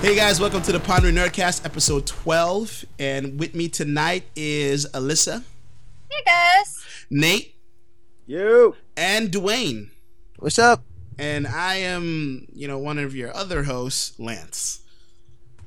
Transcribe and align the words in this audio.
Hey 0.00 0.14
guys, 0.14 0.40
welcome 0.40 0.62
to 0.62 0.70
the 0.70 0.78
Pondering 0.78 1.16
Nerdcast, 1.16 1.64
episode 1.64 2.06
12. 2.06 2.84
And 3.00 3.38
with 3.38 3.54
me 3.56 3.68
tonight 3.68 4.24
is 4.36 4.86
Alyssa, 4.94 5.42
Hey 6.08 6.22
guys. 6.24 6.84
Nate, 7.10 7.56
You. 8.26 8.76
and 8.96 9.30
Dwayne. 9.32 9.90
What's 10.38 10.58
up? 10.58 10.84
And 11.18 11.48
I 11.48 11.76
am, 11.76 12.46
you 12.52 12.68
know, 12.68 12.78
one 12.78 12.98
of 12.98 13.16
your 13.16 13.34
other 13.36 13.64
hosts, 13.64 14.18
Lance. 14.20 14.80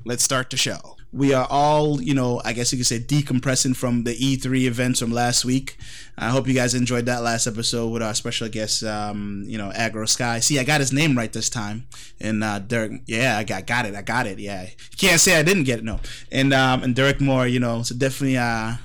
Let's 0.04 0.24
start 0.24 0.50
the 0.50 0.56
show. 0.56 0.96
We 1.12 1.34
are 1.34 1.46
all, 1.48 2.00
you 2.00 2.14
know, 2.14 2.40
I 2.44 2.54
guess 2.54 2.72
you 2.72 2.78
could 2.78 2.86
say 2.86 2.98
decompressing 2.98 3.76
from 3.76 4.04
the 4.04 4.16
E3 4.16 4.62
events 4.62 4.98
from 4.98 5.12
last 5.12 5.44
week. 5.44 5.76
I 6.16 6.30
hope 6.30 6.48
you 6.48 6.54
guys 6.54 6.74
enjoyed 6.74 7.06
that 7.06 7.22
last 7.22 7.46
episode 7.46 7.88
with 7.88 8.02
our 8.02 8.14
special 8.14 8.48
guest, 8.48 8.82
um, 8.82 9.44
you 9.46 9.58
know, 9.58 9.70
Agro 9.74 10.06
Sky. 10.06 10.40
See, 10.40 10.58
I 10.58 10.64
got 10.64 10.80
his 10.80 10.92
name 10.92 11.16
right 11.16 11.32
this 11.32 11.50
time. 11.50 11.86
And 12.18 12.42
uh, 12.42 12.60
Derek, 12.60 13.02
yeah, 13.06 13.36
I 13.36 13.44
got, 13.44 13.66
got 13.66 13.84
it. 13.84 13.94
I 13.94 14.02
got 14.02 14.26
it. 14.26 14.38
Yeah. 14.38 14.62
You 14.62 14.96
can't 14.96 15.20
say 15.20 15.38
I 15.38 15.42
didn't 15.42 15.64
get 15.64 15.80
it, 15.80 15.84
no. 15.84 16.00
And 16.30 16.54
um, 16.54 16.82
and 16.82 16.96
Derek 16.96 17.20
Moore, 17.20 17.46
you 17.46 17.60
know, 17.60 17.82
so 17.82 17.94
definitely 17.94 18.38
uh, 18.38 18.76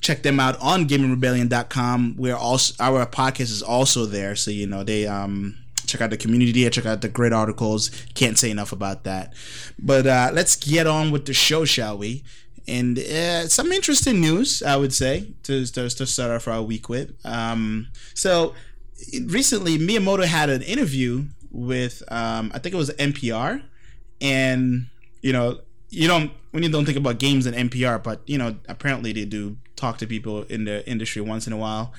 check 0.00 0.22
them 0.22 0.40
out 0.40 0.58
on 0.60 0.88
gamingrebellion.com. 0.88 2.16
We're 2.16 2.36
also, 2.36 2.74
our 2.82 3.06
podcast 3.06 3.40
is 3.40 3.62
also 3.62 4.06
there. 4.06 4.34
So, 4.34 4.50
you 4.50 4.66
know, 4.66 4.82
they, 4.82 5.06
um, 5.06 5.58
check 5.86 6.00
out 6.00 6.10
the 6.10 6.16
community 6.16 6.68
check 6.70 6.86
out 6.86 7.02
the 7.02 7.08
great 7.08 7.32
articles. 7.32 7.90
Can't 8.14 8.38
say 8.38 8.50
enough 8.50 8.72
about 8.72 9.04
that. 9.04 9.32
But 9.78 10.06
uh, 10.06 10.30
let's 10.32 10.56
get 10.56 10.86
on 10.86 11.10
with 11.10 11.26
the 11.26 11.34
show, 11.34 11.64
shall 11.64 11.98
we? 11.98 12.24
And 12.68 12.98
uh, 12.98 13.46
some 13.48 13.70
interesting 13.70 14.20
news, 14.20 14.62
I 14.62 14.76
would 14.76 14.92
say, 14.92 15.32
to, 15.44 15.64
to, 15.66 15.88
to 15.88 16.06
start 16.06 16.30
off 16.32 16.48
our 16.48 16.62
week 16.62 16.88
with. 16.88 17.14
Um, 17.24 17.88
so 18.14 18.54
recently, 19.24 19.78
Miyamoto 19.78 20.24
had 20.24 20.50
an 20.50 20.62
interview 20.62 21.26
with, 21.50 22.02
um, 22.08 22.50
I 22.54 22.58
think 22.58 22.74
it 22.74 22.78
was 22.78 22.90
NPR, 22.90 23.62
and 24.20 24.86
you 25.22 25.32
know, 25.32 25.60
you 25.90 26.08
don't 26.08 26.32
when 26.50 26.62
you 26.62 26.68
don't 26.68 26.84
think 26.84 26.98
about 26.98 27.18
games 27.18 27.46
and 27.46 27.70
NPR, 27.70 28.02
but 28.02 28.22
you 28.26 28.38
know, 28.38 28.56
apparently 28.68 29.12
they 29.12 29.24
do 29.24 29.56
talk 29.76 29.98
to 29.98 30.06
people 30.06 30.42
in 30.44 30.64
the 30.64 30.88
industry 30.88 31.22
once 31.22 31.46
in 31.46 31.52
a 31.52 31.56
while. 31.56 31.92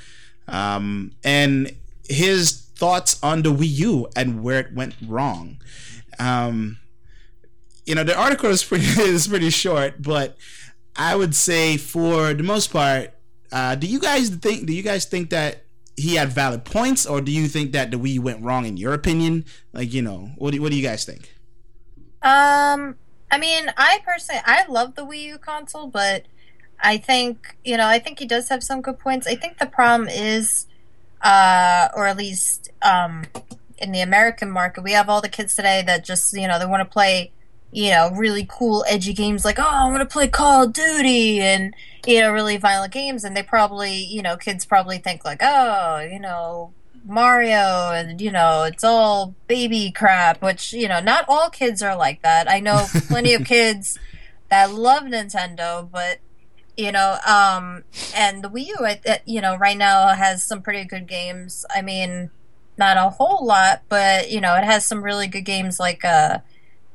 Um, 0.47 1.11
and 1.23 1.75
his 2.09 2.66
thoughts 2.77 3.19
on 3.23 3.41
the 3.41 3.51
Wii 3.51 3.77
U 3.79 4.07
and 4.15 4.43
where 4.43 4.59
it 4.59 4.73
went 4.73 4.95
wrong. 5.05 5.57
Um, 6.19 6.77
you 7.85 7.95
know, 7.95 8.03
the 8.03 8.17
article 8.17 8.49
is 8.49 8.63
pretty 8.63 8.85
is 9.01 9.27
pretty 9.27 9.49
short, 9.49 10.01
but 10.01 10.37
I 10.95 11.15
would 11.15 11.35
say 11.35 11.77
for 11.77 12.33
the 12.33 12.43
most 12.43 12.71
part, 12.71 13.13
uh, 13.51 13.75
do 13.75 13.87
you 13.87 13.99
guys 13.99 14.29
think 14.29 14.65
do 14.67 14.73
you 14.73 14.83
guys 14.83 15.05
think 15.05 15.29
that 15.29 15.63
he 15.97 16.15
had 16.15 16.29
valid 16.29 16.63
points, 16.63 17.05
or 17.05 17.21
do 17.21 17.31
you 17.31 17.47
think 17.47 17.71
that 17.71 17.89
the 17.89 17.97
Wii 17.97 18.19
went 18.19 18.43
wrong 18.43 18.65
in 18.65 18.77
your 18.77 18.93
opinion? 18.93 19.45
Like, 19.73 19.93
you 19.93 20.03
know, 20.03 20.29
what 20.37 20.51
do, 20.51 20.61
what 20.61 20.71
do 20.71 20.77
you 20.77 20.83
guys 20.83 21.03
think? 21.05 21.33
Um, 22.21 22.95
I 23.31 23.37
mean, 23.39 23.71
I 23.75 23.99
personally, 24.05 24.41
I 24.45 24.65
love 24.67 24.93
the 24.93 25.03
Wii 25.03 25.23
U 25.23 25.37
console, 25.39 25.87
but 25.87 26.25
I 26.79 26.97
think, 26.97 27.57
you 27.65 27.77
know, 27.77 27.87
I 27.87 27.97
think 27.97 28.19
he 28.19 28.25
does 28.25 28.49
have 28.49 28.63
some 28.63 28.81
good 28.81 28.99
points. 28.99 29.25
I 29.25 29.35
think 29.35 29.57
the 29.57 29.65
problem 29.65 30.07
is, 30.07 30.67
uh, 31.27 31.89
or 31.93 32.07
at 32.07 32.15
least, 32.15 32.69
um, 32.81 33.25
in 33.79 33.91
the 33.91 33.99
American 33.99 34.49
market, 34.49 34.81
we 34.81 34.93
have 34.93 35.09
all 35.09 35.19
the 35.19 35.27
kids 35.27 35.55
today 35.55 35.83
that 35.85 36.05
just, 36.05 36.33
you 36.33 36.47
know, 36.47 36.57
they 36.57 36.65
want 36.65 36.79
to 36.79 36.91
play, 36.91 37.31
you 37.71 37.91
know, 37.91 38.11
really 38.15 38.47
cool, 38.49 38.85
edgy 38.87 39.13
games 39.13 39.43
like, 39.43 39.59
oh, 39.59 39.63
I 39.63 39.89
want 39.89 39.99
to 39.99 40.05
play 40.05 40.29
Call 40.29 40.63
of 40.63 40.73
Duty 40.73 41.41
and, 41.41 41.75
you 42.05 42.21
know, 42.21 42.31
really 42.31 42.55
violent 42.55 42.93
games. 42.93 43.25
And 43.25 43.35
they 43.35 43.43
probably, 43.43 43.93
you 43.93 44.21
know, 44.21 44.37
kids 44.37 44.65
probably 44.65 44.99
think 44.99 45.25
like, 45.25 45.41
oh, 45.41 45.99
you 45.99 46.19
know, 46.19 46.73
Mario 47.05 47.91
and 47.93 48.19
you 48.19 48.31
know 48.31 48.63
it's 48.63 48.83
all 48.83 49.33
baby 49.47 49.91
crap 49.91 50.41
which 50.41 50.73
you 50.73 50.89
know 50.89 50.99
not 50.99 51.23
all 51.29 51.49
kids 51.49 51.81
are 51.81 51.95
like 51.95 52.21
that 52.21 52.51
I 52.51 52.59
know 52.59 52.85
plenty 53.07 53.33
of 53.33 53.45
kids 53.45 53.97
that 54.49 54.73
love 54.73 55.03
Nintendo 55.03 55.89
but 55.89 56.19
you 56.77 56.91
know 56.91 57.17
um 57.25 57.83
and 58.15 58.43
the 58.43 58.49
Wii 58.49 58.67
U 58.67 58.75
uh, 58.85 59.17
you 59.25 59.41
know 59.41 59.55
right 59.57 59.77
now 59.77 60.07
has 60.09 60.43
some 60.43 60.61
pretty 60.61 60.85
good 60.85 61.07
games 61.07 61.65
I 61.75 61.81
mean 61.81 62.29
not 62.77 62.97
a 62.97 63.09
whole 63.09 63.45
lot 63.45 63.81
but 63.89 64.29
you 64.31 64.39
know 64.39 64.55
it 64.55 64.63
has 64.63 64.85
some 64.85 65.03
really 65.03 65.27
good 65.27 65.45
games 65.45 65.79
like 65.79 66.05
uh 66.05 66.39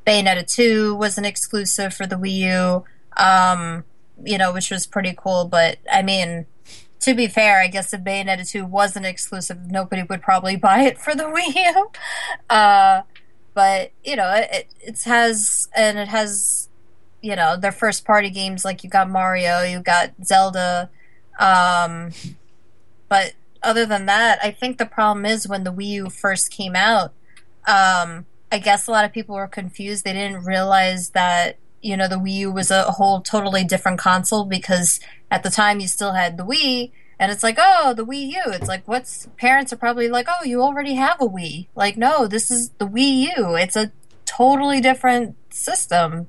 Bayonetta 0.06 0.46
2 0.52 0.94
was 0.94 1.18
an 1.18 1.24
exclusive 1.24 1.92
for 1.92 2.06
the 2.06 2.16
Wii 2.16 2.36
U 2.36 2.84
um 3.22 3.84
you 4.24 4.38
know 4.38 4.52
which 4.52 4.70
was 4.70 4.86
pretty 4.86 5.14
cool 5.16 5.46
but 5.46 5.78
I 5.92 6.02
mean 6.02 6.46
to 7.02 7.14
be 7.14 7.26
fair, 7.26 7.60
I 7.60 7.66
guess 7.66 7.92
if 7.92 8.02
Bayonetta 8.02 8.48
2 8.48 8.64
wasn't 8.64 9.06
exclusive, 9.06 9.70
nobody 9.70 10.04
would 10.04 10.22
probably 10.22 10.56
buy 10.68 10.82
it 10.82 10.98
for 10.98 11.14
the 11.14 11.24
Wii 11.24 11.54
U. 11.54 11.90
Uh, 12.48 13.02
but, 13.54 13.90
you 14.04 14.16
know, 14.16 14.32
it, 14.34 14.68
it 14.80 15.02
has, 15.02 15.68
and 15.76 15.98
it 15.98 16.08
has, 16.08 16.61
you 17.22 17.36
know, 17.36 17.56
their 17.56 17.72
first 17.72 18.04
party 18.04 18.30
games 18.30 18.64
like 18.64 18.84
you 18.84 18.90
got 18.90 19.08
Mario, 19.08 19.62
you 19.62 19.80
got 19.80 20.12
Zelda. 20.24 20.90
Um, 21.38 22.10
but 23.08 23.32
other 23.62 23.86
than 23.86 24.06
that, 24.06 24.40
I 24.42 24.50
think 24.50 24.78
the 24.78 24.86
problem 24.86 25.24
is 25.24 25.48
when 25.48 25.64
the 25.64 25.72
Wii 25.72 25.86
U 25.86 26.10
first 26.10 26.50
came 26.50 26.74
out, 26.74 27.12
um, 27.66 28.26
I 28.50 28.58
guess 28.58 28.86
a 28.86 28.90
lot 28.90 29.04
of 29.04 29.12
people 29.12 29.36
were 29.36 29.46
confused. 29.46 30.04
They 30.04 30.12
didn't 30.12 30.44
realize 30.44 31.10
that 31.10 31.56
you 31.80 31.96
know 31.96 32.08
the 32.08 32.16
Wii 32.16 32.34
U 32.34 32.52
was 32.52 32.70
a 32.70 32.82
whole 32.84 33.20
totally 33.20 33.64
different 33.64 33.98
console 33.98 34.44
because 34.44 35.00
at 35.30 35.42
the 35.42 35.50
time 35.50 35.80
you 35.80 35.88
still 35.88 36.12
had 36.12 36.36
the 36.36 36.44
Wii 36.44 36.92
and 37.18 37.30
it's 37.32 37.42
like 37.42 37.56
oh 37.58 37.92
the 37.92 38.06
Wii 38.06 38.30
U 38.32 38.42
it's 38.46 38.68
like 38.68 38.86
what's 38.86 39.28
parents 39.36 39.72
are 39.72 39.76
probably 39.76 40.08
like 40.08 40.28
oh 40.28 40.44
you 40.44 40.62
already 40.62 40.94
have 40.94 41.20
a 41.20 41.26
Wii 41.26 41.66
like 41.74 41.96
no 41.96 42.26
this 42.26 42.50
is 42.50 42.70
the 42.78 42.86
Wii 42.86 43.36
U 43.36 43.56
it's 43.56 43.76
a 43.76 43.90
totally 44.24 44.80
different 44.80 45.34
system 45.52 46.28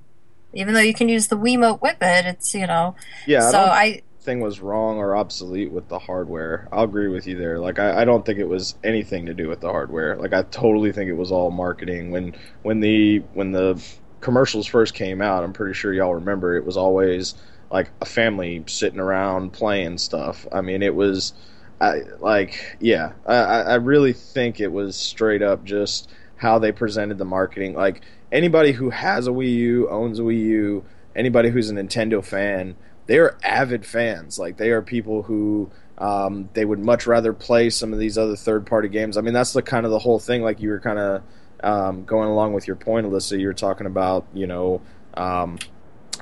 even 0.54 0.74
though 0.74 0.80
you 0.80 0.94
can 0.94 1.10
use 1.10 1.28
the 1.28 1.38
Wiimote 1.38 1.82
with 1.82 1.98
it 2.02 2.26
it's 2.26 2.54
you 2.54 2.68
know 2.68 2.96
Yeah. 3.26 3.50
I 3.50 3.52
so 3.52 3.58
don't 3.58 3.72
I 3.72 4.02
thing 4.22 4.40
was 4.40 4.62
wrong 4.62 4.98
or 4.98 5.16
obsolete 5.16 5.72
with 5.72 5.88
the 5.90 6.00
hardware. 6.00 6.68
I'll 6.72 6.86
agree 6.86 7.10
with 7.10 7.28
you 7.28 7.38
there. 7.38 7.60
Like 7.60 7.80
I, 7.80 8.02
I 8.02 8.06
don't 8.06 8.26
think 8.26 8.40
it 8.40 8.48
was 8.48 8.76
anything 8.84 9.26
to 9.26 9.34
do 9.34 9.50
with 9.50 9.60
the 9.62 9.70
hardware. 9.70 10.16
Like 10.18 10.34
I 10.34 10.44
totally 10.44 10.92
think 10.94 11.10
it 11.10 11.14
was 11.14 11.32
all 11.32 11.52
marketing. 11.52 12.12
When 12.12 12.36
when 12.62 12.80
the 12.80 13.20
when 13.34 13.52
the 13.52 13.82
commercials 14.22 14.68
first 14.68 14.94
came 14.94 15.22
out, 15.22 15.44
I'm 15.44 15.54
pretty 15.54 15.74
sure 15.74 15.94
y'all 15.94 16.16
remember 16.16 16.56
it 16.56 16.66
was 16.66 16.78
always 16.78 17.36
like 17.70 17.92
a 18.02 18.06
family 18.06 18.64
sitting 18.68 19.00
around 19.00 19.52
playing 19.52 19.98
stuff. 19.98 20.48
I 20.52 20.62
mean, 20.62 20.82
it 20.84 20.96
was 20.96 21.34
I 21.82 22.02
like 22.20 22.78
yeah. 22.80 23.14
I, 23.26 23.36
I 23.36 23.60
I 23.62 23.76
really 23.76 24.14
think 24.14 24.60
it 24.60 24.72
was 24.72 24.96
straight 24.96 25.42
up 25.42 25.64
just 25.66 26.10
how 26.36 26.60
they 26.60 26.72
presented 26.72 27.18
the 27.18 27.26
marketing. 27.26 27.74
Like 27.74 28.02
anybody 28.34 28.74
who 28.74 28.90
has 28.90 29.28
a 29.28 29.32
Wii 29.32 29.54
U, 29.54 29.90
owns 29.90 30.20
a 30.20 30.24
Wii 30.24 30.42
U, 30.42 30.86
anybody 31.16 31.50
who's 31.50 31.70
a 31.70 31.74
Nintendo 31.74 32.26
fan, 32.26 32.76
they 33.06 33.20
are 33.20 33.38
avid 33.44 33.86
fans. 33.86 34.40
Like 34.40 34.58
they 34.58 34.72
are 34.72 34.82
people 34.82 35.24
who 35.24 35.72
um, 35.98 36.50
they 36.54 36.66
would 36.66 36.80
much 36.80 37.06
rather 37.06 37.32
play 37.32 37.70
some 37.70 37.94
of 37.94 38.00
these 38.00 38.18
other 38.18 38.36
third 38.36 38.66
party 38.66 38.90
games. 38.90 39.16
I 39.16 39.22
mean, 39.22 39.34
that's 39.34 39.54
the 39.54 39.62
kind 39.62 39.86
of 39.86 39.92
the 39.92 40.00
whole 40.00 40.20
thing. 40.20 40.42
Like 40.42 40.60
you 40.60 40.70
were 40.70 40.80
kind 40.80 41.00
of 41.00 41.24
um, 41.64 42.04
going 42.04 42.28
along 42.28 42.54
with 42.54 42.68
your 42.68 42.76
point, 42.76 43.08
Alyssa. 43.08 43.40
You 43.40 43.48
were 43.48 43.54
talking 43.54 43.88
about 43.88 44.26
you 44.34 44.48
know 44.48 44.82
um, 45.14 45.60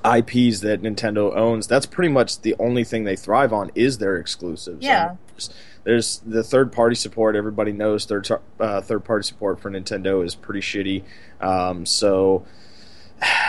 IPs 0.04 0.60
that 0.60 0.82
Nintendo 0.82 1.36
owns. 1.36 1.68
That's 1.68 1.86
pretty 1.86 2.12
much 2.12 2.42
the 2.42 2.56
only 2.60 2.84
thing 2.84 3.06
they 3.06 3.16
thrive 3.16 3.54
on 3.54 3.72
is 3.74 3.98
their 3.98 4.18
exclusives. 4.18 4.84
Yeah. 4.84 5.10
Mean, 5.10 5.18
there's, 5.84 6.20
the 6.20 6.44
third 6.44 6.72
party 6.72 6.96
support. 6.96 7.36
Everybody 7.36 7.72
knows 7.72 8.06
third 8.06 8.28
uh, 8.60 8.82
third 8.82 9.04
party 9.04 9.24
support 9.24 9.60
for 9.60 9.72
Nintendo 9.72 10.24
is 10.26 10.36
pretty 10.36 10.62
shitty. 10.62 11.04
Um, 11.40 11.86
so 11.86 12.46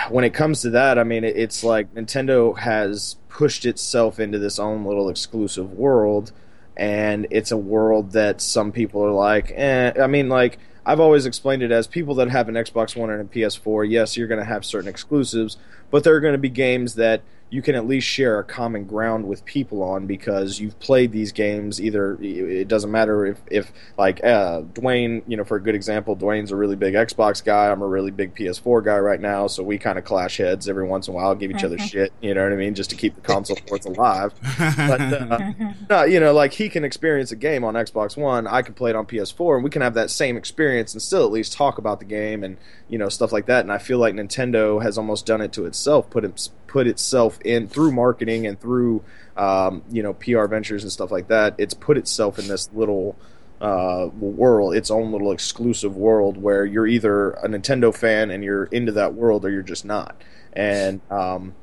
when 0.08 0.24
it 0.24 0.34
comes 0.34 0.62
to 0.62 0.70
that, 0.70 0.98
I 0.98 1.04
mean, 1.04 1.24
it, 1.24 1.36
it's 1.36 1.62
like 1.62 1.94
Nintendo 1.94 2.58
has 2.58 3.16
pushed 3.28 3.64
itself 3.66 4.18
into 4.18 4.38
this 4.38 4.58
own 4.58 4.84
little 4.84 5.08
exclusive 5.08 5.72
world, 5.72 6.32
and 6.76 7.26
it's 7.30 7.50
a 7.50 7.56
world 7.56 8.12
that 8.12 8.40
some 8.40 8.72
people 8.72 9.02
are 9.02 9.12
like, 9.12 9.52
eh. 9.54 9.92
I 10.00 10.06
mean, 10.06 10.28
like 10.28 10.58
I've 10.84 11.00
always 11.00 11.26
explained 11.26 11.62
it 11.62 11.70
as 11.70 11.86
people 11.86 12.14
that 12.16 12.28
have 12.30 12.48
an 12.48 12.54
Xbox 12.54 12.96
One 12.96 13.10
and 13.10 13.20
a 13.20 13.24
PS4. 13.24 13.88
Yes, 13.88 14.16
you're 14.16 14.26
going 14.26 14.40
to 14.40 14.46
have 14.46 14.64
certain 14.64 14.88
exclusives, 14.88 15.56
but 15.90 16.04
there 16.04 16.14
are 16.14 16.20
going 16.20 16.32
to 16.32 16.38
be 16.38 16.48
games 16.48 16.94
that 16.96 17.22
you 17.52 17.60
can 17.60 17.74
at 17.74 17.86
least 17.86 18.06
share 18.06 18.38
a 18.38 18.44
common 18.44 18.86
ground 18.86 19.28
with 19.28 19.44
people 19.44 19.82
on 19.82 20.06
because 20.06 20.58
you've 20.58 20.80
played 20.80 21.12
these 21.12 21.32
games. 21.32 21.82
Either 21.82 22.16
it 22.22 22.66
doesn't 22.66 22.90
matter 22.90 23.26
if, 23.26 23.42
if 23.50 23.70
like 23.98 24.24
uh, 24.24 24.62
Dwayne, 24.72 25.22
you 25.26 25.36
know, 25.36 25.44
for 25.44 25.58
a 25.58 25.62
good 25.62 25.74
example, 25.74 26.16
Dwayne's 26.16 26.50
a 26.50 26.56
really 26.56 26.76
big 26.76 26.94
Xbox 26.94 27.44
guy. 27.44 27.70
I'm 27.70 27.82
a 27.82 27.86
really 27.86 28.10
big 28.10 28.34
PS4 28.34 28.82
guy 28.82 28.98
right 28.98 29.20
now, 29.20 29.48
so 29.48 29.62
we 29.62 29.76
kind 29.76 29.98
of 29.98 30.04
clash 30.06 30.38
heads 30.38 30.66
every 30.66 30.86
once 30.86 31.08
in 31.08 31.12
a 31.12 31.14
while, 31.14 31.34
give 31.34 31.50
each 31.50 31.62
other 31.62 31.78
shit. 31.90 32.10
You 32.22 32.32
know 32.32 32.42
what 32.42 32.54
I 32.54 32.56
mean, 32.56 32.74
just 32.74 32.88
to 32.88 32.96
keep 32.96 33.16
the 33.16 33.20
console 33.20 33.58
ports 33.66 33.84
alive. 33.84 34.32
But 34.58 35.00
uh, 35.02 35.52
no, 35.90 36.04
you 36.04 36.20
know, 36.20 36.32
like 36.32 36.54
he 36.54 36.70
can 36.70 36.84
experience 36.84 37.32
a 37.32 37.36
game 37.36 37.64
on 37.64 37.74
Xbox 37.74 38.16
One, 38.16 38.46
I 38.46 38.62
can 38.62 38.72
play 38.72 38.88
it 38.88 38.96
on 38.96 39.04
PS4, 39.04 39.56
and 39.56 39.64
we 39.64 39.68
can 39.68 39.82
have 39.82 39.92
that 39.92 40.08
same 40.08 40.38
experience 40.38 40.94
and 40.94 41.02
still 41.02 41.26
at 41.26 41.30
least 41.30 41.52
talk 41.52 41.76
about 41.76 41.98
the 41.98 42.06
game 42.06 42.44
and 42.44 42.56
you 42.88 42.96
know 42.96 43.10
stuff 43.10 43.30
like 43.30 43.44
that. 43.44 43.60
And 43.60 43.70
I 43.70 43.76
feel 43.76 43.98
like 43.98 44.14
Nintendo 44.14 44.82
has 44.82 44.96
almost 44.96 45.26
done 45.26 45.42
it 45.42 45.52
to 45.52 45.66
itself, 45.66 46.08
put 46.08 46.24
it 46.24 46.48
put 46.72 46.86
itself 46.86 47.38
in 47.44 47.68
through 47.68 47.92
marketing 47.92 48.46
and 48.46 48.58
through 48.58 49.04
um, 49.36 49.82
you 49.90 50.02
know 50.02 50.14
PR 50.14 50.46
ventures 50.46 50.82
and 50.82 50.90
stuff 50.90 51.10
like 51.10 51.28
that. 51.28 51.54
It's 51.58 51.74
put 51.74 51.98
itself 51.98 52.38
in 52.38 52.48
this 52.48 52.70
little 52.72 53.14
uh, 53.60 54.08
world, 54.18 54.74
its 54.74 54.90
own 54.90 55.12
little 55.12 55.32
exclusive 55.32 55.96
world 55.96 56.38
where 56.38 56.64
you're 56.64 56.86
either 56.86 57.32
a 57.32 57.48
Nintendo 57.48 57.94
fan 57.94 58.30
and 58.30 58.42
you're 58.42 58.64
into 58.64 58.90
that 58.92 59.12
world 59.12 59.44
or 59.44 59.50
you're 59.50 59.62
just 59.62 59.84
not. 59.84 60.16
And 60.54 61.02
um, 61.10 61.54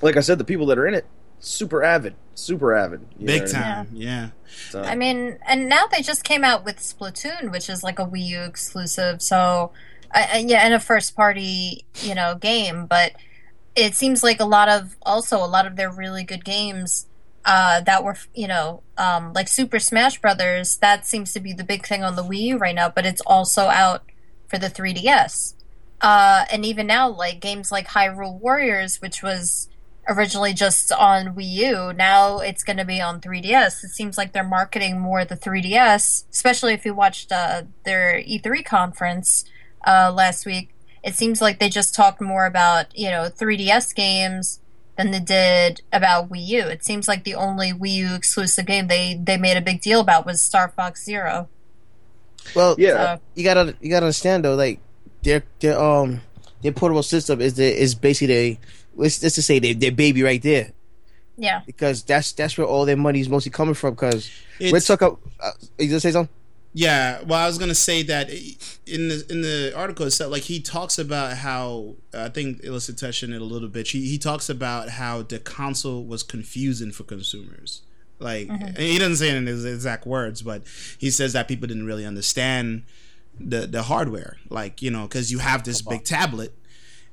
like 0.00 0.16
I 0.16 0.20
said, 0.20 0.38
the 0.38 0.44
people 0.44 0.66
that 0.66 0.78
are 0.78 0.86
in 0.86 0.94
it, 0.94 1.04
super 1.40 1.82
avid, 1.82 2.14
super 2.34 2.74
avid, 2.74 3.06
big 3.22 3.46
time, 3.50 3.86
I 3.86 3.92
mean? 3.92 4.02
yeah. 4.02 4.30
So. 4.70 4.80
I 4.80 4.94
mean, 4.94 5.38
and 5.46 5.68
now 5.68 5.86
they 5.86 6.00
just 6.00 6.24
came 6.24 6.42
out 6.42 6.64
with 6.64 6.78
Splatoon, 6.78 7.52
which 7.52 7.68
is 7.68 7.82
like 7.82 7.98
a 7.98 8.06
Wii 8.06 8.26
U 8.28 8.40
exclusive. 8.44 9.20
So, 9.20 9.72
I, 10.10 10.44
yeah, 10.46 10.60
and 10.64 10.72
a 10.72 10.80
first 10.80 11.14
party, 11.14 11.84
you 12.02 12.14
know, 12.14 12.34
game. 12.36 12.86
But 12.86 13.12
it 13.76 13.94
seems 13.94 14.22
like 14.22 14.40
a 14.40 14.44
lot 14.44 14.68
of 14.68 14.96
also 15.02 15.38
a 15.38 15.46
lot 15.46 15.66
of 15.66 15.76
their 15.76 15.90
really 15.90 16.24
good 16.24 16.44
games 16.44 17.06
uh, 17.44 17.80
that 17.82 18.04
were, 18.04 18.16
you 18.34 18.48
know, 18.48 18.82
um, 18.96 19.32
like 19.32 19.48
Super 19.48 19.78
Smash 19.78 20.20
Brothers. 20.20 20.76
That 20.76 21.06
seems 21.06 21.32
to 21.34 21.40
be 21.40 21.52
the 21.52 21.64
big 21.64 21.86
thing 21.86 22.02
on 22.02 22.16
the 22.16 22.22
Wii 22.22 22.40
U 22.40 22.58
right 22.58 22.74
now, 22.74 22.88
but 22.88 23.04
it's 23.04 23.20
also 23.22 23.62
out 23.62 24.02
for 24.48 24.58
the 24.58 24.68
3DS. 24.68 25.54
Uh, 26.00 26.44
and 26.50 26.64
even 26.64 26.86
now, 26.86 27.08
like 27.08 27.40
games 27.40 27.70
like 27.72 27.88
Hyrule 27.88 28.40
Warriors, 28.40 29.00
which 29.00 29.22
was 29.22 29.68
originally 30.08 30.52
just 30.52 30.92
on 30.92 31.34
Wii 31.34 31.52
U, 31.52 31.92
now 31.92 32.38
it's 32.38 32.62
going 32.62 32.76
to 32.76 32.84
be 32.84 33.00
on 33.00 33.20
3DS. 33.20 33.84
It 33.84 33.90
seems 33.90 34.16
like 34.16 34.32
they're 34.32 34.44
marketing 34.44 35.00
more 35.00 35.24
the 35.24 35.36
3DS, 35.36 36.24
especially 36.30 36.74
if 36.74 36.84
you 36.84 36.94
watched 36.94 37.32
uh, 37.32 37.62
their 37.84 38.22
E3 38.22 38.64
conference 38.64 39.44
uh, 39.86 40.12
last 40.14 40.46
week. 40.46 40.73
It 41.04 41.14
seems 41.14 41.42
like 41.42 41.58
they 41.58 41.68
just 41.68 41.94
talked 41.94 42.20
more 42.20 42.46
about 42.46 42.96
you 42.96 43.10
know 43.10 43.28
3DS 43.28 43.94
games 43.94 44.60
than 44.96 45.10
they 45.10 45.20
did 45.20 45.82
about 45.92 46.30
Wii 46.30 46.46
U. 46.46 46.60
It 46.62 46.84
seems 46.84 47.06
like 47.06 47.24
the 47.24 47.34
only 47.34 47.72
Wii 47.72 47.94
U 47.94 48.14
exclusive 48.14 48.66
game 48.66 48.88
they 48.88 49.20
they 49.22 49.36
made 49.36 49.56
a 49.56 49.60
big 49.60 49.80
deal 49.80 50.00
about 50.00 50.24
was 50.26 50.40
Star 50.40 50.68
Fox 50.68 51.04
Zero. 51.04 51.48
Well, 52.54 52.76
yeah, 52.78 53.16
so, 53.16 53.20
you 53.34 53.44
gotta 53.44 53.76
you 53.80 53.90
gotta 53.90 54.06
understand 54.06 54.44
though, 54.44 54.54
like 54.54 54.80
their 55.22 55.42
their 55.60 55.78
um 55.78 56.20
their 56.62 56.72
portable 56.72 57.02
system 57.02 57.40
is 57.40 57.54
the 57.54 57.64
is 57.64 57.94
basically 57.94 58.34
a 58.34 58.58
let's 58.94 59.22
let's 59.22 59.34
just 59.34 59.46
say 59.46 59.58
their, 59.58 59.74
their 59.74 59.92
baby 59.92 60.22
right 60.22 60.42
there. 60.42 60.72
Yeah, 61.36 61.62
because 61.66 62.02
that's 62.02 62.32
that's 62.32 62.56
where 62.56 62.66
all 62.66 62.84
their 62.84 62.96
money 62.96 63.20
is 63.20 63.28
mostly 63.28 63.50
coming 63.50 63.74
from. 63.74 63.94
Because 63.94 64.30
we're 64.60 64.80
talking. 64.80 65.16
Uh, 65.40 65.50
you 65.78 65.88
gonna 65.88 66.00
say 66.00 66.12
something? 66.12 66.34
Yeah, 66.76 67.22
well, 67.22 67.38
I 67.38 67.46
was 67.46 67.56
gonna 67.56 67.72
say 67.72 68.02
that 68.02 68.30
in 68.30 69.08
the 69.08 69.24
in 69.30 69.42
the 69.42 69.72
article 69.76 70.06
itself, 70.06 70.32
like 70.32 70.42
he 70.42 70.60
talks 70.60 70.98
about 70.98 71.36
how 71.36 71.94
I 72.12 72.28
think 72.28 72.62
Alyssa 72.62 72.98
touched 72.98 73.22
on 73.22 73.32
it 73.32 73.40
a 73.40 73.44
little 73.44 73.68
bit. 73.68 73.88
He 73.88 74.08
he 74.08 74.18
talks 74.18 74.48
about 74.48 74.88
how 74.88 75.22
the 75.22 75.38
console 75.38 76.04
was 76.04 76.24
confusing 76.24 76.90
for 76.90 77.04
consumers. 77.04 77.82
Like 78.18 78.48
mm-hmm. 78.48 78.74
he 78.74 78.98
doesn't 78.98 79.16
say 79.16 79.28
it 79.28 79.36
in 79.36 79.46
his 79.46 79.64
exact 79.64 80.04
words, 80.04 80.42
but 80.42 80.62
he 80.98 81.12
says 81.12 81.32
that 81.34 81.46
people 81.46 81.68
didn't 81.68 81.86
really 81.86 82.04
understand 82.04 82.82
the 83.38 83.68
the 83.68 83.84
hardware. 83.84 84.38
Like 84.48 84.82
you 84.82 84.90
know, 84.90 85.02
because 85.02 85.30
you 85.30 85.38
have 85.38 85.62
this 85.62 85.80
big 85.80 86.02
tablet, 86.02 86.52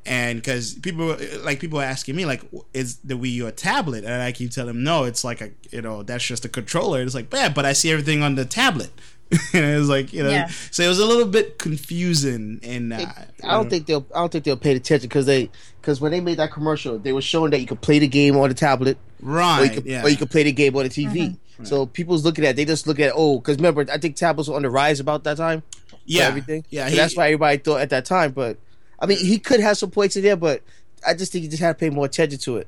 and 0.08 0.40
because 0.40 0.74
people 0.74 1.18
like 1.44 1.60
people 1.60 1.80
are 1.80 1.84
asking 1.84 2.16
me 2.16 2.26
like, 2.26 2.44
is 2.74 2.98
the 2.98 3.14
Wii 3.14 3.32
U 3.34 3.48
a 3.48 3.52
tablet? 3.52 4.06
And 4.06 4.24
I 4.24 4.32
keep 4.32 4.50
telling 4.50 4.74
them 4.74 4.84
no, 4.84 5.04
it's 5.04 5.24
like 5.24 5.42
a 5.42 5.52
you 5.70 5.84
know 5.84 6.02
that's 6.02 6.26
just 6.26 6.46
a 6.46 6.50
controller. 6.50 7.04
It's 7.04 7.14
like 7.14 7.32
yeah, 7.32 7.50
but 7.50 7.66
I 7.66 7.74
see 7.74 7.92
everything 7.92 8.24
on 8.24 8.34
the 8.34 8.46
tablet. 8.46 8.90
and 9.54 9.66
it 9.66 9.78
was 9.78 9.88
like 9.88 10.12
you 10.12 10.24
know, 10.24 10.30
yeah. 10.30 10.48
so 10.72 10.84
it 10.84 10.88
was 10.88 11.00
a 11.00 11.06
little 11.06 11.26
bit 11.26 11.58
confusing. 11.58 12.60
And 12.64 12.92
uh, 12.92 12.98
I 13.44 13.52
don't 13.54 13.64
know. 13.64 13.70
think 13.70 13.86
they'll 13.86 14.06
I 14.14 14.20
don't 14.20 14.32
think 14.32 14.44
they'll 14.44 14.58
pay 14.58 14.76
attention 14.76 15.08
because 15.08 15.26
they 15.26 15.50
because 15.80 16.02
when 16.02 16.12
they 16.12 16.20
made 16.20 16.38
that 16.38 16.52
commercial, 16.52 17.00
they 17.00 17.14
were 17.14 17.22
showing 17.22 17.52
that 17.52 17.60
you 17.60 17.68
could 17.68 17.82
play 17.82 18.00
the 18.00 18.08
game 18.08 18.36
on 18.36 18.50
the 18.50 18.56
tablet, 18.56 18.98
right? 19.22 19.62
Or 19.62 19.64
you 19.66 19.72
could, 19.72 19.86
yeah. 19.86 20.04
or 20.04 20.10
you 20.10 20.18
could 20.18 20.32
play 20.32 20.44
the 20.44 20.52
game 20.52 20.76
on 20.76 20.84
the 20.84 20.90
TV. 20.90 21.12
Mm-hmm. 21.12 21.64
So 21.64 21.86
people's 21.86 22.26
looking 22.26 22.46
at 22.46 22.58
they 22.58 22.66
just 22.66 22.88
look 22.88 23.00
at 23.00 23.14
oh 23.16 23.40
because 23.40 23.58
remember 23.58 23.86
I 23.90 23.98
think 24.00 24.18
tablets 24.18 24.50
were 24.50 24.56
on 24.56 24.64
the 24.64 24.70
rise 24.70 25.00
about 25.00 25.24
that 25.24 25.38
time. 25.38 25.64
Yeah, 26.06 26.24
everything. 26.24 26.66
Yeah, 26.70 26.90
he, 26.90 26.98
that's 26.98 27.16
why 27.16 27.28
everybody 27.28 27.58
thought 27.58 27.82
at 27.82 27.92
that 27.92 28.04
time. 28.04 28.32
But 28.32 28.58
I 29.00 29.06
mean, 29.06 29.18
he 29.18 29.40
could 29.40 29.62
have 29.62 29.78
some 29.78 29.92
points 29.92 30.18
in 30.18 30.24
there, 30.24 30.36
but 30.36 30.62
I 31.08 31.14
just 31.14 31.32
think 31.32 31.44
you 31.44 31.50
just 31.50 31.62
had 31.62 31.74
to 31.74 31.80
pay 31.80 31.90
more 31.90 32.06
attention 32.06 32.40
to 32.40 32.58
it. 32.58 32.68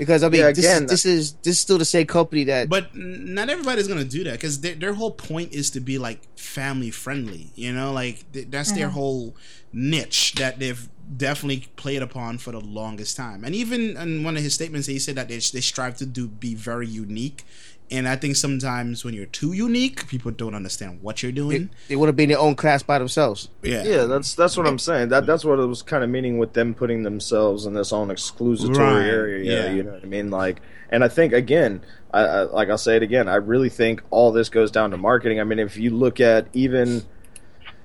Because 0.00 0.22
I 0.22 0.30
mean, 0.30 0.40
yeah, 0.40 0.48
this, 0.48 0.58
again, 0.60 0.84
is, 0.84 0.90
this 0.90 1.04
is 1.04 1.32
this 1.42 1.56
is 1.56 1.60
still 1.60 1.76
the 1.76 1.84
same 1.84 2.06
company 2.06 2.44
that. 2.44 2.70
But 2.70 2.96
not 2.96 3.50
everybody's 3.50 3.86
gonna 3.86 4.02
do 4.02 4.24
that 4.24 4.32
because 4.32 4.62
their, 4.62 4.74
their 4.74 4.94
whole 4.94 5.10
point 5.10 5.52
is 5.52 5.68
to 5.72 5.80
be 5.80 5.98
like 5.98 6.22
family 6.38 6.90
friendly. 6.90 7.50
You 7.54 7.74
know, 7.74 7.92
like 7.92 8.24
that's 8.32 8.70
mm-hmm. 8.70 8.78
their 8.78 8.88
whole 8.88 9.36
niche 9.74 10.32
that 10.36 10.58
they've 10.58 10.88
definitely 11.14 11.68
played 11.76 12.00
upon 12.00 12.38
for 12.38 12.50
the 12.50 12.60
longest 12.60 13.14
time. 13.14 13.44
And 13.44 13.54
even 13.54 13.94
in 13.98 14.24
one 14.24 14.38
of 14.38 14.42
his 14.42 14.54
statements, 14.54 14.86
he 14.86 14.98
said 14.98 15.16
that 15.16 15.28
they, 15.28 15.34
they 15.34 15.60
strive 15.60 15.98
to 15.98 16.06
do 16.06 16.28
be 16.28 16.54
very 16.54 16.86
unique 16.86 17.44
and 17.90 18.08
I 18.08 18.16
think 18.16 18.36
sometimes 18.36 19.04
when 19.04 19.14
you're 19.14 19.26
too 19.26 19.52
unique, 19.52 20.06
people 20.06 20.30
don't 20.30 20.54
understand 20.54 21.02
what 21.02 21.22
you're 21.22 21.32
doing. 21.32 21.66
They, 21.66 21.88
they 21.88 21.96
would 21.96 22.06
have 22.06 22.16
been 22.16 22.28
their 22.28 22.38
own 22.38 22.54
class 22.54 22.82
by 22.82 22.98
themselves. 22.98 23.48
Yeah, 23.62 23.82
yeah, 23.82 24.04
that's 24.04 24.34
that's 24.34 24.56
what 24.56 24.66
I'm 24.66 24.78
saying. 24.78 25.08
That 25.08 25.26
that's 25.26 25.44
what 25.44 25.58
it 25.58 25.66
was 25.66 25.82
kind 25.82 26.04
of 26.04 26.10
meaning 26.10 26.38
with 26.38 26.52
them 26.52 26.74
putting 26.74 27.02
themselves 27.02 27.66
in 27.66 27.74
this 27.74 27.92
own 27.92 28.08
exclusatory 28.08 28.78
right. 28.78 29.06
area. 29.06 29.44
Yeah, 29.44 29.72
you 29.72 29.82
know 29.82 29.92
what 29.92 30.02
I 30.02 30.06
mean. 30.06 30.30
Like, 30.30 30.60
and 30.90 31.02
I 31.02 31.08
think 31.08 31.32
again, 31.32 31.82
I, 32.12 32.20
I, 32.20 32.42
like 32.42 32.70
I'll 32.70 32.78
say 32.78 32.96
it 32.96 33.02
again. 33.02 33.28
I 33.28 33.36
really 33.36 33.70
think 33.70 34.02
all 34.10 34.32
this 34.32 34.48
goes 34.48 34.70
down 34.70 34.92
to 34.92 34.96
marketing. 34.96 35.40
I 35.40 35.44
mean, 35.44 35.58
if 35.58 35.76
you 35.76 35.90
look 35.90 36.20
at 36.20 36.46
even 36.52 37.04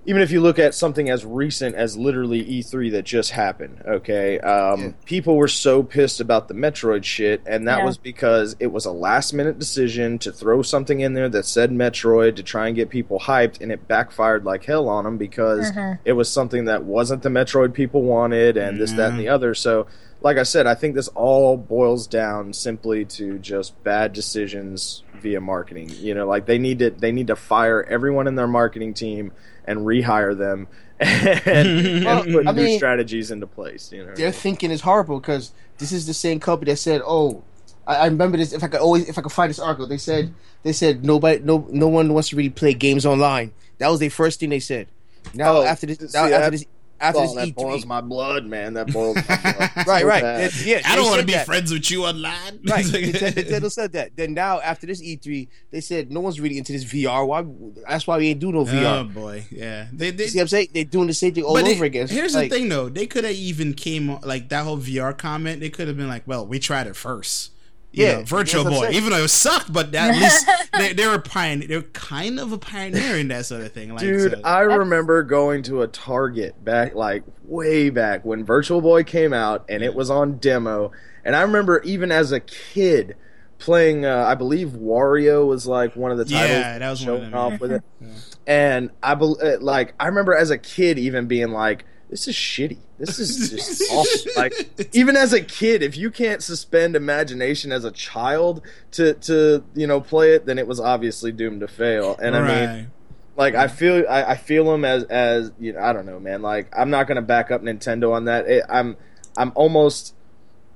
even 0.07 0.21
if 0.21 0.29
you 0.31 0.39
look 0.39 0.59
at 0.59 0.75
something 0.75 1.09
as 1.09 1.25
recent 1.25 1.75
as 1.75 1.97
literally 1.97 2.43
E3 2.43 2.91
that 2.91 3.05
just 3.05 3.31
happened, 3.31 3.81
okay, 3.85 4.39
um, 4.39 4.81
yeah. 4.81 4.91
people 5.05 5.35
were 5.35 5.47
so 5.47 5.81
pissed 5.81 6.19
about 6.19 6.47
the 6.47 6.53
Metroid 6.53 7.03
shit, 7.03 7.41
and 7.45 7.67
that 7.67 7.79
yeah. 7.79 7.85
was 7.85 7.97
because 7.97 8.55
it 8.59 8.67
was 8.67 8.85
a 8.85 8.91
last 8.91 9.33
minute 9.33 9.57
decision 9.57 10.19
to 10.19 10.31
throw 10.31 10.61
something 10.61 10.99
in 10.99 11.13
there 11.13 11.27
that 11.29 11.45
said 11.45 11.71
Metroid 11.71 12.35
to 12.35 12.43
try 12.43 12.67
and 12.67 12.75
get 12.75 12.89
people 12.89 13.19
hyped, 13.19 13.59
and 13.61 13.71
it 13.71 13.87
backfired 13.87 14.45
like 14.45 14.63
hell 14.63 14.87
on 14.87 15.05
them 15.05 15.17
because 15.17 15.71
mm-hmm. 15.71 15.99
it 16.05 16.13
was 16.13 16.31
something 16.31 16.65
that 16.65 16.83
wasn't 16.83 17.23
the 17.23 17.29
Metroid 17.29 17.73
people 17.73 18.03
wanted, 18.03 18.57
and 18.57 18.79
this, 18.79 18.91
that, 18.91 19.09
and 19.09 19.19
the 19.19 19.29
other. 19.29 19.55
So, 19.55 19.87
like 20.21 20.37
I 20.37 20.43
said, 20.43 20.67
I 20.67 20.75
think 20.75 20.93
this 20.93 21.07
all 21.09 21.57
boils 21.57 22.05
down 22.05 22.53
simply 22.53 23.05
to 23.05 23.39
just 23.39 23.83
bad 23.83 24.13
decisions 24.13 25.03
via 25.19 25.41
marketing. 25.41 25.89
You 25.89 26.13
know, 26.13 26.27
like 26.27 26.45
they 26.45 26.59
need 26.59 26.79
to 26.79 26.91
they 26.91 27.11
need 27.11 27.27
to 27.27 27.35
fire 27.35 27.81
everyone 27.83 28.27
in 28.27 28.35
their 28.35 28.47
marketing 28.47 28.93
team 28.93 29.31
and 29.65 29.79
rehire 29.79 30.37
them 30.37 30.67
and, 30.99 32.05
well, 32.05 32.23
and 32.23 32.33
put 32.33 32.47
I 32.47 32.51
new 32.53 32.63
mean, 32.63 32.77
strategies 32.77 33.29
into 33.29 33.47
place. 33.47 33.91
You 33.91 34.05
know, 34.05 34.15
their 34.15 34.31
thinking 34.31 34.71
is 34.71 34.81
horrible 34.81 35.19
because 35.19 35.51
this 35.77 35.91
is 35.91 36.07
the 36.07 36.13
same 36.13 36.39
company 36.39 36.71
that 36.71 36.77
said, 36.77 37.01
"Oh, 37.05 37.43
I, 37.85 37.95
I, 37.95 38.05
remember 38.05 38.37
this. 38.37 38.53
If 38.53 38.63
I 38.63 38.67
could 38.67 38.79
always, 38.79 39.09
if 39.09 39.17
I 39.17 39.21
could 39.21 39.31
find 39.31 39.49
this 39.49 39.59
article, 39.59 39.87
they 39.87 39.97
said 39.97 40.33
they 40.63 40.73
said 40.73 41.03
nobody, 41.03 41.39
no, 41.43 41.67
no 41.69 41.87
one 41.87 42.13
wants 42.13 42.29
to 42.29 42.35
really 42.35 42.49
play 42.49 42.73
games 42.73 43.05
online. 43.05 43.51
That 43.77 43.89
was 43.89 43.99
the 43.99 44.09
first 44.09 44.39
thing 44.39 44.49
they 44.49 44.59
said. 44.59 44.87
Now 45.33 45.57
oh, 45.57 45.63
after 45.63 45.85
this, 45.85 46.13
now, 46.13 46.25
after 46.25 46.51
this 46.51 46.65
after 46.99 47.21
oh, 47.21 47.35
that 47.35 47.49
E3. 47.49 47.55
boils 47.55 47.85
my 47.85 48.01
blood, 48.01 48.45
man. 48.45 48.73
That 48.73 48.91
boils 48.91 49.15
my 49.15 49.21
blood. 49.23 49.71
right, 49.87 50.05
right. 50.05 50.23
It, 50.23 50.65
yeah, 50.65 50.81
I 50.85 50.95
don't 50.95 51.05
want 51.05 51.19
to 51.19 51.25
be 51.25 51.33
that. 51.33 51.45
friends 51.45 51.71
with 51.71 51.89
you 51.91 52.05
online. 52.05 52.59
right. 52.67 52.85
Nintendo 52.85 53.71
said 53.71 53.91
that. 53.93 54.15
Then 54.15 54.33
now 54.33 54.59
after 54.61 54.87
this 54.87 55.01
E3, 55.01 55.47
they 55.71 55.81
said 55.81 56.11
no 56.11 56.21
one's 56.21 56.39
really 56.39 56.57
into 56.57 56.71
this 56.71 56.85
VR. 56.85 57.27
Why? 57.27 57.45
That's 57.87 58.07
why 58.07 58.17
we 58.17 58.29
ain't 58.29 58.39
do 58.39 58.51
no 58.51 58.65
VR. 58.65 58.99
Oh 58.99 59.03
boy, 59.03 59.45
yeah. 59.51 59.87
They, 59.91 60.11
they 60.11 60.27
see 60.27 60.39
what 60.39 60.43
I'm 60.43 60.47
saying? 60.47 60.67
They're 60.73 60.83
doing 60.83 61.07
the 61.07 61.13
same 61.13 61.33
thing 61.33 61.43
all 61.43 61.57
over 61.57 61.85
again. 61.85 62.07
Here's 62.07 62.35
like, 62.35 62.49
the 62.49 62.57
thing, 62.57 62.69
though. 62.69 62.89
They 62.89 63.07
could 63.07 63.23
have 63.23 63.33
even 63.33 63.73
came 63.73 64.19
like 64.21 64.49
that 64.49 64.63
whole 64.63 64.77
VR 64.77 65.17
comment. 65.17 65.59
They 65.59 65.69
could 65.69 65.87
have 65.87 65.97
been 65.97 66.07
like, 66.07 66.23
"Well, 66.27 66.45
we 66.45 66.59
tried 66.59 66.87
it 66.87 66.95
first 66.95 67.51
yeah, 67.95 68.17
know, 68.17 68.23
Virtual 68.23 68.63
Boy. 68.63 68.89
Even 68.91 69.09
though 69.09 69.23
it 69.23 69.27
sucked, 69.29 69.71
but 69.71 69.93
at 69.93 70.15
least 70.19 70.49
they, 70.73 70.93
they 70.93 71.07
were 71.07 71.19
pioneer. 71.19 71.67
They're 71.67 71.81
kind 71.81 72.39
of 72.39 72.51
a 72.51 72.57
pioneer 72.57 73.17
in 73.17 73.27
that 73.29 73.45
sort 73.45 73.61
of 73.61 73.71
thing. 73.71 73.89
Like, 73.89 73.99
Dude, 73.99 74.33
so. 74.33 74.41
I 74.43 74.61
remember 74.61 75.23
going 75.23 75.63
to 75.63 75.81
a 75.81 75.87
Target 75.87 76.63
back, 76.63 76.95
like 76.95 77.23
way 77.43 77.89
back 77.89 78.25
when 78.25 78.43
Virtual 78.43 78.81
Boy 78.81 79.03
came 79.03 79.33
out, 79.33 79.65
and 79.69 79.83
it 79.83 79.95
was 79.95 80.09
on 80.09 80.37
demo. 80.37 80.91
And 81.23 81.35
I 81.35 81.41
remember 81.41 81.81
even 81.83 82.11
as 82.11 82.31
a 82.31 82.39
kid 82.39 83.15
playing. 83.59 84.05
Uh, 84.05 84.25
I 84.27 84.35
believe 84.35 84.69
Wario 84.69 85.45
was 85.47 85.67
like 85.67 85.95
one 85.95 86.11
of 86.11 86.17
the 86.17 86.25
titles. 86.25 86.49
Yeah, 86.49 86.79
that 86.79 86.89
was 86.89 86.99
showing 86.99 87.33
off 87.33 87.59
with 87.59 87.71
it. 87.71 87.83
yeah. 88.01 88.07
And 88.47 88.89
I 89.01 89.15
be, 89.15 89.25
uh, 89.25 89.59
like 89.59 89.93
I 89.99 90.07
remember 90.07 90.35
as 90.35 90.51
a 90.51 90.57
kid 90.57 90.99
even 90.99 91.27
being 91.27 91.49
like 91.49 91.85
this 92.15 92.29
is 92.29 92.35
shitty. 92.35 92.77
This 92.97 93.19
is 93.19 93.49
just 93.51 93.91
awful. 93.91 94.31
Like 94.37 94.87
even 94.93 95.17
as 95.17 95.33
a 95.33 95.41
kid, 95.41 95.83
if 95.83 95.97
you 95.97 96.09
can't 96.09 96.41
suspend 96.41 96.95
imagination 96.95 97.73
as 97.73 97.83
a 97.83 97.91
child 97.91 98.61
to 98.91 99.15
to 99.15 99.65
you 99.73 99.85
know 99.85 99.99
play 99.99 100.33
it, 100.33 100.45
then 100.45 100.57
it 100.57 100.65
was 100.65 100.79
obviously 100.79 101.33
doomed 101.33 101.59
to 101.59 101.67
fail. 101.67 102.15
And 102.21 102.33
right. 102.33 102.49
I 102.49 102.75
mean, 102.77 102.91
like 103.35 103.53
I 103.53 103.67
feel 103.67 104.05
I, 104.09 104.23
I 104.23 104.35
feel 104.35 104.63
them 104.71 104.85
as 104.85 105.03
as 105.03 105.51
you 105.59 105.73
know 105.73 105.81
I 105.81 105.91
don't 105.91 106.05
know, 106.05 106.21
man. 106.21 106.41
Like 106.41 106.73
I'm 106.77 106.89
not 106.89 107.07
gonna 107.07 107.21
back 107.21 107.51
up 107.51 107.61
Nintendo 107.61 108.13
on 108.13 108.25
that. 108.25 108.47
It, 108.47 108.63
I'm 108.69 108.95
I'm 109.35 109.51
almost 109.55 110.14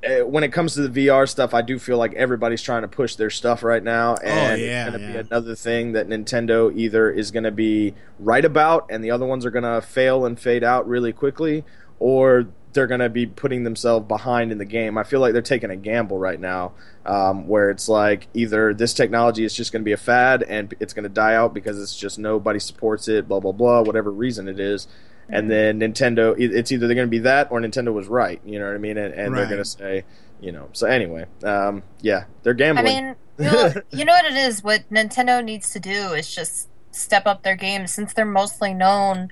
when 0.01 0.43
it 0.43 0.53
comes 0.53 0.75
to 0.75 0.87
the 0.87 1.07
VR 1.07 1.27
stuff, 1.27 1.53
I 1.53 1.61
do 1.61 1.77
feel 1.77 1.97
like 1.97 2.13
everybody's 2.13 2.61
trying 2.61 2.83
to 2.83 2.87
push 2.87 3.15
their 3.15 3.29
stuff 3.29 3.63
right 3.63 3.83
now, 3.83 4.15
oh, 4.15 4.23
and 4.23 4.61
oh, 4.61 4.63
yeah, 4.63 4.83
it's 4.85 4.89
going 4.89 5.01
to 5.01 5.07
yeah. 5.07 5.21
be 5.21 5.27
another 5.27 5.55
thing 5.55 5.91
that 5.93 6.07
Nintendo 6.07 6.73
either 6.75 7.11
is 7.11 7.31
going 7.31 7.43
to 7.43 7.51
be 7.51 7.93
right 8.17 8.45
about, 8.45 8.87
and 8.89 9.03
the 9.03 9.11
other 9.11 9.25
ones 9.25 9.45
are 9.45 9.51
going 9.51 9.63
to 9.63 9.81
fail 9.81 10.25
and 10.25 10.39
fade 10.39 10.63
out 10.63 10.87
really 10.87 11.11
quickly, 11.11 11.65
or 11.99 12.47
they're 12.71 12.87
going 12.87 12.99
to 12.99 13.09
be 13.09 13.25
putting 13.25 13.63
themselves 13.63 14.07
behind 14.07 14.51
in 14.51 14.57
the 14.57 14.65
game. 14.65 14.97
I 14.97 15.03
feel 15.03 15.19
like 15.19 15.33
they're 15.33 15.41
taking 15.41 15.71
a 15.71 15.75
gamble 15.75 16.17
right 16.17 16.39
now, 16.39 16.71
um, 17.05 17.47
where 17.47 17.69
it's 17.69 17.89
like 17.89 18.27
either 18.33 18.73
this 18.73 18.93
technology 18.93 19.43
is 19.43 19.53
just 19.53 19.73
going 19.73 19.81
to 19.81 19.85
be 19.85 19.91
a 19.91 19.97
fad 19.97 20.43
and 20.43 20.73
it's 20.79 20.93
going 20.93 21.03
to 21.03 21.09
die 21.09 21.35
out 21.35 21.53
because 21.53 21.81
it's 21.81 21.97
just 21.97 22.19
nobody 22.19 22.59
supports 22.59 23.09
it, 23.09 23.27
blah 23.27 23.39
blah 23.41 23.51
blah, 23.51 23.81
whatever 23.81 24.11
reason 24.11 24.47
it 24.47 24.61
is, 24.61 24.87
and 25.29 25.50
then 25.50 25.79
Nintendo, 25.79 26.36
it's 26.38 26.71
either 26.71 26.88
they're 26.88 26.95
going 26.95 27.07
to 27.07 27.12
be 27.12 27.19
that 27.19 27.51
or 27.51 27.59
Nintendo 27.59 27.93
was 27.93 28.07
right. 28.07 28.41
You 28.45 28.59
know 28.59 28.65
what 28.65 28.75
I 28.75 28.79
mean? 28.79 28.98
And, 28.98 29.13
and 29.13 29.36
they're 29.36 29.45
going 29.45 29.57
to 29.57 29.65
say, 29.65 30.03
you 30.41 30.51
know. 30.51 30.69
So 30.74 30.88
anyway, 30.88 31.25
um, 31.43 31.83
yeah, 32.01 32.25
they're 32.43 32.53
I 32.53 32.57
gambling. 32.57 32.86
mean, 32.86 33.15
you 33.38 33.45
know, 33.51 33.74
you 33.91 34.05
know 34.05 34.13
what 34.13 34.25
it 34.25 34.36
is. 34.36 34.63
What 34.63 34.89
Nintendo 34.89 35.43
needs 35.43 35.71
to 35.74 35.79
do 35.79 36.13
is 36.13 36.33
just 36.33 36.69
step 36.91 37.25
up 37.27 37.43
their 37.43 37.55
game. 37.55 37.88
Since 37.88 38.13
they're 38.13 38.25
mostly 38.25 38.74
known 38.74 39.29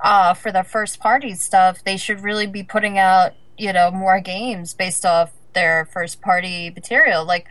uh, 0.00 0.34
for 0.34 0.50
their 0.50 0.64
first 0.64 0.98
party 0.98 1.34
stuff, 1.34 1.82
they 1.84 1.96
should 1.96 2.22
really 2.22 2.46
be 2.46 2.62
putting 2.62 2.98
out 2.98 3.32
you 3.56 3.72
know 3.72 3.90
more 3.90 4.20
games 4.20 4.74
based 4.74 5.06
off 5.06 5.32
their 5.54 5.86
first 5.86 6.20
party 6.20 6.70
material. 6.70 7.24
Like 7.24 7.46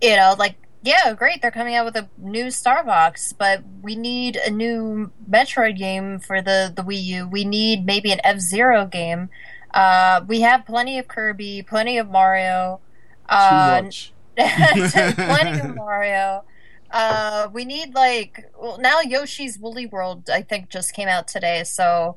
you 0.00 0.16
know, 0.16 0.34
like 0.38 0.56
yeah, 0.82 1.12
great, 1.14 1.42
they're 1.42 1.50
coming 1.50 1.74
out 1.74 1.84
with 1.84 1.96
a 1.96 2.08
new 2.18 2.50
Star 2.50 2.84
Fox, 2.84 3.32
but 3.32 3.62
we 3.82 3.96
need 3.96 4.36
a 4.36 4.50
new 4.50 5.10
Metroid 5.28 5.76
game 5.76 6.20
for 6.20 6.40
the 6.40 6.72
the 6.74 6.82
Wii 6.82 7.02
U. 7.04 7.28
We 7.28 7.44
need 7.44 7.84
maybe 7.84 8.12
an 8.12 8.20
F 8.22 8.38
Zero 8.38 8.86
game. 8.86 9.28
Uh, 9.74 10.22
we 10.26 10.40
have 10.42 10.64
plenty 10.64 10.98
of 10.98 11.08
Kirby, 11.08 11.62
plenty 11.62 11.98
of 11.98 12.08
Mario. 12.08 12.80
Uh, 13.28 13.80
Too 13.80 13.84
much. 13.84 14.12
plenty 14.36 15.60
of 15.60 15.74
Mario. 15.74 16.44
Uh, 16.90 17.48
we 17.52 17.64
need 17.64 17.94
like 17.94 18.50
well 18.58 18.78
now 18.78 19.00
Yoshi's 19.00 19.58
Woolly 19.58 19.86
World 19.86 20.30
I 20.30 20.42
think 20.42 20.70
just 20.70 20.94
came 20.94 21.08
out 21.08 21.28
today, 21.28 21.64
so 21.64 22.16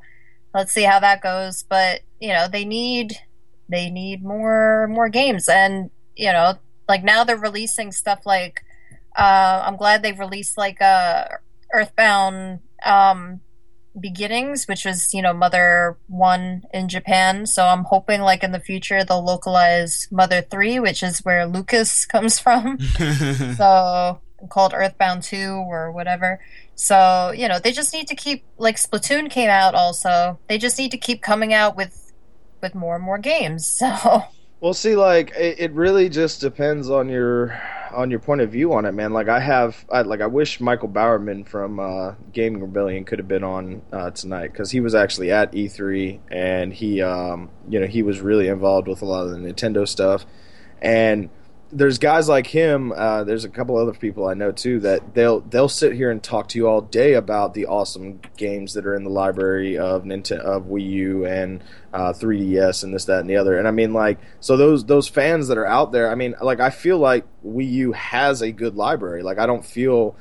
let's 0.54 0.72
see 0.72 0.84
how 0.84 1.00
that 1.00 1.22
goes. 1.22 1.64
But 1.68 2.02
you 2.20 2.30
know 2.30 2.48
they 2.48 2.64
need 2.64 3.18
they 3.70 3.90
need 3.90 4.24
more 4.24 4.88
more 4.88 5.10
games, 5.10 5.50
and 5.50 5.90
you 6.16 6.32
know 6.32 6.60
like 6.92 7.04
now 7.06 7.24
they're 7.24 7.38
releasing 7.38 7.94
stuff 7.94 8.26
like 8.26 8.66
uh, 9.16 9.64
I'm 9.66 9.78
glad 9.78 10.04
they 10.04 10.12
released 10.12 10.58
like 10.58 10.82
uh, 10.82 11.26
Earthbound 11.74 12.60
um, 12.86 13.40
Beginnings, 13.98 14.66
which 14.68 14.84
was 14.84 15.14
you 15.14 15.22
know 15.22 15.34
Mother 15.34 15.98
One 16.08 16.64
in 16.74 16.90
Japan. 16.90 17.46
So 17.46 17.66
I'm 17.66 17.86
hoping 17.86 18.20
like 18.22 18.44
in 18.44 18.52
the 18.52 18.60
future 18.60 19.06
they'll 19.06 19.24
localize 19.24 20.10
Mother 20.12 20.42
Three, 20.42 20.80
which 20.80 21.02
is 21.02 21.20
where 21.20 21.46
Lucas 21.46 22.06
comes 22.14 22.38
from. 22.40 22.78
so 23.56 24.20
called 24.50 24.74
Earthbound 24.74 25.24
2 25.24 25.38
or 25.38 25.92
whatever. 25.92 26.40
So, 26.76 27.32
you 27.36 27.48
know, 27.48 27.60
they 27.60 27.72
just 27.72 27.94
need 27.94 28.08
to 28.08 28.16
keep 28.16 28.44
like 28.58 28.78
Splatoon 28.78 29.30
came 29.30 29.50
out 29.50 29.76
also. 29.76 30.40
They 30.50 30.58
just 30.58 30.80
need 30.80 30.92
to 30.92 30.98
keep 30.98 31.22
coming 31.22 31.54
out 31.54 31.78
with 31.78 32.12
with 32.62 32.76
more 32.76 32.96
and 32.96 33.04
more 33.04 33.18
games. 33.18 33.82
So, 34.02 34.24
Well, 34.62 34.76
see, 34.76 34.96
like 34.96 35.32
it, 35.32 35.60
it 35.60 35.72
really 35.74 36.08
just 36.08 36.40
depends 36.40 36.88
on 36.88 37.10
your 37.10 37.60
on 37.92 38.12
your 38.12 38.20
point 38.20 38.42
of 38.42 38.52
view 38.52 38.74
on 38.74 38.86
it, 38.86 38.92
man. 38.94 39.12
Like 39.12 39.28
I 39.28 39.40
have, 39.40 39.84
I, 39.92 40.04
like 40.04 40.22
I 40.22 40.28
wish 40.28 40.62
Michael 40.62 40.88
Bowerman 40.88 41.46
from 41.46 41.80
uh, 41.80 42.14
Gaming 42.32 42.62
Rebellion 42.62 43.04
could 43.04 43.18
have 43.18 43.28
been 43.28 43.44
on 43.44 43.82
uh, 43.92 44.12
tonight 44.12 44.52
because 44.54 44.70
he 44.70 44.80
was 44.80 44.94
actually 44.94 45.32
at 45.32 45.52
E3 45.52 46.20
and 46.30 46.72
he, 46.72 47.02
um, 47.02 47.50
you 47.68 47.80
know, 47.80 47.88
he 47.88 48.04
was 48.04 48.22
really 48.22 48.48
involved 48.48 48.88
with 48.88 49.02
a 49.02 49.06
lot 49.06 49.26
of 49.26 49.32
the 49.32 49.38
Nintendo 49.38 49.88
stuff. 49.88 50.28
And 50.80 51.32
there's 51.72 51.98
guys 51.98 52.28
like 52.28 52.48
him. 52.48 52.92
Uh, 52.92 53.24
there's 53.24 53.46
a 53.46 53.50
couple 53.50 53.78
other 53.78 53.94
people 53.94 54.28
I 54.28 54.34
know 54.34 54.52
too 54.52 54.80
that 54.82 55.14
they'll 55.14 55.40
they'll 55.42 55.70
sit 55.70 55.94
here 55.94 56.12
and 56.12 56.22
talk 56.22 56.50
to 56.50 56.58
you 56.58 56.68
all 56.68 56.82
day 56.82 57.14
about 57.14 57.54
the 57.54 57.66
awesome 57.68 58.20
games 58.38 58.74
that 58.74 58.86
are 58.86 58.96
in 58.96 59.04
the 59.04 59.10
library 59.10 59.78
of 59.78 60.04
Nintendo 60.04 60.40
of 60.40 60.64
Wii 60.66 60.90
U 60.90 61.26
and 61.26 61.64
uh, 61.94 62.14
3DS 62.14 62.84
and 62.84 62.94
this 62.94 63.06
that 63.06 63.22
and 63.22 63.30
the 63.30 63.38
other. 63.38 63.58
And 63.58 63.68
I 63.68 63.72
mean 63.72 63.94
like 63.94 64.20
so 64.40 64.58
those 64.58 64.86
those 64.86 65.08
fans 65.08 65.48
that 65.48 65.58
are 65.58 65.66
out 65.66 65.92
there. 65.92 66.12
I 66.12 66.16
mean 66.16 66.36
like 66.42 66.60
I 66.60 66.70
feel 66.70 66.98
like 66.98 67.26
Wii 67.46 67.72
U 67.72 67.92
has 67.94 68.42
a 68.42 68.52
good 68.52 68.76
library. 68.76 69.24
Like 69.24 69.40
I 69.40 69.46
don't 69.46 69.66
feel 69.66 70.16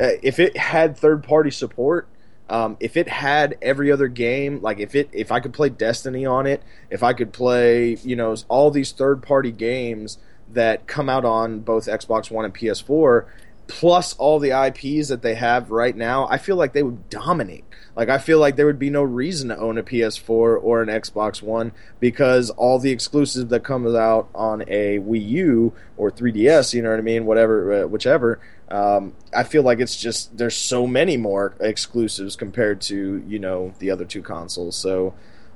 uh, 0.00 0.10
if 0.22 0.38
it 0.38 0.56
had 0.56 0.96
third 0.96 1.24
party 1.24 1.50
support. 1.50 2.08
Um, 2.48 2.76
if 2.80 2.98
it 2.98 3.08
had 3.08 3.56
every 3.62 3.90
other 3.90 4.08
game, 4.08 4.60
like 4.60 4.78
if 4.78 4.94
it 4.94 5.08
if 5.12 5.32
I 5.32 5.40
could 5.40 5.54
play 5.54 5.70
Destiny 5.70 6.26
on 6.26 6.46
it, 6.46 6.62
if 6.90 7.02
I 7.02 7.14
could 7.14 7.32
play 7.32 7.96
you 8.02 8.14
know 8.14 8.36
all 8.48 8.70
these 8.70 8.92
third 8.92 9.22
party 9.22 9.50
games 9.50 10.18
that 10.54 10.86
come 10.86 11.08
out 11.08 11.24
on 11.24 11.60
both 11.60 11.86
Xbox 11.86 12.30
One 12.30 12.44
and 12.44 12.54
PS4, 12.54 13.26
plus 13.66 14.14
all 14.14 14.38
the 14.38 14.50
IPs 14.50 15.08
that 15.08 15.22
they 15.22 15.34
have 15.34 15.70
right 15.70 15.96
now, 15.96 16.26
I 16.28 16.38
feel 16.38 16.56
like 16.56 16.72
they 16.72 16.82
would 16.82 17.08
dominate. 17.08 17.64
Like 17.94 18.08
I 18.08 18.18
feel 18.18 18.38
like 18.38 18.56
there 18.56 18.66
would 18.66 18.78
be 18.78 18.90
no 18.90 19.02
reason 19.02 19.50
to 19.50 19.58
own 19.58 19.76
a 19.76 19.82
PS4 19.82 20.30
or 20.30 20.82
an 20.82 20.88
Xbox 20.88 21.42
One 21.42 21.72
because 22.00 22.50
all 22.50 22.78
the 22.78 22.90
exclusives 22.90 23.48
that 23.50 23.64
comes 23.64 23.94
out 23.94 24.28
on 24.34 24.62
a 24.62 24.98
Wii 24.98 25.28
U 25.28 25.72
or 25.96 26.10
3DS, 26.10 26.72
you 26.72 26.82
know 26.82 26.90
what 26.90 26.98
I 26.98 27.02
mean, 27.02 27.26
whatever, 27.26 27.84
uh, 27.84 27.86
whichever. 27.86 28.40
Um, 28.70 29.14
I 29.36 29.44
feel 29.44 29.62
like 29.62 29.80
it's 29.80 29.96
just 30.00 30.36
there's 30.38 30.56
so 30.56 30.86
many 30.86 31.18
more 31.18 31.54
exclusives 31.60 32.36
compared 32.36 32.80
to 32.82 33.22
you 33.26 33.38
know 33.38 33.74
the 33.78 33.90
other 33.90 34.06
two 34.06 34.22
consoles. 34.22 34.76
So 34.76 35.12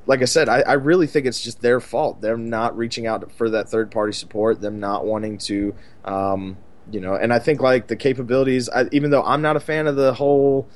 like 0.07 0.23
I 0.23 0.27
said, 0.27 0.49
I, 0.49 0.61
I 0.61 0.73
really 0.75 1.07
think 1.07 1.27
it's 1.27 1.43
just 1.43 1.61
their 1.61 1.81
fault. 1.81 2.21
They're 2.21 2.37
not 2.37 2.77
reaching 2.77 3.07
out 3.07 3.31
for 3.33 3.51
that 3.51 3.69
third 3.69 3.91
party 3.91 4.13
support. 4.13 4.61
Them 4.61 4.81
not 4.81 5.05
wanting 5.05 5.39
to, 5.39 5.75
um, 6.05 6.57
you 6.91 7.01
know. 7.01 7.15
And 7.15 7.33
I 7.33 7.39
think 7.39 7.61
like 7.61 7.89
the 7.89 7.97
capabilities. 7.97 8.69
I, 8.69 8.87
even 8.93 9.11
though 9.11 9.23
I'm 9.23 9.43
not 9.43 9.57
a 9.57 9.61
fan 9.61 9.87
of 9.87 9.97
the 9.97 10.15
whole 10.15 10.69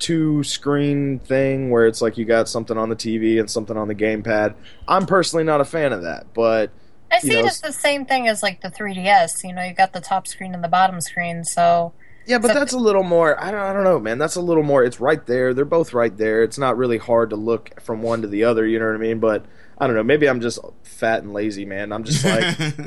two 0.00 0.42
screen 0.42 1.18
thing 1.20 1.70
where 1.70 1.86
it's 1.86 2.00
like 2.00 2.16
you 2.16 2.24
got 2.24 2.48
something 2.48 2.76
on 2.76 2.88
the 2.88 2.96
TV 2.96 3.38
and 3.38 3.48
something 3.48 3.76
on 3.76 3.86
the 3.86 3.94
gamepad. 3.94 4.54
I'm 4.88 5.06
personally 5.06 5.44
not 5.44 5.60
a 5.60 5.64
fan 5.64 5.92
of 5.92 6.02
that. 6.02 6.32
But 6.34 6.70
I 7.12 7.18
see 7.18 7.38
it 7.38 7.44
as 7.44 7.60
the 7.60 7.72
same 7.72 8.06
thing 8.06 8.26
as 8.26 8.42
like 8.42 8.62
the 8.62 8.70
3DS. 8.70 9.44
You 9.44 9.52
know, 9.52 9.62
you 9.62 9.74
got 9.74 9.92
the 9.92 10.00
top 10.00 10.26
screen 10.26 10.54
and 10.54 10.64
the 10.64 10.68
bottom 10.68 11.00
screen. 11.00 11.44
So, 11.44 11.92
yeah, 12.26 12.38
but 12.38 12.54
that's 12.54 12.72
a 12.72 12.78
little 12.78 13.02
more. 13.02 13.42
I 13.42 13.50
don't. 13.50 13.60
I 13.60 13.72
don't 13.72 13.84
know, 13.84 13.98
man. 13.98 14.18
That's 14.18 14.36
a 14.36 14.40
little 14.40 14.62
more. 14.62 14.84
It's 14.84 15.00
right 15.00 15.24
there. 15.26 15.54
They're 15.54 15.64
both 15.64 15.92
right 15.92 16.16
there. 16.16 16.42
It's 16.42 16.58
not 16.58 16.76
really 16.76 16.98
hard 16.98 17.30
to 17.30 17.36
look 17.36 17.80
from 17.80 18.02
one 18.02 18.22
to 18.22 18.28
the 18.28 18.44
other. 18.44 18.66
You 18.66 18.78
know 18.78 18.86
what 18.86 18.94
I 18.94 18.98
mean? 18.98 19.20
But 19.20 19.46
I 19.80 19.86
don't 19.86 19.96
know. 19.96 20.02
Maybe 20.02 20.28
I'm 20.28 20.42
just 20.42 20.58
fat 20.82 21.22
and 21.22 21.32
lazy, 21.32 21.64
man. 21.64 21.90
I'm 21.90 22.04
just 22.04 22.22
like. 22.22 22.44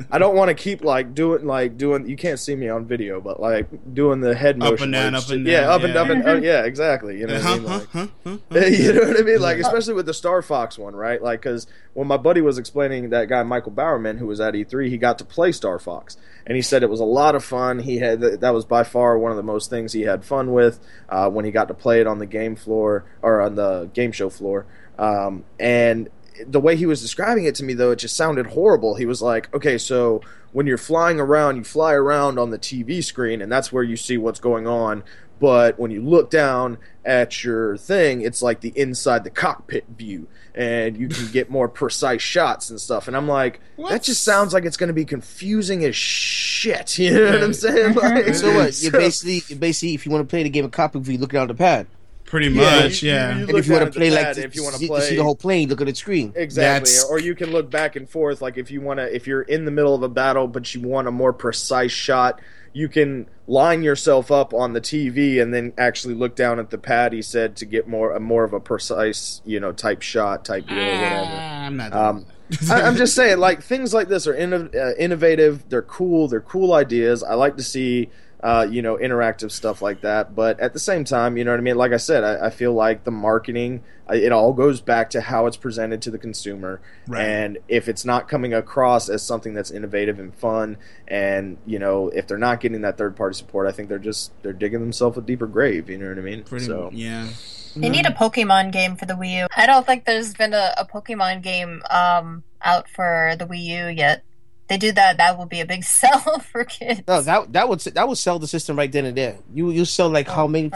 I 0.11 0.19
don't 0.19 0.35
want 0.35 0.49
to 0.49 0.53
keep 0.53 0.83
like 0.83 1.15
doing 1.15 1.47
like 1.47 1.75
doing. 1.75 2.07
You 2.07 2.15
can't 2.15 2.39
see 2.39 2.55
me 2.55 2.69
on 2.69 2.85
video, 2.85 3.19
but 3.19 3.39
like 3.39 3.67
doing 3.95 4.19
the 4.21 4.35
head 4.35 4.59
motion, 4.59 4.73
Up 4.73 4.79
motion. 4.79 4.83
and 4.83 4.93
down, 4.93 5.11
where 5.13 5.21
up 5.21 5.29
and 5.31 5.45
just- 5.45 5.51
yeah, 5.51 5.61
down, 5.61 5.69
up 5.71 5.81
and 5.81 5.93
yeah. 5.95 6.01
up 6.01 6.09
and 6.09 6.23
oh, 6.27 6.35
yeah, 6.47 6.65
exactly. 6.65 7.17
You 7.19 7.25
know 7.25 7.33
what 7.33 7.45
I 7.45 7.53
mean? 7.55 7.63
Like, 7.63 7.87
huh, 7.89 8.07
huh, 8.23 8.37
huh. 8.51 8.59
you 8.59 8.93
know 8.93 9.07
what 9.07 9.19
I 9.19 9.23
mean? 9.23 9.41
Like, 9.41 9.57
especially 9.57 9.95
with 9.95 10.05
the 10.05 10.13
Star 10.13 10.43
Fox 10.43 10.77
one, 10.77 10.95
right? 10.95 11.19
Like, 11.19 11.41
because 11.41 11.65
when 11.95 12.07
my 12.07 12.17
buddy 12.17 12.41
was 12.41 12.59
explaining 12.59 13.09
that 13.09 13.27
guy 13.27 13.41
Michael 13.41 13.71
Bowerman, 13.71 14.19
who 14.19 14.27
was 14.27 14.39
at 14.39 14.53
E3, 14.53 14.87
he 14.87 14.97
got 14.99 15.17
to 15.17 15.25
play 15.25 15.51
Star 15.51 15.79
Fox, 15.79 16.15
and 16.45 16.55
he 16.55 16.61
said 16.61 16.83
it 16.83 16.91
was 16.91 16.99
a 16.99 17.05
lot 17.05 17.33
of 17.33 17.43
fun. 17.43 17.79
He 17.79 17.97
had 17.97 18.21
that 18.21 18.53
was 18.53 18.65
by 18.65 18.83
far 18.83 19.17
one 19.17 19.31
of 19.31 19.37
the 19.37 19.43
most 19.43 19.67
things 19.71 19.93
he 19.93 20.01
had 20.01 20.23
fun 20.23 20.51
with 20.53 20.79
uh, 21.09 21.27
when 21.27 21.43
he 21.43 21.49
got 21.49 21.69
to 21.69 21.73
play 21.73 22.01
it 22.01 22.05
on 22.05 22.19
the 22.19 22.27
game 22.27 22.55
floor 22.55 23.05
or 23.23 23.41
on 23.41 23.55
the 23.55 23.89
game 23.95 24.11
show 24.11 24.29
floor. 24.29 24.67
Um, 24.99 25.43
and 25.59 26.09
the 26.47 26.59
way 26.59 26.75
he 26.75 26.85
was 26.85 27.01
describing 27.01 27.45
it 27.45 27.55
to 27.55 27.63
me, 27.63 27.73
though, 27.73 27.91
it 27.91 27.97
just 27.99 28.15
sounded 28.15 28.47
horrible. 28.47 28.95
He 28.95 29.05
was 29.05 29.21
like, 29.21 29.53
"Okay, 29.53 29.77
so." 29.77 30.21
When 30.53 30.67
you're 30.67 30.77
flying 30.77 31.19
around, 31.19 31.55
you 31.55 31.63
fly 31.63 31.93
around 31.93 32.37
on 32.37 32.51
the 32.51 32.59
TV 32.59 33.03
screen, 33.03 33.41
and 33.41 33.51
that's 33.51 33.73
where 33.73 33.81
you 33.81 33.97
see 33.97 34.19
what's 34.19 34.39
going 34.39 34.67
on 34.67 35.01
but 35.43 35.77
when 35.77 35.91
you 35.91 36.01
look 36.01 36.29
down 36.29 36.77
at 37.03 37.43
your 37.43 37.75
thing, 37.75 38.21
it's 38.21 38.41
like 38.41 38.61
the 38.61 38.71
inside 38.77 39.25
the 39.25 39.29
cockpit 39.29 39.83
view, 39.97 40.25
and 40.55 40.95
you 40.95 41.09
can 41.09 41.29
get 41.33 41.49
more 41.49 41.67
precise 41.67 42.21
shots 42.21 42.69
and 42.69 42.79
stuff. 42.79 43.09
And 43.09 43.17
I'm 43.17 43.27
like, 43.27 43.59
that 43.89 44.03
just 44.03 44.23
sounds 44.23 44.53
like 44.53 44.63
it's 44.63 44.77
going 44.77 44.87
to 44.87 44.93
be 44.93 45.03
confusing 45.03 45.83
as 45.83 45.97
shit. 45.97 46.97
You 46.97 47.13
know 47.13 47.31
what 47.31 47.43
I'm 47.43 47.53
saying? 47.53 47.93
Like, 47.95 48.33
So 48.35 48.55
what? 48.55 48.73
so- 48.73 48.85
You 48.85 48.91
basically, 48.91 49.43
you 49.49 49.57
basically, 49.57 49.95
if 49.95 50.05
you 50.05 50.13
want 50.13 50.25
to 50.25 50.29
play 50.31 50.43
the 50.43 50.49
game 50.49 50.63
of 50.63 50.71
copy, 50.71 50.99
you 51.11 51.17
look 51.17 51.33
down 51.33 51.47
the 51.47 51.55
pad. 51.55 51.87
Pretty 52.33 52.47
Yeah, 52.47 52.81
much, 52.81 53.03
you- 53.03 53.11
yeah. 53.11 53.37
you- 53.37 53.47
And 53.47 53.57
if 53.59 53.67
you 53.67 53.73
want 53.73 53.93
to 53.93 53.99
play 53.99 54.09
like, 54.09 54.33
to, 54.33 54.43
if 54.43 54.55
you 54.55 54.63
wanna 54.63 54.77
see, 54.77 54.87
play- 54.87 55.01
see 55.01 55.15
the 55.17 55.23
whole 55.23 55.35
plane, 55.35 55.69
look 55.69 55.81
at 55.81 55.85
the 55.85 55.93
screen. 55.93 56.33
Exactly. 56.35 56.89
That's- 56.89 57.05
Or 57.07 57.19
you 57.19 57.35
can 57.35 57.51
look 57.51 57.69
back 57.69 57.95
and 57.95 58.09
forth. 58.09 58.41
Like 58.41 58.57
if 58.57 58.71
you 58.71 58.81
want 58.81 58.99
to, 58.99 59.15
if 59.15 59.27
you're 59.27 59.43
in 59.43 59.65
the 59.65 59.71
middle 59.71 59.93
of 59.93 60.01
a 60.01 60.09
battle, 60.09 60.47
but 60.47 60.73
you 60.73 60.81
want 60.81 61.07
a 61.07 61.11
more 61.11 61.31
precise 61.31 61.91
shot, 61.91 62.41
you 62.73 62.89
can 62.89 63.27
line 63.45 63.83
yourself 63.83 64.31
up 64.31 64.51
on 64.51 64.73
the 64.73 64.81
TV 64.81 65.39
and 65.39 65.53
then 65.53 65.73
actually 65.77 66.15
look 66.15 66.35
down 66.35 66.57
at 66.57 66.71
the 66.71 66.77
pad. 66.79 67.13
He 67.13 67.21
said 67.21 67.55
to 67.57 67.65
get 67.65 67.87
more, 67.87 68.13
a 68.13 68.19
more 68.19 68.43
of 68.43 68.51
a 68.53 68.59
precise, 68.59 69.41
you 69.45 69.59
know, 69.59 69.71
type 69.71 70.01
shot, 70.01 70.43
type 70.43 70.67
deal, 70.67 70.79
or 70.79 70.81
whatever. 70.81 71.31
I'm 71.35 71.77
not. 71.77 71.93
Um, 71.93 72.25
I, 72.71 72.81
I'm 72.81 72.95
just 73.03 73.13
saying, 73.13 73.37
like 73.37 73.61
things 73.61 73.93
like 73.93 74.07
this 74.07 74.25
are 74.25 74.33
inno- 74.33 74.73
uh, 74.75 74.95
innovative. 74.97 75.69
They're 75.69 75.83
cool. 75.83 76.27
They're 76.27 76.41
cool 76.41 76.73
ideas. 76.73 77.21
I 77.21 77.35
like 77.35 77.57
to 77.57 77.63
see, 77.63 78.09
uh, 78.43 78.67
you 78.69 78.81
know, 78.81 78.97
interactive 78.97 79.51
stuff 79.51 79.81
like 79.81 80.01
that. 80.01 80.35
But 80.35 80.59
at 80.59 80.73
the 80.73 80.79
same 80.79 81.05
time, 81.05 81.37
you 81.37 81.45
know 81.45 81.51
what 81.51 81.61
I 81.61 81.63
mean. 81.63 81.77
Like 81.77 81.93
I 81.93 81.97
said, 81.97 82.25
I, 82.25 82.47
I 82.47 82.49
feel 82.49 82.73
like 82.73 83.05
the 83.05 83.11
marketing, 83.11 83.83
uh, 84.09 84.15
it 84.15 84.33
all 84.33 84.51
goes 84.51 84.81
back 84.81 85.11
to 85.11 85.21
how 85.21 85.45
it's 85.45 85.55
presented 85.55 86.01
to 86.01 86.11
the 86.11 86.17
consumer. 86.17 86.81
Right. 87.07 87.23
And 87.23 87.57
if 87.69 87.87
it's 87.87 88.03
not 88.03 88.27
coming 88.27 88.53
across 88.53 89.07
as 89.07 89.23
something 89.23 89.53
that's 89.53 89.71
innovative 89.71 90.19
and 90.19 90.35
fun, 90.35 90.75
and 91.07 91.57
you 91.65 91.79
know, 91.79 92.09
if 92.09 92.27
they're 92.27 92.37
not 92.37 92.59
getting 92.59 92.81
that 92.81 92.97
third 92.97 93.15
party 93.15 93.35
support, 93.35 93.65
I 93.65 93.71
think 93.71 93.87
they're 93.87 93.97
just 93.97 94.33
they're 94.43 94.51
digging 94.51 94.81
themselves 94.81 95.17
a 95.17 95.21
deeper 95.21 95.47
grave. 95.47 95.89
You 95.89 95.97
know 95.97 96.09
what 96.09 96.17
I 96.17 96.21
mean? 96.21 96.43
Pretty, 96.43 96.65
so 96.65 96.89
yeah. 96.93 97.29
They 97.75 97.89
need 97.89 98.05
a 98.05 98.11
Pokemon 98.11 98.71
game 98.71 98.97
for 98.97 99.07
the 99.07 99.15
Wii 99.15 99.39
U. 99.39 99.47
I 99.55 99.65
don't 99.65 99.83
think 99.83 100.05
there's 100.05 100.35
been 100.35 100.53
a, 100.53 100.75
a 100.77 100.85
Pokemon 100.85 101.41
game 101.41 101.81
um, 101.89 102.43
out 102.61 102.87
for 102.87 103.35
the 103.39 103.47
Wii 103.47 103.63
U 103.63 103.87
yet. 103.87 104.23
They 104.67 104.77
do 104.77 104.91
that, 104.93 105.17
that 105.17 105.37
will 105.37 105.45
be 105.45 105.59
a 105.59 105.65
big 105.65 105.83
sell 105.99 106.39
for 106.39 106.63
kids. 106.63 107.01
No, 107.07 107.21
that 107.21 107.53
that 107.53 107.69
would 107.69 107.79
that 107.79 108.07
would 108.07 108.17
sell 108.17 108.39
the 108.39 108.47
system 108.47 108.77
right 108.77 108.91
then 108.91 109.05
and 109.05 109.17
there. 109.17 109.37
You 109.53 109.71
you 109.71 109.85
sell 109.85 110.09
like 110.09 110.27
how 110.27 110.47
many? 110.47 110.71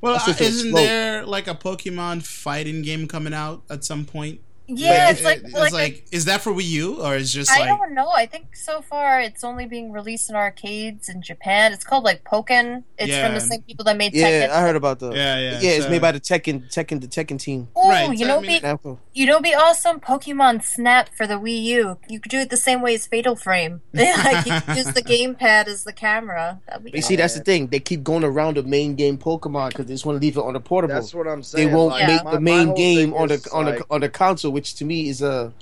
Well, 0.00 0.14
uh, 0.16 0.34
isn't 0.40 0.70
slope. 0.70 0.74
there 0.74 1.24
like 1.24 1.46
a 1.46 1.54
Pokemon 1.54 2.24
fighting 2.24 2.82
game 2.82 3.06
coming 3.06 3.32
out 3.32 3.62
at 3.70 3.84
some 3.84 4.04
point? 4.04 4.40
Yeah, 4.68 5.06
But 5.08 5.12
it's 5.16 5.24
like, 5.24 5.40
it's 5.44 5.52
like, 5.54 5.72
like, 5.72 6.06
is 6.12 6.24
that 6.26 6.40
for 6.40 6.52
Wii 6.52 6.64
U 6.64 7.02
or 7.02 7.16
is 7.16 7.32
just 7.32 7.50
I 7.50 7.60
like 7.60 7.68
don't 7.68 7.94
know. 7.94 8.08
I 8.08 8.26
think 8.26 8.54
so 8.56 8.80
far 8.80 9.20
it's 9.20 9.42
only 9.44 9.66
being 9.66 9.92
released 9.92 10.30
in 10.30 10.36
arcades 10.36 11.08
in 11.08 11.20
Japan. 11.20 11.72
It's 11.72 11.84
called 11.84 12.04
like 12.04 12.24
Pokken. 12.24 12.84
It's 12.96 13.10
Yeah. 13.10 13.26
from 13.26 13.34
the 13.34 13.40
same 13.40 13.62
people 13.62 13.84
that 13.86 13.96
made 13.96 14.14
Yeah, 14.14 14.46
Tekken. 14.46 14.50
I 14.50 14.60
heard 14.62 14.76
about 14.76 15.00
the. 15.00 15.10
yeah, 15.12 15.38
yeah, 15.38 15.60
Yeah, 15.60 15.70
it's 15.72 15.88
made 15.88 16.00
by 16.00 16.12
the 16.12 16.20
Tekken 16.20 16.72
Tekken 16.72 17.00
the 17.00 17.08
Tekken 17.08 17.38
team. 17.38 17.68
Oh, 17.76 17.88
Right, 17.88 18.10
you 18.12 18.18
so 18.18 18.26
know, 18.26 18.38
I 18.38 18.40
mean- 18.42 18.60
be 18.62 18.66
Namco. 18.66 18.98
you 19.12 19.26
know, 19.26 19.40
be 19.40 19.54
awesome. 19.54 20.00
Pokemon 20.00 20.62
Snap 20.64 21.10
for 21.16 21.26
the 21.26 21.34
Wii 21.34 21.62
U. 21.64 21.98
You 22.08 22.20
could 22.20 22.30
do 22.30 22.38
it 22.38 22.50
the 22.50 22.56
same 22.56 22.80
way 22.82 22.94
as 22.94 23.06
Fatal 23.06 23.34
Frame. 23.36 23.82
like 23.92 24.46
you 24.46 24.60
could 24.60 24.76
use 24.76 24.92
the 24.94 25.02
gamepad 25.02 25.66
as 25.66 25.84
the 25.84 25.92
camera. 25.92 26.60
That'd 26.68 26.84
be 26.84 26.92
you 26.94 27.02
see, 27.02 27.16
that's 27.16 27.34
the 27.34 27.40
thing. 27.42 27.66
They 27.66 27.80
keep 27.80 28.04
going 28.04 28.24
around 28.24 28.56
the 28.56 28.62
main 28.62 28.94
game 28.94 29.18
Pokemon 29.18 29.70
because 29.70 29.86
they 29.86 29.94
just 29.94 30.06
want 30.06 30.16
to 30.20 30.24
leave 30.24 30.36
it 30.36 30.40
on 30.40 30.52
the 30.54 30.60
portable. 30.60 30.94
That's 30.94 31.12
what 31.14 31.26
I'm 31.26 31.42
saying. 31.42 31.68
they 31.68 31.74
won't 31.74 31.90
like, 31.90 32.06
make 32.06 32.24
my- 32.24 32.30
the 32.32 32.40
main 32.40 32.74
game 32.74 33.12
on 33.14 33.28
the 33.28 33.34
is, 33.34 33.46
on 33.48 33.66
like, 33.66 33.78
the 33.78 33.84
on 33.90 34.00
the 34.02 34.08
console, 34.08 34.51
which 34.52 34.74
to 34.76 34.84
me 34.84 35.08
is 35.08 35.22
a. 35.22 35.52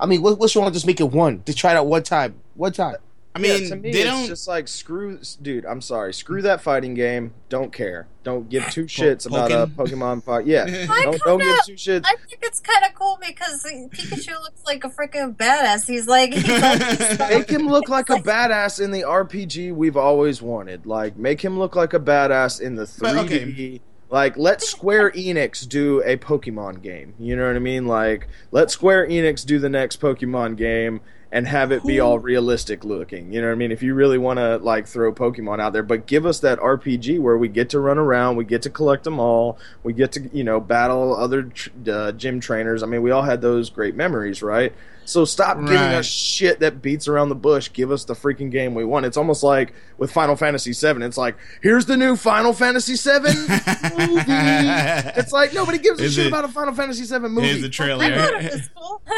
I 0.00 0.06
mean, 0.06 0.22
what, 0.22 0.38
what's 0.38 0.54
wrong 0.54 0.64
with 0.64 0.74
just 0.74 0.86
make 0.86 1.00
it 1.00 1.10
one 1.10 1.42
to 1.42 1.54
try 1.54 1.72
it 1.72 1.76
out 1.76 1.86
one 1.86 2.02
time? 2.02 2.36
One 2.54 2.72
time. 2.72 2.96
I 3.38 3.40
mean, 3.40 3.62
yeah, 3.62 3.68
to 3.68 3.76
me, 3.76 3.92
they 3.92 4.00
it's 4.00 4.10
don't. 4.10 4.26
just 4.26 4.48
like 4.48 4.66
screw, 4.66 5.20
dude. 5.40 5.64
I'm 5.64 5.80
sorry, 5.80 6.12
screw 6.12 6.42
that 6.42 6.60
fighting 6.60 6.94
game. 6.94 7.34
Don't 7.48 7.72
care. 7.72 8.08
Don't 8.24 8.48
give 8.48 8.68
two 8.70 8.84
shits 8.86 9.26
about 9.26 9.52
a 9.52 9.66
Pokemon 9.68 10.24
fight. 10.24 10.46
Yeah, 10.46 10.64
I 10.90 11.02
don't 11.04 11.20
don't 11.22 11.38
give 11.38 11.64
two 11.64 11.74
shits. 11.74 12.02
I 12.04 12.16
think 12.26 12.40
it's 12.42 12.58
kind 12.58 12.84
of 12.84 12.94
cool 12.94 13.16
because 13.24 13.64
Pikachu 13.64 14.32
looks 14.40 14.64
like 14.66 14.82
a 14.82 14.88
freaking 14.88 15.36
badass. 15.36 15.86
He's 15.86 16.08
like, 16.08 16.32
he's 16.32 16.48
like 16.48 17.18
Make 17.30 17.50
him 17.50 17.68
look 17.68 17.88
like 17.88 18.10
a 18.10 18.16
badass 18.16 18.82
in 18.82 18.90
the 18.90 19.02
RPG 19.02 19.72
we've 19.72 19.96
always 19.96 20.42
wanted. 20.42 20.86
Like, 20.86 21.16
make 21.16 21.40
him 21.40 21.58
look 21.60 21.76
like 21.76 21.94
a 21.94 22.00
badass 22.00 22.60
in 22.60 22.74
the 22.74 22.84
3D. 22.84 23.24
Okay. 23.24 23.80
Like, 24.10 24.36
let 24.36 24.62
Square 24.62 25.12
Enix 25.12 25.68
do 25.68 26.02
a 26.02 26.16
Pokemon 26.16 26.82
game. 26.82 27.14
You 27.18 27.36
know 27.36 27.46
what 27.46 27.56
I 27.56 27.60
mean? 27.60 27.86
Like, 27.86 28.28
let 28.50 28.70
Square 28.70 29.08
Enix 29.08 29.44
do 29.44 29.58
the 29.58 29.68
next 29.68 30.00
Pokemon 30.00 30.56
game 30.56 31.00
and 31.30 31.46
have 31.46 31.72
it 31.72 31.84
be 31.84 32.00
all 32.00 32.18
realistic 32.18 32.84
looking. 32.84 33.32
You 33.32 33.42
know 33.42 33.48
what 33.48 33.52
I 33.52 33.56
mean? 33.56 33.70
If 33.70 33.82
you 33.82 33.94
really 33.94 34.16
want 34.16 34.38
to 34.38 34.56
like 34.58 34.86
throw 34.86 35.12
Pokemon 35.12 35.60
out 35.60 35.72
there, 35.72 35.82
but 35.82 36.06
give 36.06 36.24
us 36.24 36.40
that 36.40 36.58
RPG 36.58 37.20
where 37.20 37.36
we 37.36 37.48
get 37.48 37.68
to 37.70 37.80
run 37.80 37.98
around, 37.98 38.36
we 38.36 38.44
get 38.44 38.62
to 38.62 38.70
collect 38.70 39.04
them 39.04 39.20
all, 39.20 39.58
we 39.82 39.92
get 39.92 40.12
to 40.12 40.30
you 40.32 40.42
know 40.42 40.58
battle 40.58 41.14
other 41.14 41.50
uh, 41.90 42.12
gym 42.12 42.40
trainers. 42.40 42.82
I 42.82 42.86
mean, 42.86 43.02
we 43.02 43.10
all 43.10 43.22
had 43.22 43.42
those 43.42 43.68
great 43.68 43.94
memories, 43.94 44.42
right? 44.42 44.72
So 45.08 45.24
stop 45.24 45.58
giving 45.60 45.76
us 45.76 46.04
shit 46.04 46.60
that 46.60 46.82
beats 46.82 47.08
around 47.08 47.30
the 47.30 47.34
bush. 47.34 47.70
Give 47.72 47.90
us 47.90 48.04
the 48.04 48.12
freaking 48.14 48.50
game 48.50 48.74
we 48.74 48.84
want. 48.84 49.06
It's 49.06 49.16
almost 49.16 49.42
like 49.42 49.72
with 49.96 50.12
Final 50.12 50.36
Fantasy 50.36 50.72
VII. 50.72 51.02
It's 51.02 51.16
like 51.16 51.36
here's 51.62 51.86
the 51.86 51.96
new 51.96 52.14
Final 52.14 52.52
Fantasy 52.52 52.94
VII 52.94 53.20
movie. 53.20 54.24
It's 55.18 55.32
like 55.32 55.54
nobody 55.54 55.78
gives 55.78 56.00
a 56.00 56.04
Is 56.04 56.14
shit 56.14 56.26
it- 56.26 56.28
about 56.28 56.44
a 56.44 56.48
Final 56.48 56.74
Fantasy 56.74 57.04
VII 57.06 57.20
movie. 57.28 57.46
Here's 57.46 57.62
the 57.62 57.70
trailer. 57.70 58.04
I 58.04 58.10
thought 58.10 58.34
it 58.44 58.52
was 58.52 58.70
cool. 58.76 59.02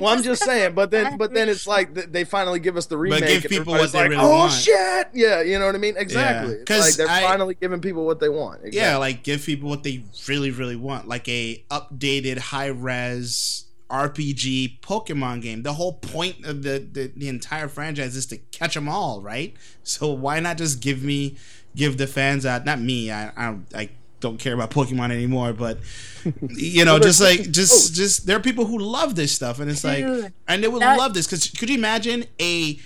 Well, 0.00 0.14
I'm 0.16 0.22
just 0.22 0.44
saying, 0.44 0.74
but 0.74 0.92
then, 0.92 1.16
but 1.16 1.34
then 1.34 1.48
it's 1.48 1.66
like 1.66 1.92
they 1.92 2.22
finally 2.22 2.60
give 2.60 2.76
us 2.76 2.86
the 2.86 2.96
remake. 2.96 3.20
give 3.20 3.42
people 3.50 3.74
everybody's 3.74 3.80
what 3.80 3.92
they 3.92 3.98
like, 4.00 4.10
really 4.10 4.22
oh, 4.22 4.28
want." 4.30 4.52
shit! 4.52 5.08
Yeah, 5.12 5.42
you 5.42 5.58
know 5.58 5.66
what 5.66 5.74
I 5.74 5.78
mean? 5.78 5.96
Exactly. 5.96 6.58
Yeah. 6.70 6.78
Like 6.78 6.94
they're 6.94 7.08
I- 7.08 7.22
finally 7.22 7.56
giving 7.60 7.80
people 7.80 8.06
what 8.06 8.20
they 8.20 8.28
want. 8.28 8.58
Exactly. 8.58 8.78
Yeah, 8.78 8.98
like 8.98 9.24
give 9.24 9.44
people 9.44 9.68
what 9.68 9.82
they 9.82 10.04
really, 10.28 10.52
really 10.52 10.76
want, 10.76 11.08
like 11.08 11.28
a 11.28 11.64
updated, 11.70 12.38
high 12.38 12.68
res 12.68 13.64
RPG 13.90 14.80
Pokemon 14.80 15.42
game. 15.42 15.62
The 15.62 15.74
whole 15.74 15.94
point 15.94 16.44
of 16.44 16.62
the, 16.62 16.78
the 16.92 17.12
the 17.16 17.28
entire 17.28 17.68
franchise 17.68 18.16
is 18.16 18.26
to 18.26 18.36
catch 18.36 18.74
them 18.74 18.88
all, 18.88 19.20
right? 19.22 19.54
So 19.82 20.12
why 20.12 20.40
not 20.40 20.58
just 20.58 20.80
give 20.80 21.02
me, 21.02 21.36
give 21.74 21.96
the 21.98 22.06
fans 22.06 22.44
out? 22.44 22.64
Not 22.64 22.80
me. 22.80 23.10
I 23.10 23.28
I 23.36 23.46
don't, 23.46 23.66
I 23.74 23.90
don't 24.20 24.38
care 24.38 24.52
about 24.52 24.70
Pokemon 24.70 25.10
anymore, 25.12 25.52
but 25.52 25.78
you 26.50 26.84
know, 26.84 26.98
just 26.98 27.20
like 27.20 27.50
just 27.50 27.94
just 27.94 28.26
there 28.26 28.36
are 28.36 28.40
people 28.40 28.66
who 28.66 28.78
love 28.78 29.14
this 29.14 29.32
stuff, 29.32 29.58
and 29.60 29.70
it's 29.70 29.84
like, 29.84 30.04
Dude, 30.04 30.32
and 30.46 30.62
they 30.62 30.68
would 30.68 30.82
that- 30.82 30.98
love 30.98 31.14
this 31.14 31.26
because 31.26 31.48
could 31.48 31.70
you 31.70 31.76
imagine 31.78 32.24
a 32.40 32.78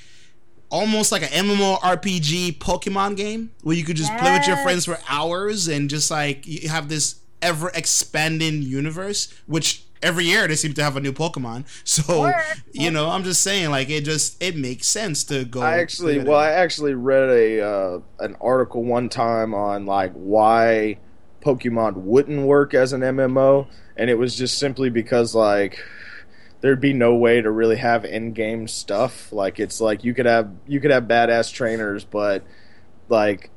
almost 0.70 1.12
like 1.12 1.22
an 1.22 1.28
MMORPG 1.46 2.58
Pokemon 2.58 3.14
game 3.16 3.50
where 3.62 3.76
you 3.76 3.84
could 3.84 3.96
just 3.96 4.16
play 4.16 4.32
with 4.32 4.46
your 4.46 4.56
friends 4.58 4.86
for 4.86 4.98
hours 5.06 5.68
and 5.68 5.90
just 5.90 6.10
like 6.10 6.46
you 6.46 6.68
have 6.70 6.88
this 6.88 7.16
ever 7.42 7.70
expanding 7.74 8.62
universe, 8.62 9.34
which 9.46 9.84
every 10.02 10.24
year 10.24 10.46
they 10.48 10.56
seem 10.56 10.74
to 10.74 10.82
have 10.82 10.96
a 10.96 11.00
new 11.00 11.12
Pokemon. 11.12 11.64
So 11.84 12.24
Or- 12.24 12.34
you 12.72 12.90
know, 12.90 13.08
I'm 13.10 13.22
just 13.22 13.42
saying 13.42 13.70
like 13.70 13.90
it 13.90 14.04
just 14.04 14.42
it 14.42 14.56
makes 14.56 14.86
sense 14.86 15.24
to 15.24 15.44
go. 15.44 15.62
I 15.62 15.78
actually, 15.78 16.18
well, 16.18 16.38
I 16.38 16.50
actually 16.50 16.94
read 16.94 17.28
a 17.28 17.60
uh, 17.60 18.00
an 18.18 18.36
article 18.40 18.82
one 18.84 19.08
time 19.08 19.54
on 19.54 19.86
like 19.86 20.12
why 20.12 20.98
Pokemon 21.42 21.94
wouldn't 21.96 22.46
work 22.46 22.74
as 22.74 22.92
an 22.92 23.00
MMO, 23.00 23.66
and 23.96 24.10
it 24.10 24.14
was 24.14 24.36
just 24.36 24.58
simply 24.58 24.90
because 24.90 25.34
like 25.34 25.78
there'd 26.60 26.80
be 26.80 26.92
no 26.92 27.14
way 27.14 27.40
to 27.40 27.50
really 27.50 27.76
have 27.76 28.04
in 28.04 28.32
game 28.32 28.68
stuff. 28.68 29.32
Like 29.32 29.58
it's 29.58 29.80
like 29.80 30.04
you 30.04 30.14
could 30.14 30.26
have 30.26 30.50
you 30.66 30.80
could 30.80 30.90
have 30.92 31.04
badass 31.04 31.52
trainers, 31.52 32.04
but 32.04 32.44
like 33.08 33.50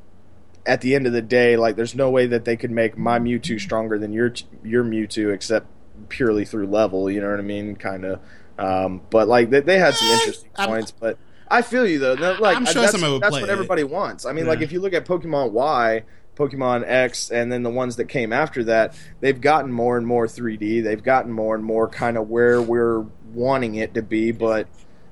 at 0.65 0.81
the 0.81 0.95
end 0.95 1.05
of 1.05 1.13
the 1.13 1.21
day, 1.21 1.55
like 1.57 1.75
there's 1.75 1.95
no 1.95 2.09
way 2.09 2.25
that 2.25 2.43
they 2.45 2.57
could 2.57 2.71
make 2.71 2.97
my 2.97 3.19
Mewtwo 3.19 3.59
stronger 3.59 3.97
than 3.99 4.11
your 4.11 4.33
your 4.63 4.83
Mewtwo, 4.83 5.33
except 5.33 5.67
purely 6.09 6.45
through 6.45 6.67
level. 6.67 7.09
You 7.09 7.21
know 7.21 7.29
what 7.29 7.39
I 7.39 7.43
mean? 7.43 7.75
Kind 7.75 8.05
of. 8.05 8.19
Um, 8.57 9.01
but 9.09 9.27
like 9.27 9.49
they, 9.49 9.59
they 9.61 9.77
had 9.79 9.93
some 9.93 10.07
Eh, 10.09 10.13
interesting 10.13 10.49
I'm- 10.55 10.69
points, 10.69 10.91
but 10.91 11.17
I 11.47 11.61
feel 11.61 11.85
you 11.85 11.99
though. 11.99 12.15
No, 12.15 12.33
Like 12.39 12.57
I'm 12.57 12.65
sure 12.65 12.81
that's, 12.81 12.93
that's 12.99 13.31
what 13.31 13.43
it. 13.43 13.49
everybody 13.49 13.83
wants. 13.83 14.25
I 14.25 14.31
mean, 14.33 14.47
like 14.47 14.61
if 14.61 14.71
you 14.71 14.79
look 14.79 14.93
at 14.93 15.05
Pokemon 15.05 15.51
Y, 15.51 16.03
Pokemon 16.35 16.83
X, 16.87 17.29
and 17.31 17.51
then 17.51 17.63
the 17.63 17.69
ones 17.69 17.95
that 17.97 18.05
came 18.05 18.33
after 18.33 18.63
that, 18.65 18.97
they've 19.21 19.39
gotten 19.39 19.71
more 19.71 19.97
and 19.97 20.05
more 20.07 20.25
3D. 20.27 20.83
They've 20.83 21.03
gotten 21.03 21.31
more 21.31 21.55
and 21.55 21.63
more 21.63 21.87
kind 21.87 22.17
of 22.17 22.29
where 22.29 22.61
we're 22.61 23.01
wanting 23.33 23.75
it 23.75 23.93
to 23.93 24.01
be, 24.01 24.31
but 24.31 24.67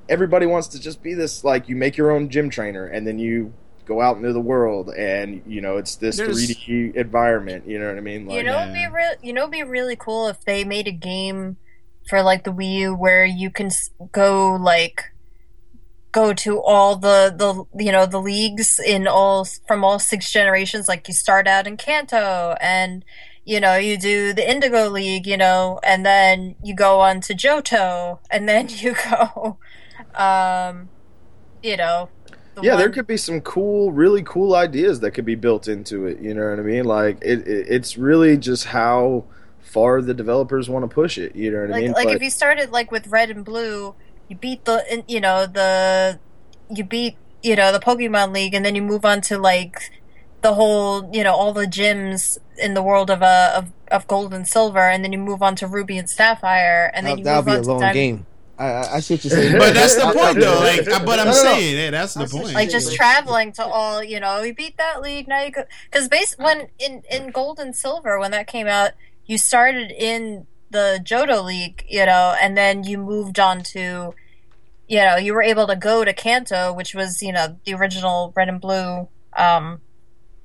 everybody 0.10 0.46
wants 0.46 0.68
to 0.70 0.80
just 0.80 1.02
be 1.04 1.14
this 1.14 1.44
like 1.44 1.70
you 1.70 1.76
make 1.76 1.96
your 1.98 2.12
own 2.12 2.30
gym 2.30 2.50
trainer 2.50 2.86
and 2.86 3.06
then 3.08 3.20
you 3.20 3.54
go 3.86 4.02
out 4.02 4.18
into 4.18 4.34
the 4.34 4.42
world 4.42 4.90
and 4.90 5.42
you 5.46 5.62
know 5.62 5.78
it's 5.78 5.96
this 5.96 6.18
There's- 6.18 6.36
3D 6.36 6.96
environment. 6.96 7.68
You 7.68 7.80
know 7.80 7.88
what 7.88 7.98
I 7.98 8.02
mean? 8.02 8.26
Like, 8.28 8.38
you 8.38 8.44
know, 8.44 8.62
it'd 8.62 8.74
be 8.74 8.88
real. 8.88 9.14
You 9.22 9.34
know, 9.34 9.48
be 9.48 9.64
really 9.64 9.96
cool 9.96 10.28
if 10.28 10.44
they 10.46 10.64
made 10.64 10.88
a 10.88 10.92
game 10.92 11.58
for 12.10 12.22
like 12.22 12.44
the 12.44 12.52
Wii 12.52 12.74
U 12.80 12.96
where 12.96 13.26
you 13.26 13.50
can 13.50 13.70
go 14.12 14.56
like 14.56 15.12
go 16.12 16.34
to 16.34 16.62
all 16.62 16.96
the 16.96 17.34
the 17.36 17.84
you 17.84 17.92
know 17.92 18.06
the 18.06 18.22
leagues 18.22 18.80
in 18.80 19.08
all 19.08 19.46
from 19.68 19.84
all 19.84 20.00
six 20.00 20.32
generations. 20.32 20.88
Like 20.88 21.08
you 21.08 21.14
start 21.14 21.48
out 21.48 21.68
in 21.68 21.78
Kanto 21.78 22.56
and. 22.62 23.04
You 23.46 23.60
know, 23.60 23.76
you 23.76 23.98
do 23.98 24.32
the 24.32 24.50
Indigo 24.50 24.88
League, 24.88 25.28
you 25.28 25.36
know, 25.36 25.78
and 25.84 26.06
then 26.06 26.56
you 26.64 26.74
go 26.74 27.02
on 27.02 27.20
to 27.20 27.34
Johto, 27.34 28.20
and 28.32 28.48
then 28.48 28.70
you 28.70 28.96
go, 29.12 29.58
um, 30.16 30.88
you 31.62 31.76
know, 31.76 32.08
the 32.56 32.62
yeah, 32.62 32.76
there 32.76 32.90
could 32.90 33.08
be 33.08 33.18
some 33.18 33.42
cool, 33.42 33.92
really 33.92 34.24
cool 34.24 34.56
ideas 34.56 35.00
that 35.02 35.12
could 35.12 35.26
be 35.26 35.36
built 35.36 35.68
into 35.68 36.06
it. 36.06 36.20
You 36.20 36.34
know 36.34 36.50
what 36.50 36.60
I 36.60 36.64
mean? 36.64 36.86
Like 36.86 37.18
it, 37.22 37.48
it 37.48 37.68
it's 37.70 37.98
really 37.98 38.38
just 38.38 38.66
how 38.66 39.26
far 39.62 40.02
the 40.02 40.14
developers 40.14 40.70
want 40.70 40.84
to 40.90 40.94
push 40.94 41.18
it. 41.18 41.36
You 41.36 41.52
know 41.52 41.62
what 41.62 41.74
I 41.76 41.80
mean? 41.82 41.92
like 41.94 42.08
But- 42.08 42.16
if 42.18 42.22
you 42.22 42.30
started 42.30 42.72
like 42.72 42.92
with 42.92 43.08
red 43.08 43.30
and 43.30 43.44
blue 43.44 43.96
you 44.28 44.36
beat 44.36 44.66
the 44.66 45.04
you 45.08 45.20
know 45.20 45.46
the 45.46 46.20
you 46.70 46.84
beat 46.84 47.16
you 47.42 47.56
know 47.56 47.72
the 47.72 47.80
pokemon 47.80 48.34
league 48.34 48.54
and 48.54 48.66
then 48.66 48.76
you 48.76 48.82
move 48.82 49.06
on 49.06 49.22
to 49.22 49.38
like 49.38 49.92
the 50.42 50.54
whole 50.54 51.10
you 51.14 51.24
know 51.24 51.34
all 51.34 51.54
the 51.54 51.66
gyms 51.66 52.38
in 52.58 52.74
the 52.74 52.82
world 52.84 53.10
of 53.10 53.22
uh 53.22 53.54
of, 53.56 53.72
of 53.92 54.08
gold 54.08 54.34
and 54.34 54.48
silver 54.48 54.80
and 54.90 55.04
then 55.04 55.12
you 55.12 55.20
move 55.20 55.42
on 55.42 55.56
to 55.56 55.68
ruby 55.68 55.98
and 55.98 56.10
sapphire 56.10 56.92
and 56.94 57.06
then 57.06 57.14
That, 57.14 57.20
you 57.20 57.24
that'll 57.26 57.44
move 57.44 57.46
be 57.46 57.52
on 57.52 57.58
a 57.60 57.64
to 57.64 57.70
long 57.70 57.80
diamond 57.80 57.94
game. 57.96 58.26
I, 58.58 58.66
I, 58.66 58.94
I 58.96 59.00
see 59.00 59.16
what 59.16 59.24
you're 59.26 59.32
saying. 59.32 59.58
But 59.58 59.74
that's 59.74 59.96
the 59.96 60.04
I- 60.06 60.10
I- 60.10 60.14
point, 60.14 60.40
though. 60.40 60.60
Like, 60.60 60.86
but 61.06 61.20
I'm 61.20 61.26
No, 61.28 61.32
no, 61.34 61.44
no. 61.44 61.54
saying, 61.54 61.76
hey, 61.76 61.90
that's 61.90 62.14
the 62.14 62.20
That's 62.22 62.34
point. 62.34 62.54
like 62.54 62.70
just 62.70 62.96
traveling 62.96 63.52
to 63.54 63.66
all 63.66 64.04
you 64.04 64.20
know 64.20 64.42
you 64.44 64.54
beat 64.54 64.78
that 64.78 65.02
league 65.02 65.28
now 65.28 65.42
you 65.42 65.52
go 65.52 65.64
because 65.92 66.08
base 66.08 66.36
when 66.38 66.68
in 66.80 67.02
in 67.10 67.32
gold 67.32 67.60
and 67.60 67.76
silver 67.76 68.20
when 68.20 68.32
that 68.32 68.46
came 68.48 68.68
out 68.68 68.92
you 69.26 69.38
started 69.38 69.90
in 69.92 70.46
the 70.70 71.00
Johto 71.04 71.44
League, 71.44 71.86
you 71.88 72.06
know, 72.06 72.36
and 72.42 72.58
then 72.58 72.84
you 72.84 72.98
moved 72.98 73.40
on 73.40 73.62
to, 73.62 74.14
you 74.88 74.98
know, 74.98 75.18
you 75.18 75.34
were 75.36 75.44
able 75.44 75.68
to 75.68 75.76
go 75.76 76.04
to 76.04 76.12
Kanto, 76.14 76.74
which 76.74 76.96
was, 76.96 77.22
you 77.22 77.32
know, 77.32 77.58
the 77.64 77.76
original 77.76 78.34
red 78.36 78.50
and 78.50 78.60
blue 78.60 79.08
um, 79.38 79.80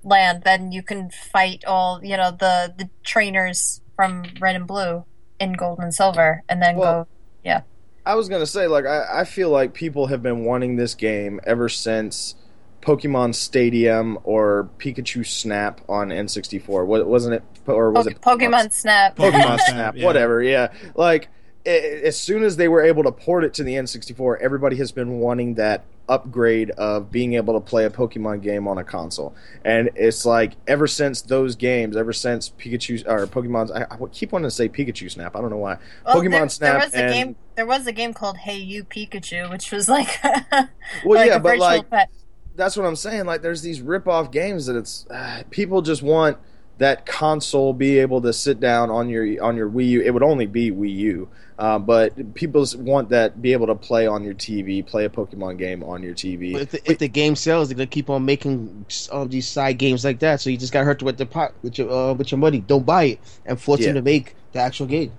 land. 0.04 0.42
Then 0.44 0.70
you 0.70 0.82
can 0.82 1.08
fight 1.10 1.64
all, 1.66 2.00
you 2.04 2.16
know, 2.18 2.30
the 2.30 2.74
the 2.76 2.90
trainers 3.04 3.80
from 3.96 4.24
red 4.38 4.54
and 4.54 4.66
blue 4.66 5.04
in 5.40 5.54
gold 5.54 5.78
and 5.80 5.94
silver, 5.94 6.42
and 6.48 6.62
then 6.62 6.76
Well, 6.76 7.08
go. 7.44 7.62
I 8.08 8.14
was 8.14 8.28
gonna 8.28 8.46
say, 8.46 8.66
like, 8.66 8.86
I, 8.86 9.20
I 9.20 9.24
feel 9.24 9.50
like 9.50 9.74
people 9.74 10.06
have 10.06 10.22
been 10.22 10.44
wanting 10.44 10.76
this 10.76 10.94
game 10.94 11.40
ever 11.44 11.68
since 11.68 12.34
Pokemon 12.80 13.34
Stadium 13.34 14.18
or 14.24 14.70
Pikachu 14.78 15.26
Snap 15.26 15.80
on 15.88 16.08
N64. 16.08 16.86
Wa- 16.86 17.02
Wasn't 17.04 17.34
it? 17.34 17.42
Or 17.66 17.90
was 17.90 18.06
Po- 18.06 18.10
it 18.10 18.20
Pokemon 18.22 18.72
Snap. 18.72 19.14
Pokemon 19.16 19.32
Pokemon 19.32 19.42
Snap, 19.42 19.60
Snap, 19.68 19.96
yeah. 19.96 20.06
whatever. 20.06 20.42
Yeah, 20.42 20.72
like 20.94 21.28
a- 21.66 22.06
as 22.06 22.18
soon 22.18 22.44
as 22.44 22.56
they 22.56 22.66
were 22.68 22.82
able 22.82 23.02
to 23.04 23.12
port 23.12 23.44
it 23.44 23.52
to 23.54 23.62
the 23.62 23.74
N64, 23.74 24.40
everybody 24.40 24.76
has 24.76 24.90
been 24.90 25.18
wanting 25.18 25.54
that 25.56 25.84
upgrade 26.08 26.70
of 26.70 27.10
being 27.10 27.34
able 27.34 27.54
to 27.54 27.60
play 27.60 27.84
a 27.84 27.90
Pokemon 27.90 28.42
game 28.42 28.66
on 28.66 28.78
a 28.78 28.84
console. 28.84 29.34
And 29.64 29.90
it's 29.94 30.24
like 30.24 30.54
ever 30.66 30.86
since 30.86 31.22
those 31.22 31.54
games, 31.54 31.96
ever 31.96 32.12
since 32.12 32.50
Pikachu 32.50 33.06
or 33.06 33.26
Pokemon's, 33.26 33.70
I, 33.70 33.82
I 33.90 33.96
keep 34.12 34.32
wanting 34.32 34.46
to 34.46 34.50
say 34.50 34.68
Pikachu 34.68 35.10
Snap. 35.10 35.36
I 35.36 35.40
don't 35.40 35.50
know 35.50 35.58
why. 35.58 35.76
Well, 36.06 36.16
Pokemon 36.16 36.30
there, 36.30 36.48
Snap 36.48 36.72
There 36.72 36.84
was 36.86 36.94
a 36.94 36.98
and- 37.04 37.12
game. 37.14 37.36
There 37.56 37.66
was 37.66 37.86
a 37.88 37.92
game 37.92 38.14
called 38.14 38.36
Hey 38.36 38.58
You 38.58 38.84
Pikachu, 38.84 39.50
which 39.50 39.72
was 39.72 39.88
like, 39.88 40.20
Well, 40.22 40.68
like 41.06 41.28
yeah, 41.28 41.38
but 41.38 41.58
like 41.58 41.90
pet. 41.90 42.08
that's 42.54 42.76
what 42.76 42.86
I'm 42.86 42.94
saying. 42.96 43.26
Like, 43.26 43.42
there's 43.42 43.62
these 43.62 43.80
rip-off 43.80 44.30
games 44.30 44.66
that 44.66 44.76
it's 44.76 45.06
uh, 45.10 45.42
people 45.50 45.82
just 45.82 46.02
want 46.02 46.38
that 46.78 47.06
console 47.06 47.72
be 47.72 47.98
able 47.98 48.22
to 48.22 48.32
sit 48.32 48.60
down 48.60 48.90
on 48.90 49.08
your 49.08 49.42
on 49.42 49.56
your 49.56 49.68
Wii 49.68 49.88
U. 49.88 50.00
It 50.02 50.10
would 50.12 50.22
only 50.22 50.46
be 50.46 50.70
Wii 50.70 50.94
U, 50.96 51.28
uh, 51.58 51.78
but 51.78 52.34
people 52.34 52.64
want 52.78 53.08
that 53.10 53.42
be 53.42 53.52
able 53.52 53.66
to 53.66 53.74
play 53.74 54.06
on 54.06 54.22
your 54.24 54.34
TV, 54.34 54.86
play 54.86 55.04
a 55.04 55.10
Pokemon 55.10 55.58
game 55.58 55.82
on 55.82 56.02
your 56.02 56.14
TV. 56.14 56.52
But 56.52 56.62
if 56.62 56.70
the, 56.70 56.90
if 56.92 56.98
the 56.98 57.08
game 57.08 57.34
sells, 57.36 57.68
they're 57.68 57.76
gonna 57.76 57.86
keep 57.86 58.08
on 58.08 58.24
making 58.24 58.86
these 59.26 59.48
side 59.48 59.78
games 59.78 60.04
like 60.04 60.20
that. 60.20 60.40
So 60.40 60.50
you 60.50 60.56
just 60.56 60.72
got 60.72 60.84
hurt 60.84 61.02
with 61.02 61.18
the 61.18 61.26
pot 61.26 61.52
with 61.62 61.78
your 61.78 61.90
uh, 61.90 62.14
with 62.14 62.30
your 62.30 62.38
money. 62.38 62.60
Don't 62.60 62.86
buy 62.86 63.04
it 63.04 63.20
and 63.44 63.60
force 63.60 63.80
Yeah. 63.80 63.86
them 63.88 63.96
to 63.96 64.02
make 64.02 64.36
the 64.52 64.60
actual 64.60 64.86
game. 64.86 65.12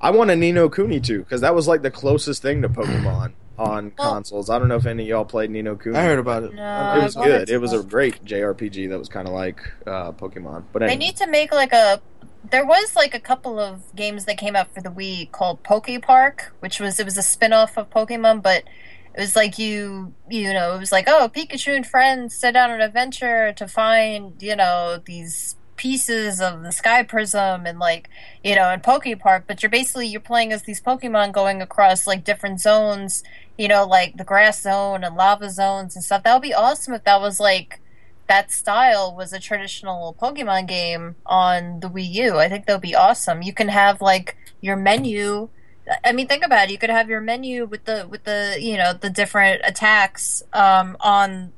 I 0.00 0.10
want 0.10 0.30
a 0.30 0.36
Ni 0.36 0.52
no 0.52 0.68
Kuni 0.68 1.00
too 1.00 1.20
because 1.20 1.40
that 1.40 1.54
was 1.54 1.66
like 1.68 1.82
the 1.82 1.90
closest 1.90 2.42
thing 2.42 2.60
to 2.62 2.68
Pokemon 2.68 3.32
on 3.58 3.92
Well- 3.98 4.12
consoles. 4.12 4.50
I 4.50 4.58
don't 4.58 4.68
know 4.68 4.76
if 4.76 4.86
any 4.86 5.04
of 5.04 5.08
y'all 5.08 5.24
played 5.24 5.50
Ni 5.50 5.62
no 5.62 5.76
Kuni. 5.76 5.96
I 5.96 6.04
heard 6.04 6.18
about 6.18 6.42
it. 6.44 6.54
No, 6.54 6.94
It 6.98 7.02
was 7.04 7.14
good. 7.14 7.48
It 7.50 7.58
was 7.58 7.72
a 7.72 7.82
great 7.82 8.24
JRPG 8.24 8.88
that 8.90 8.98
was 8.98 9.08
kind 9.08 9.28
of 9.28 9.34
like 9.34 9.60
uh, 9.86 10.12
Pokemon. 10.12 10.64
But 10.72 10.80
They 10.80 10.96
need 10.96 11.16
to 11.16 11.26
make 11.26 11.52
like 11.52 11.72
a. 11.72 12.00
There 12.50 12.66
was 12.66 12.94
like 12.94 13.14
a 13.14 13.20
couple 13.20 13.58
of 13.58 13.82
games 13.96 14.26
that 14.26 14.36
came 14.36 14.54
out 14.54 14.74
for 14.74 14.82
the 14.82 14.90
Wii 14.90 15.30
called 15.32 15.62
Poke 15.62 15.88
Park, 16.02 16.52
which 16.60 16.78
was 16.78 17.00
it 17.00 17.04
was 17.04 17.16
a 17.16 17.22
spin-off 17.22 17.78
of 17.78 17.88
Pokemon, 17.90 18.42
but 18.42 18.64
it 19.14 19.20
was 19.20 19.34
like 19.34 19.58
you 19.58 20.12
you 20.28 20.52
know 20.52 20.74
it 20.74 20.78
was 20.78 20.92
like 20.92 21.06
oh 21.08 21.30
Pikachu 21.34 21.74
and 21.74 21.86
friends 21.86 22.34
set 22.36 22.54
out 22.56 22.68
on 22.68 22.76
an 22.76 22.82
adventure 22.82 23.52
to 23.54 23.66
find 23.66 24.42
you 24.42 24.56
know 24.56 25.00
these 25.06 25.56
pieces 25.76 26.40
of 26.40 26.62
the 26.62 26.70
Sky 26.70 27.02
Prism 27.02 27.66
and 27.66 27.78
like 27.78 28.08
you 28.42 28.54
know 28.54 28.70
in 28.70 28.80
Poke 28.80 29.06
Park, 29.20 29.44
but 29.46 29.62
you're 29.62 29.70
basically 29.70 30.06
you're 30.06 30.20
playing 30.20 30.52
as 30.52 30.62
these 30.64 30.80
Pokemon 30.82 31.32
going 31.32 31.62
across 31.62 32.06
like 32.06 32.24
different 32.24 32.60
zones, 32.60 33.22
you 33.56 33.68
know 33.68 33.84
like 33.84 34.16
the 34.16 34.24
grass 34.24 34.62
zone 34.62 35.04
and 35.04 35.16
lava 35.16 35.50
zones 35.50 35.94
and 35.94 36.04
stuff. 36.04 36.22
That 36.22 36.34
would 36.34 36.42
be 36.42 36.54
awesome 36.54 36.94
if 36.94 37.04
that 37.04 37.20
was 37.20 37.40
like 37.40 37.80
that 38.26 38.50
style 38.50 39.14
was 39.14 39.32
a 39.32 39.40
traditional 39.40 40.16
Pokemon 40.20 40.66
game 40.66 41.16
on 41.26 41.80
the 41.80 41.88
Wii 41.88 42.12
U. 42.14 42.38
I 42.38 42.48
think 42.48 42.66
that 42.66 42.72
would 42.74 42.82
be 42.82 42.94
awesome. 42.94 43.42
You 43.42 43.52
can 43.52 43.68
have 43.68 44.00
like 44.00 44.36
your 44.60 44.76
menu. 44.76 45.48
I 46.02 46.12
mean, 46.12 46.26
think 46.26 46.44
about 46.44 46.68
it. 46.68 46.72
You 46.72 46.78
could 46.78 46.90
have 46.90 47.10
your 47.10 47.20
menu 47.20 47.66
with 47.66 47.84
the 47.84 48.06
with 48.08 48.24
the 48.24 48.56
you 48.58 48.76
know 48.76 48.92
the 48.92 49.10
different 49.10 49.60
attacks 49.64 50.42
um, 50.52 50.96
on 51.00 51.52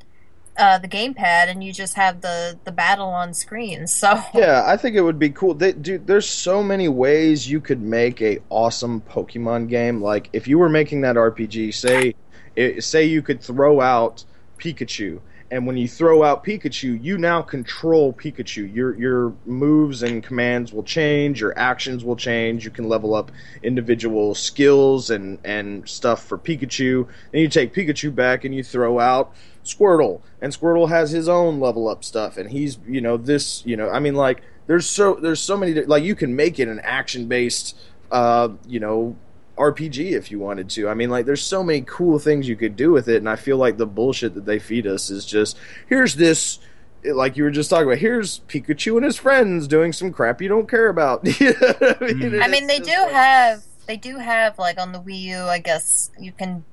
uh, 0.58 0.78
the 0.78 0.88
gamepad, 0.88 1.48
and 1.48 1.62
you 1.62 1.72
just 1.72 1.94
have 1.94 2.20
the 2.20 2.58
the 2.64 2.72
battle 2.72 3.08
on 3.08 3.34
screen. 3.34 3.86
So 3.86 4.20
Yeah, 4.34 4.62
I 4.66 4.76
think 4.76 4.96
it 4.96 5.00
would 5.02 5.18
be 5.18 5.30
cool. 5.30 5.54
They, 5.54 5.72
dude, 5.72 6.06
there's 6.06 6.28
so 6.28 6.62
many 6.62 6.88
ways 6.88 7.48
you 7.48 7.60
could 7.60 7.80
make 7.80 8.20
a 8.20 8.38
awesome 8.50 9.00
Pokemon 9.00 9.68
game. 9.68 10.02
Like 10.02 10.28
if 10.32 10.46
you 10.46 10.58
were 10.58 10.68
making 10.68 11.00
that 11.02 11.16
RPG, 11.16 11.74
say, 11.74 12.14
it, 12.54 12.84
say 12.84 13.04
you 13.04 13.22
could 13.22 13.40
throw 13.40 13.80
out 13.80 14.24
Pikachu, 14.58 15.20
and 15.50 15.66
when 15.66 15.76
you 15.76 15.86
throw 15.86 16.24
out 16.24 16.44
Pikachu, 16.44 17.02
you 17.02 17.18
now 17.18 17.40
control 17.40 18.12
Pikachu. 18.12 18.72
Your 18.74 18.98
your 18.98 19.34
moves 19.44 20.02
and 20.02 20.22
commands 20.22 20.72
will 20.72 20.82
change. 20.82 21.40
Your 21.40 21.56
actions 21.56 22.04
will 22.04 22.16
change. 22.16 22.64
You 22.64 22.70
can 22.70 22.88
level 22.88 23.14
up 23.14 23.30
individual 23.62 24.34
skills 24.34 25.10
and 25.10 25.38
and 25.44 25.88
stuff 25.88 26.24
for 26.24 26.36
Pikachu. 26.36 27.06
Then 27.30 27.42
you 27.42 27.48
take 27.48 27.72
Pikachu 27.72 28.14
back 28.14 28.44
and 28.44 28.54
you 28.54 28.64
throw 28.64 28.98
out 28.98 29.34
Squirtle, 29.66 30.20
and 30.40 30.52
Squirtle 30.52 30.88
has 30.88 31.10
his 31.10 31.28
own 31.28 31.60
level 31.60 31.88
up 31.88 32.04
stuff, 32.04 32.36
and 32.36 32.50
he's 32.50 32.78
you 32.86 33.00
know 33.00 33.16
this 33.16 33.64
you 33.66 33.76
know 33.76 33.90
I 33.90 33.98
mean 34.00 34.14
like 34.14 34.42
there's 34.66 34.86
so 34.86 35.14
there's 35.14 35.40
so 35.40 35.56
many 35.56 35.74
like 35.82 36.02
you 36.04 36.14
can 36.14 36.34
make 36.36 36.58
it 36.58 36.68
an 36.68 36.80
action 36.80 37.26
based 37.28 37.76
uh 38.10 38.48
you 38.66 38.80
know 38.80 39.16
RPG 39.58 40.12
if 40.12 40.30
you 40.30 40.38
wanted 40.38 40.68
to. 40.70 40.88
I 40.88 40.94
mean 40.94 41.10
like 41.10 41.24
there's 41.26 41.42
so 41.42 41.62
many 41.62 41.80
cool 41.82 42.18
things 42.18 42.48
you 42.48 42.56
could 42.56 42.76
do 42.76 42.90
with 42.92 43.08
it, 43.08 43.16
and 43.16 43.28
I 43.28 43.36
feel 43.36 43.56
like 43.56 43.76
the 43.78 43.86
bullshit 43.86 44.34
that 44.34 44.44
they 44.44 44.58
feed 44.58 44.86
us 44.86 45.10
is 45.10 45.24
just 45.24 45.56
here's 45.88 46.14
this. 46.16 46.58
Like 47.04 47.36
you 47.36 47.44
were 47.44 47.52
just 47.52 47.70
talking 47.70 47.86
about, 47.86 47.98
here's 47.98 48.40
Pikachu 48.48 48.96
and 48.96 49.04
his 49.04 49.16
friends 49.16 49.68
doing 49.68 49.92
some 49.92 50.12
crap 50.12 50.42
you 50.42 50.48
don't 50.48 50.68
care 50.68 50.88
about. 50.88 51.24
You 51.40 51.52
know 51.52 51.94
I 52.00 52.04
mean, 52.04 52.18
Mm. 52.32 52.42
I 52.44 52.48
mean, 52.48 52.66
they 52.66 52.80
do 52.80 52.90
like- 52.90 53.12
have 53.12 53.62
they 53.86 53.96
do 53.96 54.16
have 54.18 54.58
like 54.58 54.78
on 54.80 54.90
the 54.92 54.98
Wii 55.00 55.20
U. 55.20 55.38
I 55.42 55.60
guess 55.60 56.10
you 56.18 56.32
can 56.32 56.64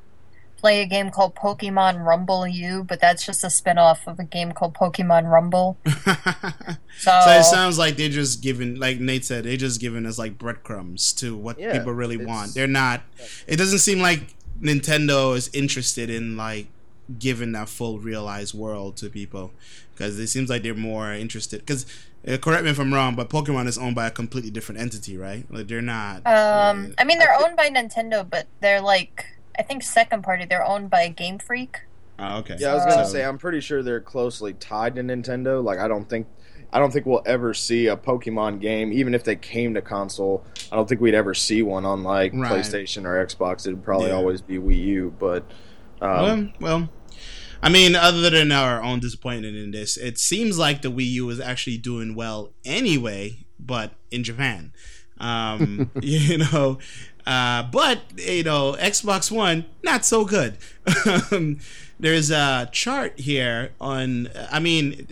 play 0.63 0.81
a 0.81 0.85
game 0.85 1.11
called 1.11 1.35
Pokemon 1.35 2.05
Rumble 2.05 2.47
U, 2.47 2.85
but 2.85 3.01
that's 3.01 3.25
just 3.25 3.43
a 3.43 3.49
spin-off 3.49 4.07
of 4.07 4.17
a 4.17 4.23
game 4.23 4.53
called 4.53 4.73
Pokemon 4.73 5.29
Rumble. 5.29 5.77
So, 6.95 7.11
So 7.25 7.31
it 7.31 7.43
sounds 7.43 7.77
like 7.79 7.97
they're 7.97 8.07
just 8.07 8.41
giving, 8.41 8.75
like 8.75 8.99
Nate 8.99 9.25
said, 9.25 9.43
they're 9.43 9.57
just 9.57 9.81
giving 9.81 10.05
us 10.05 10.17
like 10.19 10.37
breadcrumbs 10.37 11.11
to 11.13 11.35
what 11.35 11.59
Yeah, 11.59 11.73
people 11.77 11.91
really 11.91 12.17
want. 12.17 12.53
They're 12.53 12.67
not. 12.67 13.01
It 13.47 13.57
doesn't 13.57 13.79
seem 13.79 13.99
like 13.99 14.35
Nintendo 14.61 15.35
is 15.35 15.49
interested 15.53 16.09
in 16.09 16.37
like 16.37 16.67
giving 17.19 17.51
that 17.53 17.67
full 17.67 17.99
realized 17.99 18.53
world 18.53 18.95
to 18.97 19.09
people 19.09 19.51
because 19.93 20.17
it 20.19 20.27
seems 20.27 20.49
like 20.49 20.61
they're 20.61 20.75
more 20.75 21.11
interested. 21.11 21.59
Because 21.61 21.85
uh, 22.27 22.37
correct 22.37 22.63
me 22.63 22.69
if 22.69 22.79
I'm 22.79 22.93
wrong, 22.93 23.15
but 23.15 23.29
Pokemon 23.29 23.67
is 23.67 23.77
owned 23.77 23.95
by 23.95 24.05
a 24.07 24.11
completely 24.11 24.51
different 24.51 24.79
entity, 24.79 25.17
right? 25.17 25.45
Like 25.49 25.67
they're 25.67 25.81
not. 25.81 26.17
um, 26.27 26.93
uh, 26.97 27.01
I 27.01 27.03
mean, 27.03 27.17
they're 27.17 27.35
owned 27.37 27.57
by 27.57 27.69
Nintendo, 27.69 28.29
but 28.29 28.45
they're 28.61 28.81
like 28.81 29.25
I 29.57 29.63
think 29.63 29.83
second 29.83 30.23
party. 30.23 30.45
They're 30.45 30.65
owned 30.65 30.89
by 30.89 31.07
Game 31.09 31.37
Freak. 31.39 31.81
oh, 32.19 32.39
okay. 32.39 32.57
Yeah, 32.59 32.71
I 32.71 32.75
was 32.75 32.85
gonna 32.85 33.05
So- 33.05 33.11
say 33.13 33.23
I'm 33.23 33.37
pretty 33.37 33.59
sure 33.59 33.81
they're 33.83 34.01
closely 34.01 34.53
tied 34.53 34.95
to 34.95 35.01
Nintendo. 35.03 35.63
Like 35.63 35.79
I 35.79 35.87
don't 35.87 36.09
think 36.09 36.27
I 36.71 36.79
don't 36.79 36.91
think 36.91 37.05
we'll 37.05 37.21
ever 37.27 37.53
see 37.53 37.85
a 37.85 37.95
Pokemon 37.95 38.59
game, 38.59 38.91
even 38.91 39.13
if 39.13 39.23
they 39.23 39.35
came 39.35 39.75
to 39.75 39.81
console. 39.81 40.43
I 40.71 40.75
don't 40.75 40.89
think 40.89 41.01
we'd 41.01 41.13
ever 41.13 41.35
see 41.35 41.61
one 41.61 41.85
on 41.85 42.01
like 42.03 42.33
Right. 42.33 42.51
PlayStation 42.51 43.05
or 43.05 43.23
Xbox. 43.23 43.67
It'd 43.67 43.83
probably 43.83 44.07
Yeah. 44.07 44.15
always 44.15 44.41
be 44.41 44.57
Wii 44.57 44.83
U. 44.85 45.13
But 45.19 45.43
um, 46.01 46.53
well, 46.59 46.79
well, 46.79 46.89
I 47.61 47.69
mean, 47.69 47.95
other 47.95 48.29
than 48.31 48.51
our 48.51 48.81
own 48.81 48.99
disappointment 48.99 49.55
in 49.55 49.69
this, 49.71 49.97
it 49.97 50.17
seems 50.17 50.57
like 50.57 50.81
the 50.81 50.91
Wii 50.91 51.05
U 51.11 51.29
is 51.29 51.39
actually 51.39 51.77
doing 51.77 52.15
well 52.15 52.53
anyway, 52.65 53.45
but 53.59 53.91
in 54.11 54.23
Japan. 54.23 54.73
Um, 55.23 55.89
you 56.01 56.37
know, 56.37 56.79
uh, 57.25 57.63
but 57.63 58.01
you 58.17 58.43
know, 58.43 58.75
Xbox 58.79 59.31
One 59.31 59.65
not 59.83 60.05
so 60.05 60.25
good. 60.25 60.57
um, 61.31 61.59
there's 61.99 62.31
a 62.31 62.69
chart 62.71 63.19
here 63.19 63.71
on. 63.79 64.29
I 64.51 64.59
mean, 64.59 65.07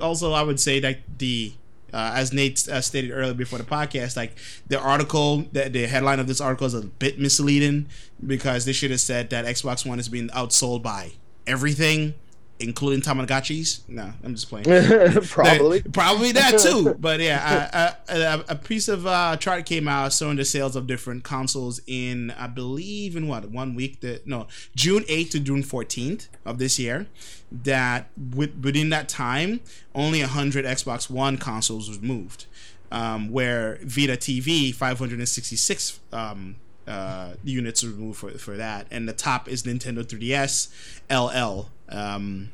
also 0.00 0.32
I 0.32 0.42
would 0.42 0.60
say 0.60 0.80
that 0.80 1.18
the 1.18 1.52
uh, 1.92 2.12
as 2.14 2.32
Nate 2.32 2.66
uh, 2.68 2.80
stated 2.80 3.10
earlier 3.10 3.34
before 3.34 3.58
the 3.58 3.64
podcast, 3.64 4.16
like 4.16 4.36
the 4.66 4.80
article, 4.80 5.44
the, 5.52 5.68
the 5.68 5.86
headline 5.86 6.20
of 6.20 6.26
this 6.26 6.40
article 6.40 6.66
is 6.66 6.74
a 6.74 6.82
bit 6.82 7.18
misleading 7.18 7.86
because 8.26 8.64
they 8.64 8.72
should 8.72 8.90
have 8.90 9.00
said 9.00 9.30
that 9.30 9.44
Xbox 9.44 9.86
One 9.86 9.98
is 9.98 10.08
being 10.08 10.28
outsold 10.28 10.82
by 10.82 11.12
everything, 11.46 12.14
including 12.62 13.00
Tamagotchis. 13.00 13.80
No, 13.88 14.12
I'm 14.24 14.34
just 14.34 14.48
playing. 14.48 14.64
probably. 15.28 15.80
That- 15.80 15.92
probably 15.92 16.32
that 16.32 16.58
too. 16.58 16.94
But 17.02 17.20
yeah, 17.20 17.96
a, 18.08 18.14
a, 18.16 18.44
a 18.50 18.54
piece 18.56 18.88
of 18.88 19.06
uh, 19.06 19.36
chart 19.36 19.66
came 19.66 19.88
out 19.88 20.12
showing 20.12 20.36
the 20.36 20.44
sales 20.44 20.76
of 20.76 20.86
different 20.86 21.24
consoles 21.24 21.80
in, 21.86 22.30
I 22.32 22.46
believe, 22.46 23.16
in 23.16 23.26
what 23.28 23.50
one 23.50 23.74
week? 23.74 24.00
The 24.00 24.22
no, 24.24 24.46
June 24.76 25.02
8th 25.04 25.30
to 25.32 25.40
June 25.40 25.62
14th 25.62 26.28
of 26.44 26.58
this 26.58 26.78
year. 26.78 27.06
That 27.50 28.08
with, 28.34 28.54
within 28.62 28.88
that 28.90 29.08
time, 29.08 29.60
only 29.94 30.20
hundred 30.20 30.64
Xbox 30.64 31.10
One 31.10 31.36
consoles 31.36 31.88
was 31.88 32.00
moved. 32.00 32.46
Um, 32.90 33.30
where 33.30 33.78
Vita 33.82 34.18
TV 34.18 34.74
566 34.74 36.00
um, 36.12 36.56
uh, 36.86 37.32
units 37.42 37.82
were 37.82 37.90
moved 37.90 38.18
for, 38.18 38.30
for 38.32 38.56
that, 38.56 38.86
and 38.90 39.08
the 39.08 39.12
top 39.14 39.48
is 39.48 39.62
Nintendo 39.62 40.04
3DS 40.04 40.68
LL. 41.10 41.70
Um, 41.92 42.50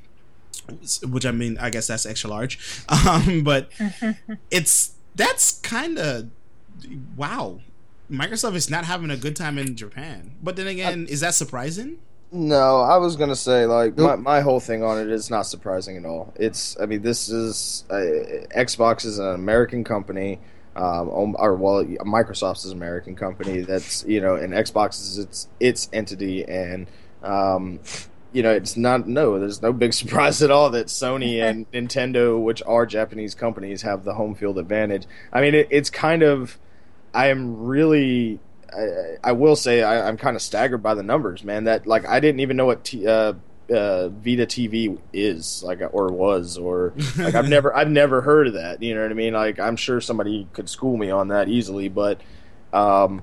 which 1.08 1.24
I 1.24 1.30
mean, 1.30 1.56
I 1.58 1.70
guess 1.70 1.86
that's 1.86 2.06
extra 2.06 2.30
large. 2.30 2.58
Um, 3.06 3.42
but 3.42 3.70
it's 4.50 4.92
that's 5.14 5.58
kind 5.60 5.98
of 5.98 6.30
wow. 7.16 7.60
Microsoft 8.10 8.54
is 8.54 8.70
not 8.70 8.86
having 8.86 9.10
a 9.10 9.16
good 9.16 9.36
time 9.36 9.58
in 9.58 9.76
Japan. 9.76 10.32
But 10.42 10.56
then 10.56 10.66
again, 10.66 11.06
is 11.08 11.20
that 11.20 11.34
surprising? 11.34 11.98
No, 12.30 12.80
I 12.80 12.98
was 12.98 13.16
gonna 13.16 13.36
say 13.36 13.64
like 13.66 13.96
my, 13.96 14.16
my 14.16 14.40
whole 14.40 14.60
thing 14.60 14.82
on 14.82 14.98
it 14.98 15.08
is 15.08 15.30
not 15.30 15.42
surprising 15.42 15.96
at 15.96 16.04
all. 16.04 16.32
It's 16.36 16.78
I 16.80 16.86
mean 16.86 17.02
this 17.02 17.28
is 17.28 17.84
uh, 17.90 17.94
Xbox 18.54 19.04
is 19.06 19.18
an 19.18 19.34
American 19.34 19.84
company, 19.84 20.38
um, 20.76 21.36
or 21.38 21.54
well 21.54 21.84
Microsoft 21.84 22.58
is 22.58 22.66
an 22.66 22.78
American 22.78 23.16
company 23.16 23.60
that's 23.60 24.04
you 24.04 24.20
know 24.20 24.34
and 24.34 24.52
Xbox 24.52 25.00
is 25.00 25.18
its 25.18 25.48
its 25.58 25.88
entity 25.92 26.44
and 26.44 26.86
um, 27.22 27.80
you 28.32 28.42
know, 28.42 28.52
it's 28.52 28.76
not 28.76 29.08
no. 29.08 29.38
There's 29.38 29.62
no 29.62 29.72
big 29.72 29.92
surprise 29.94 30.42
at 30.42 30.50
all 30.50 30.70
that 30.70 30.86
Sony 30.86 31.42
and 31.42 31.70
Nintendo, 31.72 32.40
which 32.40 32.62
are 32.66 32.86
Japanese 32.86 33.34
companies, 33.34 33.82
have 33.82 34.04
the 34.04 34.14
home 34.14 34.34
field 34.34 34.58
advantage. 34.58 35.06
I 35.32 35.40
mean, 35.40 35.54
it, 35.54 35.68
it's 35.70 35.90
kind 35.90 36.22
of. 36.22 36.58
I 37.14 37.28
am 37.28 37.64
really. 37.64 38.38
I, 38.70 39.30
I 39.30 39.32
will 39.32 39.56
say 39.56 39.82
I, 39.82 40.06
I'm 40.06 40.18
kind 40.18 40.36
of 40.36 40.42
staggered 40.42 40.82
by 40.82 40.94
the 40.94 41.02
numbers, 41.02 41.42
man. 41.42 41.64
That 41.64 41.86
like 41.86 42.06
I 42.06 42.20
didn't 42.20 42.40
even 42.40 42.56
know 42.56 42.66
what 42.66 42.84
t- 42.84 43.06
uh, 43.06 43.32
uh, 43.70 44.08
Vita 44.08 44.46
TV 44.46 44.98
is 45.12 45.62
like 45.62 45.80
or 45.92 46.08
was 46.08 46.58
or 46.58 46.92
like 47.18 47.34
I've 47.34 47.48
never 47.48 47.74
I've 47.74 47.90
never 47.90 48.20
heard 48.20 48.48
of 48.48 48.54
that. 48.54 48.82
You 48.82 48.94
know 48.94 49.02
what 49.02 49.10
I 49.10 49.14
mean? 49.14 49.32
Like 49.32 49.58
I'm 49.58 49.76
sure 49.76 50.00
somebody 50.00 50.48
could 50.52 50.68
school 50.68 50.96
me 50.96 51.10
on 51.10 51.28
that 51.28 51.48
easily, 51.48 51.88
but 51.88 52.20
um, 52.72 53.22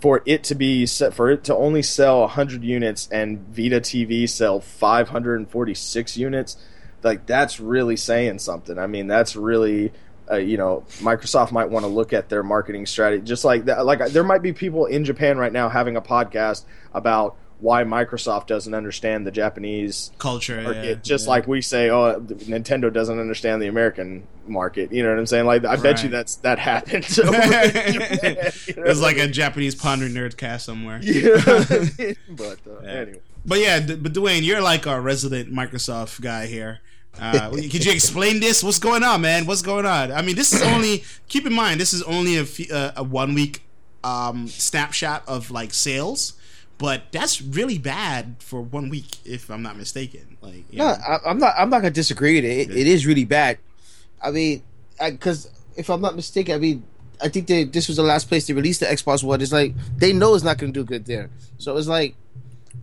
for 0.00 0.22
it 0.26 0.44
to 0.44 0.54
be 0.54 0.86
set 0.86 1.14
for 1.14 1.30
it 1.30 1.44
to 1.44 1.54
only 1.56 1.82
sell 1.82 2.20
100 2.20 2.62
units 2.62 3.08
and 3.10 3.40
Vita 3.48 3.80
TV 3.80 4.28
sell 4.28 4.60
546 4.60 6.16
units, 6.16 6.56
like 7.02 7.26
that's 7.26 7.58
really 7.58 7.96
saying 7.96 8.38
something. 8.38 8.78
I 8.78 8.86
mean, 8.86 9.06
that's 9.06 9.34
really 9.34 9.92
uh, 10.30 10.36
you 10.36 10.58
know, 10.58 10.84
Microsoft 10.98 11.52
might 11.52 11.70
want 11.70 11.84
to 11.84 11.88
look 11.88 12.12
at 12.12 12.28
their 12.28 12.42
marketing 12.42 12.86
strategy. 12.86 13.24
Just 13.24 13.44
like 13.44 13.64
that, 13.66 13.86
like 13.86 14.10
there 14.10 14.24
might 14.24 14.42
be 14.42 14.52
people 14.52 14.86
in 14.86 15.04
Japan 15.04 15.38
right 15.38 15.52
now 15.52 15.68
having 15.68 15.96
a 15.96 16.02
podcast 16.02 16.64
about 16.92 17.36
why 17.60 17.82
Microsoft 17.82 18.46
doesn't 18.46 18.74
understand 18.74 19.26
the 19.26 19.30
Japanese 19.30 20.12
Culture, 20.18 20.62
market, 20.62 20.84
yeah, 20.84 20.94
just 21.02 21.26
yeah. 21.26 21.30
like 21.30 21.48
we 21.48 21.60
say, 21.60 21.90
oh, 21.90 22.20
Nintendo 22.20 22.92
doesn't 22.92 23.18
understand 23.18 23.60
the 23.60 23.66
American 23.66 24.26
market. 24.46 24.92
You 24.92 25.02
know 25.02 25.10
what 25.10 25.18
I'm 25.18 25.26
saying? 25.26 25.46
Like, 25.46 25.64
I 25.64 25.76
bet 25.76 26.02
you 26.02 26.08
that's 26.08 26.36
that 26.36 26.58
happens. 26.58 27.18
over 27.18 27.32
Japan, 27.32 28.52
you 28.66 28.74
know 28.76 28.82
what 28.82 28.96
like 28.98 29.18
a 29.18 29.26
Japanese 29.26 29.74
ponder 29.74 30.08
nerd 30.08 30.36
cast 30.36 30.66
somewhere. 30.66 31.00
mean? 31.00 31.14
You 31.14 31.22
know 31.22 31.36
what 31.36 31.72
I 31.72 31.90
mean? 31.98 32.16
But 32.30 32.58
uh, 32.66 32.80
Yeah. 32.82 32.90
anyway. 32.90 33.20
But 33.44 33.60
yeah, 33.60 33.80
but 33.80 34.12
Dwayne, 34.12 34.42
you're 34.42 34.60
like 34.60 34.86
our 34.86 35.00
resident 35.00 35.52
Microsoft 35.52 36.20
guy 36.20 36.46
here. 36.46 36.80
Uh, 37.18 37.50
could 37.50 37.84
you 37.84 37.92
explain 37.92 38.40
this? 38.40 38.62
What's 38.62 38.78
going 38.78 39.02
on, 39.02 39.22
man? 39.22 39.46
What's 39.46 39.62
going 39.62 39.86
on? 39.86 40.12
I 40.12 40.22
mean, 40.22 40.36
this 40.36 40.52
is 40.52 40.62
only. 40.62 41.04
Keep 41.28 41.46
in 41.46 41.54
mind, 41.54 41.80
this 41.80 41.92
is 41.92 42.02
only 42.02 42.36
a, 42.36 42.74
uh, 42.74 42.92
a 42.96 43.02
one 43.02 43.34
week 43.34 43.62
um, 44.04 44.48
snapshot 44.48 45.22
of 45.26 45.50
like 45.50 45.72
sales, 45.72 46.34
but 46.78 47.02
that's 47.10 47.42
really 47.42 47.76
bad 47.78 48.36
for 48.38 48.62
one 48.62 48.88
week, 48.88 49.18
if 49.26 49.50
I'm 49.50 49.62
not 49.62 49.76
mistaken. 49.76 50.36
Like, 50.40 50.72
No. 50.72 50.86
I, 50.86 51.18
I'm 51.26 51.38
not. 51.38 51.54
I'm 51.58 51.70
not 51.70 51.78
gonna 51.82 51.90
disagree 51.90 52.36
with 52.36 52.44
it. 52.44 52.70
It, 52.70 52.76
it 52.76 52.86
is 52.86 53.06
really 53.06 53.24
bad. 53.24 53.58
I 54.22 54.30
mean, 54.30 54.62
because 55.00 55.50
if 55.76 55.90
I'm 55.90 56.00
not 56.00 56.14
mistaken, 56.16 56.54
I 56.54 56.58
mean, 56.58 56.84
I 57.20 57.28
think 57.28 57.48
they, 57.48 57.64
this 57.64 57.88
was 57.88 57.96
the 57.96 58.02
last 58.04 58.28
place 58.28 58.46
they 58.46 58.52
released 58.54 58.80
the 58.80 58.86
Xbox 58.86 59.24
One. 59.24 59.40
It's 59.40 59.52
like 59.52 59.74
they 59.96 60.12
know 60.12 60.34
it's 60.34 60.44
not 60.44 60.58
gonna 60.58 60.72
do 60.72 60.84
good 60.84 61.04
there. 61.04 61.30
So 61.58 61.76
it's 61.76 61.88
like, 61.88 62.14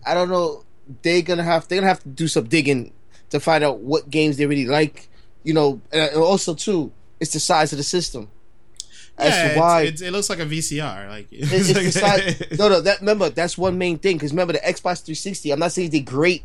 I 0.05 0.13
don't 0.13 0.29
know. 0.29 0.63
They're 1.01 1.21
gonna 1.21 1.43
have 1.43 1.67
they're 1.67 1.79
gonna 1.79 1.87
have 1.87 2.03
to 2.03 2.09
do 2.09 2.27
some 2.27 2.45
digging 2.45 2.91
to 3.29 3.39
find 3.39 3.63
out 3.63 3.79
what 3.79 4.09
games 4.09 4.37
they 4.37 4.45
really 4.45 4.67
like. 4.67 5.07
You 5.43 5.53
know, 5.53 5.81
and 5.91 6.09
and 6.11 6.21
also 6.21 6.53
too, 6.53 6.91
it's 7.19 7.33
the 7.33 7.39
size 7.39 7.71
of 7.71 7.77
the 7.77 7.83
system. 7.83 8.29
As 9.17 9.29
yeah, 9.33 9.53
to 9.53 9.59
why 9.59 9.81
it's, 9.83 9.91
it's, 9.93 10.01
it 10.01 10.11
looks 10.11 10.29
like 10.29 10.39
a 10.39 10.45
VCR. 10.45 11.07
Like, 11.09 11.27
It- 11.31 11.47
it's 11.51 11.73
the 11.73 11.91
size- 11.91 12.43
no, 12.59 12.67
no. 12.69 12.81
That 12.81 12.99
remember 12.99 13.29
that's 13.29 13.57
one 13.57 13.77
main 13.77 13.97
thing 13.97 14.17
because 14.17 14.31
remember 14.31 14.53
the 14.53 14.59
Xbox 14.59 15.03
360. 15.05 15.51
I'm 15.51 15.59
not 15.59 15.71
saying 15.71 15.87
it 15.87 15.91
did 15.91 16.05
great 16.05 16.43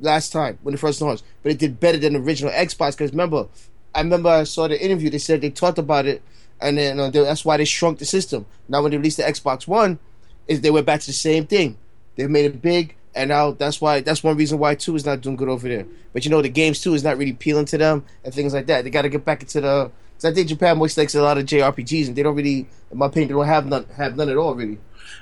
last 0.00 0.30
time 0.32 0.58
when 0.62 0.74
it 0.74 0.78
first 0.80 1.00
launched, 1.00 1.24
but 1.42 1.52
it 1.52 1.58
did 1.58 1.80
better 1.80 1.98
than 1.98 2.12
the 2.14 2.18
original 2.20 2.52
Xbox. 2.52 2.92
Because 2.96 3.12
remember, 3.12 3.46
I 3.94 4.00
remember 4.02 4.28
I 4.28 4.44
saw 4.44 4.68
the 4.68 4.82
interview. 4.82 5.08
They 5.10 5.18
said 5.18 5.40
they 5.40 5.50
talked 5.50 5.78
about 5.78 6.04
it, 6.06 6.22
and 6.60 6.76
then 6.76 7.00
uh, 7.00 7.08
they, 7.10 7.22
that's 7.22 7.44
why 7.44 7.56
they 7.56 7.64
shrunk 7.64 7.98
the 7.98 8.04
system. 8.04 8.44
Now 8.68 8.82
when 8.82 8.90
they 8.90 8.98
released 8.98 9.16
the 9.16 9.22
Xbox 9.24 9.66
One, 9.66 9.98
is 10.46 10.60
they 10.60 10.70
went 10.70 10.86
back 10.86 11.00
to 11.00 11.06
the 11.06 11.12
same 11.12 11.46
thing. 11.46 11.78
They 12.16 12.26
made 12.26 12.44
it 12.44 12.60
big, 12.60 12.96
and 13.14 13.28
now 13.30 13.52
that's 13.52 13.80
why 13.80 14.00
that's 14.00 14.22
one 14.22 14.36
reason 14.36 14.58
why 14.58 14.74
two 14.74 14.94
is 14.94 15.06
not 15.06 15.22
doing 15.22 15.36
good 15.36 15.48
over 15.48 15.66
there. 15.68 15.86
But 16.12 16.24
you 16.26 16.30
know 16.30 16.42
the 16.42 16.48
games 16.50 16.82
too 16.82 16.92
is 16.92 17.02
not 17.02 17.16
really 17.16 17.30
appealing 17.30 17.64
to 17.66 17.78
them 17.78 18.04
and 18.24 18.34
things 18.34 18.52
like 18.52 18.66
that. 18.66 18.84
They 18.84 18.90
got 18.90 19.02
to 19.02 19.08
get 19.08 19.24
back 19.24 19.40
into 19.40 19.62
the. 19.62 19.90
Cause 20.20 20.32
I 20.32 20.34
think 20.34 20.48
Japan 20.48 20.76
most 20.76 20.98
likes 20.98 21.14
a 21.14 21.22
lot 21.22 21.38
of 21.38 21.46
JRPGs, 21.46 22.08
and 22.08 22.16
they 22.16 22.22
don't 22.22 22.36
really, 22.36 22.68
in 22.90 22.98
my 22.98 23.06
opinion, 23.06 23.28
they 23.28 23.34
don't 23.34 23.46
have 23.46 23.66
none 23.66 23.86
have 23.96 24.16
none 24.16 24.28
at 24.28 24.36
all 24.36 24.54
really. 24.54 24.78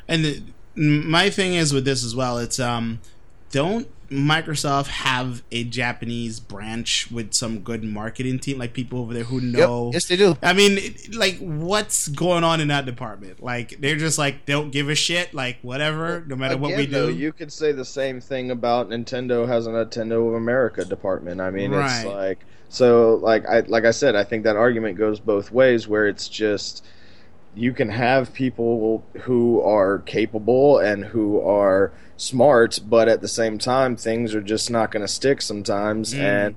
And 0.09 0.25
the, 0.25 0.43
my 0.75 1.31
thing 1.31 1.55
is 1.55 1.73
with 1.73 1.85
this 1.85 2.05
as 2.05 2.17
well. 2.17 2.39
It's 2.39 2.59
um, 2.59 3.01
don't 3.53 3.89
Microsoft 4.11 4.87
have 4.87 5.43
a 5.53 5.65
Japanese 5.65 6.41
branch 6.41 7.11
with 7.11 7.35
some 7.35 7.61
good 7.61 7.85
marketing 7.85 8.39
team, 8.39 8.59
like 8.59 8.73
people 8.73 9.01
over 9.01 9.13
there 9.15 9.25
who 9.25 9.41
know? 9.41 9.87
Yep. 9.87 9.95
Yes, 9.95 10.05
they 10.07 10.17
do. 10.17 10.37
I 10.43 10.53
mean, 10.53 10.79
like, 11.15 11.39
what's 11.39 12.09
going 12.09 12.45
on 12.45 12.61
in 12.61 12.69
that 12.69 12.87
department? 12.87 13.43
Like, 13.43 13.81
they're 13.81 13.97
just 13.97 14.19
like, 14.19 14.47
don't 14.47 14.71
give 14.71 14.89
a 14.89 14.95
shit, 14.95 15.35
like, 15.35 15.59
whatever, 15.63 16.25
no 16.27 16.37
matter 16.37 16.57
what 16.57 16.69
we 16.77 16.85
Again, 16.85 16.93
though, 16.93 17.07
do. 17.09 17.15
you 17.17 17.33
could 17.33 17.53
say 17.53 17.73
the 17.73 17.85
same 17.85 18.21
thing 18.21 18.51
about 18.51 18.89
Nintendo 18.89 19.47
has 19.47 19.67
a 19.67 19.71
Nintendo 19.71 20.27
of 20.29 20.35
America 20.35 20.85
department. 20.85 21.41
I 21.41 21.51
mean, 21.51 21.71
Right. 21.73 21.97
it's 21.97 22.05
like 22.07 22.39
so. 22.71 23.15
Like 23.17 23.47
I 23.47 23.61
like 23.61 23.85
I 23.85 23.91
said, 23.91 24.15
I 24.17 24.25
think 24.25 24.45
that 24.45 24.57
argument 24.57 24.97
goes 24.99 25.21
both 25.21 25.51
ways. 25.53 25.87
Where 25.89 26.07
it's 26.07 26.29
just 26.29 26.85
you 27.55 27.73
can 27.73 27.89
have 27.91 28.33
people 28.33 29.05
who 29.23 29.61
are 29.63 29.99
capable 30.01 30.79
and 30.79 31.05
who 31.05 31.41
are 31.41 31.93
smart, 32.17 32.81
but 32.87 33.09
at 33.09 33.21
the 33.21 33.29
same 33.29 33.59
time, 33.59 33.97
things 33.97 34.35
are 34.35 34.41
just 34.41 34.71
not 34.71 34.91
going 34.91 35.03
to 35.05 35.09
stick 35.13 35.41
sometimes, 35.43 36.15
Mm. 36.15 36.19
and 36.21 36.57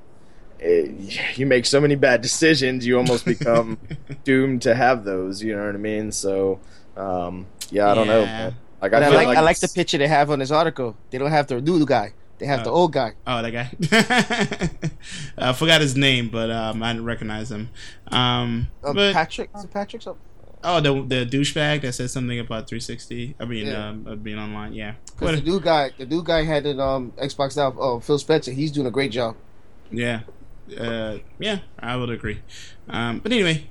it, 0.59 1.37
you 1.37 1.45
make 1.45 1.65
so 1.65 1.79
many 1.81 1.95
bad 1.95 2.21
decisions, 2.29 2.85
you 2.85 2.97
almost 2.97 3.25
become 3.25 3.77
doomed 4.23 4.61
to 4.63 4.75
have 4.75 5.03
those. 5.03 5.41
You 5.41 5.55
know 5.55 5.65
what 5.65 5.75
I 5.75 5.79
mean? 5.79 6.11
So, 6.11 6.59
um, 6.95 7.47
yeah, 7.71 7.89
I 7.91 7.95
don't 7.95 8.07
know. 8.07 8.21
Yeah. 8.21 8.25
man. 8.25 8.55
Like 8.81 8.91
But 8.91 9.03
I, 9.03 9.09
feel 9.09 9.15
like, 9.25 9.37
I 9.37 9.41
like 9.41 9.59
the 9.59 9.67
picture 9.67 9.97
they 9.97 10.07
have 10.07 10.29
on 10.31 10.39
this 10.39 10.51
article. 10.51 10.95
They 11.11 11.17
don't 11.19 11.29
have 11.31 11.47
the 11.47 11.61
new 11.61 11.85
guy. 11.85 12.13
They 12.39 12.47
have 12.47 12.63
the 12.63 12.71
Oh. 12.71 12.75
old 12.75 12.93
guy. 12.93 13.13
Oh, 13.27 13.41
that 13.43 13.51
guy. 13.51 13.69
I 15.37 15.53
forgot 15.53 15.81
his 15.81 15.95
name, 15.95 16.29
but 16.29 16.49
um, 16.49 16.81
I 16.81 16.91
didn't 16.93 17.05
recognize 17.05 17.51
him. 17.51 17.69
Um, 18.07 18.67
Um, 18.83 18.95
but 18.95 19.13
Patrick. 19.13 19.51
Is 19.55 19.63
it 19.63 19.71
Patrick? 19.71 20.01
Something? 20.01 20.21
Oh, 20.63 20.79
the 20.79 20.93
the 21.03 21.25
douchebag 21.25 21.81
that 21.81 21.93
said 21.93 22.09
something 22.09 22.39
about 22.39 22.67
360. 22.69 23.35
I 23.39 23.45
mean, 23.45 23.67
Yeah. 23.67 23.89
um, 23.89 24.07
uh, 24.07 24.15
being 24.15 24.37
online. 24.39 24.73
Yeah. 24.73 24.93
Because 25.19 25.35
the 25.37 25.41
dude 25.41 25.63
guy, 25.63 25.91
the 25.97 26.05
dude 26.05 26.25
guy 26.25 26.43
had 26.43 26.65
an 26.65 26.79
um 26.79 27.11
Xbox 27.21 27.55
Now. 27.57 27.73
Oh, 27.77 27.99
Phil 27.99 28.17
Spencer. 28.19 28.51
He's 28.51 28.71
doing 28.71 28.87
a 28.87 28.91
great 28.91 29.11
job. 29.11 29.35
Yeah. 29.91 30.21
Uh, 30.77 31.17
yeah, 31.39 31.59
I 31.79 31.97
would 31.97 32.09
agree. 32.09 32.39
Um, 32.87 33.19
but 33.19 33.31
anyway, 33.31 33.67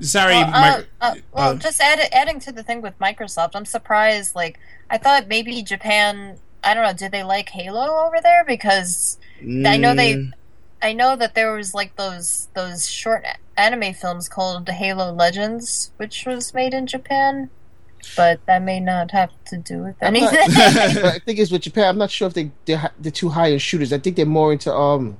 sorry. 0.00 0.34
Well, 0.34 0.50
uh, 0.54 0.76
Mic- 0.78 0.88
uh, 1.00 1.14
well 1.32 1.50
uh, 1.50 1.54
just 1.54 1.80
add, 1.80 2.00
adding 2.12 2.40
to 2.40 2.50
the 2.52 2.62
thing 2.64 2.82
with 2.82 2.98
Microsoft, 2.98 3.50
I'm 3.54 3.64
surprised. 3.64 4.34
Like, 4.34 4.58
I 4.90 4.98
thought 4.98 5.28
maybe 5.28 5.62
Japan. 5.62 6.38
I 6.64 6.74
don't 6.74 6.82
know. 6.84 6.92
Did 6.92 7.12
they 7.12 7.22
like 7.22 7.48
Halo 7.50 8.06
over 8.06 8.16
there? 8.22 8.44
Because 8.44 9.18
I 9.40 9.76
know 9.76 9.94
they- 9.94 10.14
Mm, 10.14 10.32
I 10.82 10.92
know 10.92 11.14
that 11.16 11.34
there 11.34 11.54
was 11.54 11.74
like 11.74 11.96
those 11.96 12.48
those 12.54 12.88
short 12.88 13.24
anime 13.56 13.94
films 13.94 14.28
called 14.28 14.68
Halo 14.68 15.12
Legends, 15.12 15.92
which 15.96 16.26
was 16.26 16.52
made 16.52 16.74
in 16.74 16.86
Japan, 16.86 17.50
but 18.16 18.44
that 18.46 18.62
may 18.62 18.80
not 18.80 19.12
have 19.12 19.30
to 19.46 19.56
do 19.56 19.78
with 19.78 19.96
I'm 20.02 20.14
not- 20.14 20.32
I 20.34 21.18
think 21.20 21.38
it's 21.38 21.50
with 21.50 21.62
Japan. 21.62 21.84
I'm 21.88 21.98
not 21.98 22.10
sure 22.10 22.26
if 22.28 22.34
they 22.34 22.50
they're, 22.64 22.90
they're 22.98 23.12
too 23.12 23.28
high 23.28 23.48
in 23.48 23.58
shooters. 23.58 23.92
I 23.92 23.98
think 23.98 24.16
they're 24.16 24.26
more 24.26 24.52
into 24.52 24.74
um 24.74 25.16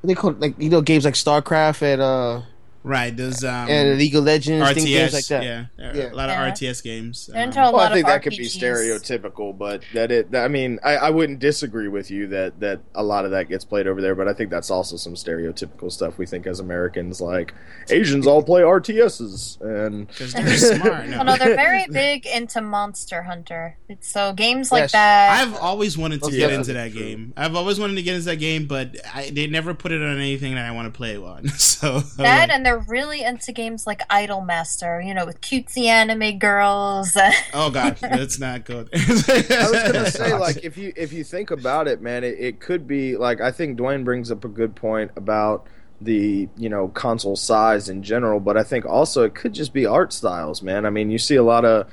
what 0.00 0.08
they 0.08 0.14
call 0.14 0.30
it, 0.30 0.40
like 0.40 0.54
you 0.58 0.70
know 0.70 0.80
games 0.80 1.04
like 1.04 1.14
StarCraft 1.14 1.82
and 1.82 2.00
uh 2.02 2.42
right. 2.82 3.16
There's 3.16 3.42
um, 3.44 3.68
and 3.68 3.98
League 3.98 4.14
of 4.14 4.24
Legends, 4.24 4.70
things, 4.72 4.84
games 4.86 5.12
like 5.12 5.26
that. 5.26 5.42
Yeah, 5.44 5.64
Yeah. 5.78 6.12
a 6.12 6.14
lot 6.14 6.28
of 6.30 6.36
Yeah. 6.36 6.50
RTS 6.52 6.82
games. 6.82 7.30
Um, 7.32 7.38
into 7.38 7.60
a 7.60 7.70
Well, 7.72 7.80
I 7.80 7.92
think 7.92 8.06
of 8.06 8.12
that 8.12 8.22
could 8.22 8.36
be 8.36 8.46
stereotypical, 8.46 9.56
but 9.56 9.82
that 9.94 10.10
it. 10.10 10.30
That, 10.32 10.44
I 10.44 10.48
mean, 10.48 10.78
I, 10.82 10.96
I 10.96 11.10
wouldn't 11.10 11.38
disagree 11.38 11.88
with 11.88 12.10
you 12.10 12.26
that 12.28 12.60
that 12.60 12.80
a 12.94 13.02
lot 13.02 13.24
of 13.24 13.30
that 13.32 13.48
gets 13.48 13.64
played 13.64 13.86
over 13.86 14.00
there, 14.00 14.14
but 14.14 14.28
I 14.28 14.32
think 14.32 14.50
that's 14.50 14.70
also 14.70 14.96
some 14.96 15.14
stereotypical 15.14 15.90
stuff 15.90 16.18
we 16.18 16.26
think 16.26 16.46
as 16.46 16.60
Americans, 16.60 17.20
like 17.20 17.54
Asians 17.90 18.26
all 18.26 18.42
play 18.42 18.62
RTSs, 18.62 19.60
and 19.60 20.08
'Cause 20.16 20.32
they're 20.32 20.56
smart. 20.56 21.08
Well, 21.08 21.24
no, 21.24 21.36
they're 21.38 21.56
very 21.56 21.86
big 21.90 22.26
into 22.26 22.60
Monster 22.60 23.22
Hunter. 23.22 23.76
So 24.00 24.32
games 24.32 24.72
like 24.72 24.82
Yes. 24.82 24.92
that. 24.92 25.40
I've 25.46 25.54
always 25.56 25.96
wanted 25.98 26.22
to 26.22 26.26
That's 26.30 26.36
get 26.36 26.52
into 26.52 26.72
that 26.72 26.92
true. 26.92 27.00
game. 27.00 27.32
I've 27.36 27.54
always 27.54 27.78
wanted 27.78 27.94
to 27.96 28.02
get 28.02 28.14
into 28.14 28.26
that 28.26 28.36
game, 28.36 28.66
but 28.66 28.96
I, 29.14 29.30
they 29.30 29.46
never 29.46 29.74
put 29.74 29.92
it 29.92 30.02
on 30.02 30.16
anything 30.16 30.54
that 30.54 30.64
I 30.66 30.70
want 30.72 30.92
to 30.92 30.96
play 30.96 31.16
on. 31.16 31.48
So 31.82 32.00
that 32.00 32.48
like, 32.48 32.50
and 32.50 32.66
they're 32.72 32.84
really 32.88 33.22
into 33.22 33.52
games 33.52 33.86
like 33.86 34.00
Idol 34.08 34.40
Master, 34.40 35.00
you 35.00 35.12
know, 35.12 35.26
with 35.26 35.40
cutesy 35.40 35.84
anime 35.84 36.38
girls. 36.38 37.16
oh 37.54 37.70
god, 37.70 37.98
that's 38.00 38.38
not 38.38 38.64
good. 38.64 38.88
I 38.94 38.98
was 39.08 39.92
gonna 39.92 40.10
say, 40.10 40.34
like, 40.34 40.64
if 40.64 40.78
you 40.78 40.92
if 40.96 41.12
you 41.12 41.22
think 41.22 41.50
about 41.50 41.86
it, 41.86 42.00
man, 42.00 42.24
it, 42.24 42.36
it 42.38 42.60
could 42.60 42.86
be 42.86 43.16
like 43.16 43.40
I 43.40 43.50
think 43.50 43.78
Dwayne 43.78 44.04
brings 44.04 44.30
up 44.30 44.44
a 44.44 44.48
good 44.48 44.74
point 44.74 45.10
about 45.16 45.66
the 46.00 46.48
you 46.56 46.68
know 46.68 46.88
console 46.88 47.36
size 47.36 47.88
in 47.88 48.02
general, 48.02 48.40
but 48.40 48.56
I 48.56 48.62
think 48.62 48.86
also 48.86 49.22
it 49.24 49.34
could 49.34 49.52
just 49.52 49.74
be 49.74 49.84
art 49.84 50.12
styles, 50.12 50.62
man. 50.62 50.86
I 50.86 50.90
mean, 50.90 51.10
you 51.10 51.18
see 51.18 51.36
a 51.36 51.44
lot 51.44 51.64
of 51.64 51.90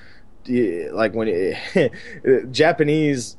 like 0.47 1.13
when 1.13 1.27
it, 1.27 1.91
Japanese 2.51 3.35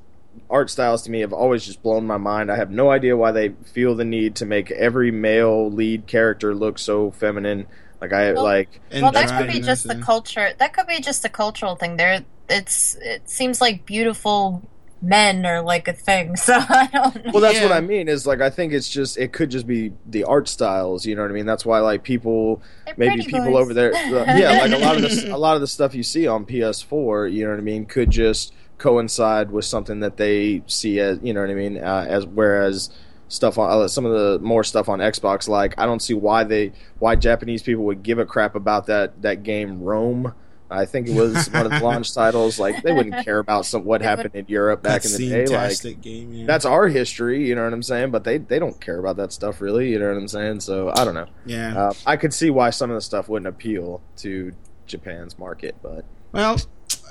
art 0.49 0.71
styles 0.71 1.03
to 1.03 1.11
me 1.11 1.21
have 1.21 1.33
always 1.33 1.65
just 1.65 1.83
blown 1.83 2.07
my 2.07 2.17
mind. 2.17 2.51
I 2.51 2.57
have 2.57 2.71
no 2.71 2.91
idea 2.91 3.17
why 3.17 3.33
they 3.33 3.51
feel 3.51 3.95
the 3.95 4.05
need 4.05 4.37
to 4.37 4.47
make 4.47 4.71
every 4.71 5.11
male 5.11 5.71
lead 5.71 6.07
character 6.07 6.55
look 6.55 6.79
so 6.79 7.11
feminine. 7.11 7.67
Like 8.01 8.13
I 8.13 8.33
Well, 8.33 8.43
like 8.43 8.81
well, 8.93 9.13
that 9.13 9.29
could 9.29 9.53
be 9.53 9.61
just 9.61 9.87
the 9.87 9.97
culture. 9.97 10.53
That 10.59 10.73
could 10.73 10.87
be 10.87 11.01
just 11.01 11.25
a 11.25 11.29
cultural 11.29 11.77
thing. 11.77 11.97
There, 11.97 12.25
it's 12.49 12.97
it 12.97 13.29
seems 13.29 13.61
like 13.61 13.85
beautiful 13.87 14.63
men 15.03 15.47
are 15.47 15.63
like 15.63 15.87
a 15.87 15.93
thing. 15.93 16.35
So 16.37 16.55
I 16.55 16.89
don't 16.93 17.25
know. 17.27 17.31
Well, 17.33 17.43
that's 17.43 17.61
what 17.61 17.73
I 17.73 17.81
mean. 17.81 18.09
Is 18.09 18.27
like 18.27 18.41
I 18.41 18.51
think 18.51 18.73
it's 18.73 18.89
just 18.89 19.19
it 19.19 19.33
could 19.33 19.51
just 19.51 19.67
be 19.67 19.93
the 20.07 20.25
art 20.25 20.49
styles. 20.49 21.05
You 21.05 21.15
know 21.15 21.23
what 21.23 21.31
I 21.31 21.35
mean? 21.35 21.47
That's 21.47 21.67
why 21.67 21.81
like 21.81 22.03
people 22.03 22.63
They're 22.87 22.95
maybe 22.97 23.23
people 23.23 23.45
boys. 23.45 23.55
over 23.55 23.75
there 23.75 23.95
uh, 23.95 24.37
yeah 24.37 24.63
like 24.63 24.73
a 24.73 24.79
lot 24.79 24.97
of 24.97 25.03
the 25.03 25.31
a 25.35 25.37
lot 25.37 25.55
of 25.55 25.61
the 25.61 25.67
stuff 25.67 25.95
you 25.95 26.03
see 26.03 26.27
on 26.27 26.47
ps4 26.47 27.33
you 27.33 27.45
know 27.45 27.51
what 27.51 27.59
i 27.59 27.63
mean 27.63 27.87
could 27.87 28.11
just 28.11 28.53
coincide 28.81 29.51
with 29.51 29.65
something 29.65 30.01
that 30.01 30.17
they 30.17 30.63
see 30.67 30.99
as 30.99 31.19
you 31.23 31.33
know 31.33 31.41
what 31.41 31.51
i 31.51 31.55
mean 31.55 31.77
uh, 31.77 32.07
as 32.09 32.27
whereas 32.27 32.91
stuff 33.29 33.59
on 33.59 33.71
uh, 33.71 33.87
some 33.87 34.05
of 34.05 34.13
the 34.13 34.39
more 34.41 34.65
stuff 34.65 34.89
on 34.89 34.99
xbox 34.99 35.47
like 35.47 35.75
i 35.79 35.87
don't 35.87 36.01
see 36.01 36.15
why 36.15 36.43
they 36.43 36.73
why 36.99 37.15
japanese 37.15 37.63
people 37.63 37.85
would 37.85 38.03
give 38.03 38.19
a 38.19 38.27
crap 38.27 38.55
about 38.55 38.87
that 38.87 39.21
that 39.23 39.43
game 39.43 39.81
rome 39.83 40.35
i 40.71 40.85
think 40.85 41.09
it 41.09 41.15
was 41.15 41.49
one 41.51 41.67
of 41.67 41.71
the 41.71 41.81
launch 41.81 42.13
titles 42.15 42.59
like 42.59 42.83
they 42.83 42.93
wouldn't 42.93 43.25
care 43.25 43.39
about 43.39 43.67
some 43.67 43.85
what 43.85 44.01
happened 44.01 44.35
in 44.35 44.45
europe 44.49 44.83
back 44.83 45.05
in 45.05 45.13
the 45.13 45.29
day 45.29 45.47
like 45.47 46.01
game. 46.01 46.33
Yeah. 46.33 46.47
that's 46.47 46.65
our 46.65 46.89
history 46.89 47.47
you 47.47 47.55
know 47.55 47.65
what 47.65 47.73
i'm 47.73 47.83
saying 47.83 48.11
but 48.11 48.25
they 48.25 48.39
they 48.39 48.59
don't 48.59 48.81
care 48.81 48.99
about 48.99 49.17
that 49.17 49.33
stuff 49.33 49.61
really 49.61 49.91
you 49.91 49.99
know 49.99 50.09
what 50.09 50.17
i'm 50.17 50.29
saying 50.29 50.59
so 50.59 50.91
i 50.97 51.05
don't 51.05 51.15
know 51.15 51.27
yeah. 51.45 51.77
uh, 51.77 51.93
I 52.07 52.17
could 52.17 52.33
see 52.33 52.51
why 52.51 52.71
some 52.71 52.91
of 52.91 52.95
the 52.95 53.01
stuff 53.01 53.29
wouldn't 53.29 53.49
appeal 53.49 54.01
to 54.19 54.53
Japan's 54.91 55.39
market, 55.39 55.77
but 55.83 56.05
Well, 56.33 56.61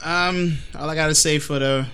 um, 0.04 0.58
all 0.76 0.90
I 0.90 0.96
gotta 0.96 1.16
say 1.16 1.40
for 1.40 1.60
the 1.60 1.86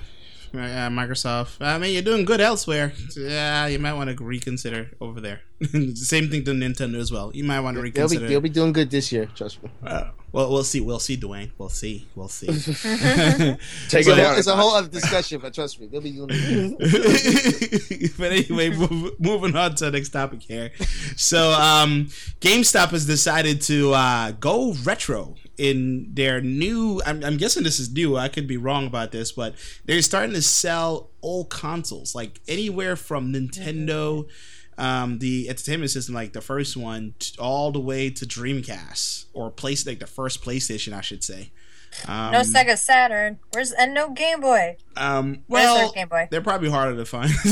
uh, 0.53 0.57
Microsoft, 0.89 1.57
I 1.59 1.77
mean, 1.77 1.93
you're 1.93 2.01
doing 2.01 2.25
good 2.25 2.39
elsewhere. 2.41 2.93
Yeah, 3.17 3.67
you 3.67 3.79
might 3.79 3.93
want 3.93 4.15
to 4.15 4.23
reconsider 4.23 4.91
over 5.01 5.19
there. 5.21 5.41
Same 5.95 6.29
thing 6.29 6.43
to 6.45 6.51
Nintendo 6.51 6.95
as 6.99 7.11
well. 7.11 7.31
You 7.33 7.43
might 7.43 7.59
want 7.59 7.75
to 7.75 7.81
They'll 7.81 7.91
be 7.91 7.99
reconsider. 8.17 8.27
they'll 8.27 8.41
be 8.41 8.49
doing 8.49 8.71
good 8.73 8.89
this 8.89 9.11
year. 9.11 9.27
Trust 9.35 9.61
me. 9.63 9.69
Uh, 9.83 10.11
well, 10.35 10.51
we'll 10.51 10.63
see. 10.65 10.81
We'll 10.81 10.99
see, 10.99 11.15
Dwayne. 11.15 11.51
We'll 11.57 11.69
see. 11.69 12.05
We'll 12.13 12.27
see. 12.27 12.47
take 12.47 12.57
It's, 12.57 13.93
it 13.93 14.07
a, 14.07 14.15
down. 14.15 14.25
whole, 14.25 14.37
it's 14.37 14.47
a 14.47 14.55
whole 14.55 14.75
other 14.75 14.89
discussion, 14.89 15.39
but 15.41 15.53
trust 15.53 15.79
me, 15.79 15.87
they'll 15.87 16.01
be 16.01 16.11
doing 16.11 16.27
good. 16.27 16.77
but 18.17 18.31
anyway, 18.33 18.69
move, 18.71 19.17
moving 19.17 19.55
on 19.55 19.75
to 19.75 19.85
the 19.85 19.91
next 19.91 20.09
topic 20.09 20.41
here. 20.41 20.71
So, 21.15 21.51
um, 21.51 22.07
GameStop 22.41 22.89
has 22.89 23.05
decided 23.05 23.61
to 23.61 23.93
uh, 23.93 24.31
go 24.31 24.73
retro 24.83 25.35
in 25.57 26.13
their 26.13 26.41
new. 26.41 27.01
I'm, 27.05 27.23
I'm 27.23 27.37
guessing 27.37 27.63
this 27.63 27.79
is 27.79 27.93
new. 27.93 28.17
I 28.17 28.27
could 28.27 28.45
be 28.45 28.57
wrong 28.57 28.87
about 28.87 29.13
this, 29.13 29.31
but 29.31 29.55
they're 29.85 30.01
starting 30.01 30.33
to 30.33 30.41
sell 30.41 31.11
old 31.21 31.49
consoles, 31.49 32.13
like 32.13 32.41
anywhere 32.47 32.97
from 32.97 33.31
Nintendo. 33.31 34.27
Um, 34.77 35.19
the 35.19 35.47
entertainment 35.49 35.91
system, 35.91 36.15
like 36.15 36.33
the 36.33 36.41
first 36.41 36.75
one, 36.75 37.13
t- 37.19 37.35
all 37.39 37.71
the 37.71 37.79
way 37.79 38.09
to 38.09 38.25
Dreamcast 38.25 39.25
or 39.33 39.49
place 39.49 39.87
like 39.87 39.99
the 39.99 40.07
first 40.07 40.43
PlayStation, 40.43 40.93
I 40.93 41.01
should 41.01 41.23
say. 41.23 41.51
Um, 42.07 42.31
no 42.31 42.41
Sega 42.41 42.77
Saturn. 42.77 43.39
Where's 43.53 43.71
and 43.71 43.93
no 43.93 44.09
Game 44.09 44.41
Boy. 44.41 44.77
Um, 44.97 45.43
Where's 45.47 45.65
well, 45.65 45.91
Game 45.91 46.09
Boy? 46.09 46.27
they're 46.29 46.41
probably 46.41 46.69
harder 46.69 46.97
to 46.97 47.05
find. 47.05 47.31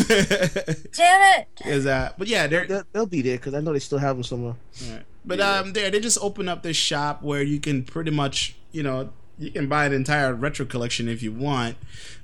Damn 0.93 1.39
it! 1.39 1.47
Is 1.65 1.86
that? 1.86 2.17
But 2.17 2.27
yeah, 2.27 2.47
they're. 2.47 2.67
They'll, 2.67 2.83
they'll 2.91 3.05
be 3.05 3.21
there 3.21 3.38
because 3.38 3.53
I 3.53 3.62
know 3.62 3.73
they 3.73 3.79
still 3.79 3.99
have 3.99 4.17
them 4.17 4.23
somewhere. 4.23 4.55
Alright. 4.86 5.05
But 5.25 5.39
um, 5.39 5.73
they 5.73 5.89
they 5.89 5.99
just 5.99 6.17
open 6.21 6.49
up 6.49 6.63
this 6.63 6.75
shop 6.75 7.23
where 7.23 7.41
you 7.41 7.59
can 7.59 7.83
pretty 7.83 8.12
much 8.12 8.55
you 8.71 8.83
know 8.83 9.12
you 9.37 9.51
can 9.51 9.67
buy 9.67 9.85
an 9.85 9.93
entire 9.93 10.33
retro 10.33 10.65
collection 10.65 11.07
if 11.07 11.23
you 11.23 11.31
want. 11.31 11.75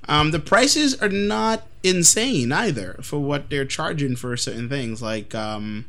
Um, 0.08 0.32
the 0.32 0.40
prices 0.40 1.00
are 1.02 1.10
not 1.10 1.68
insane 1.84 2.52
either 2.52 3.00
for 3.02 3.20
what 3.20 3.50
they're 3.50 3.66
charging 3.66 4.16
for 4.16 4.36
certain 4.38 4.70
things. 4.70 5.02
Like 5.02 5.34
um, 5.34 5.86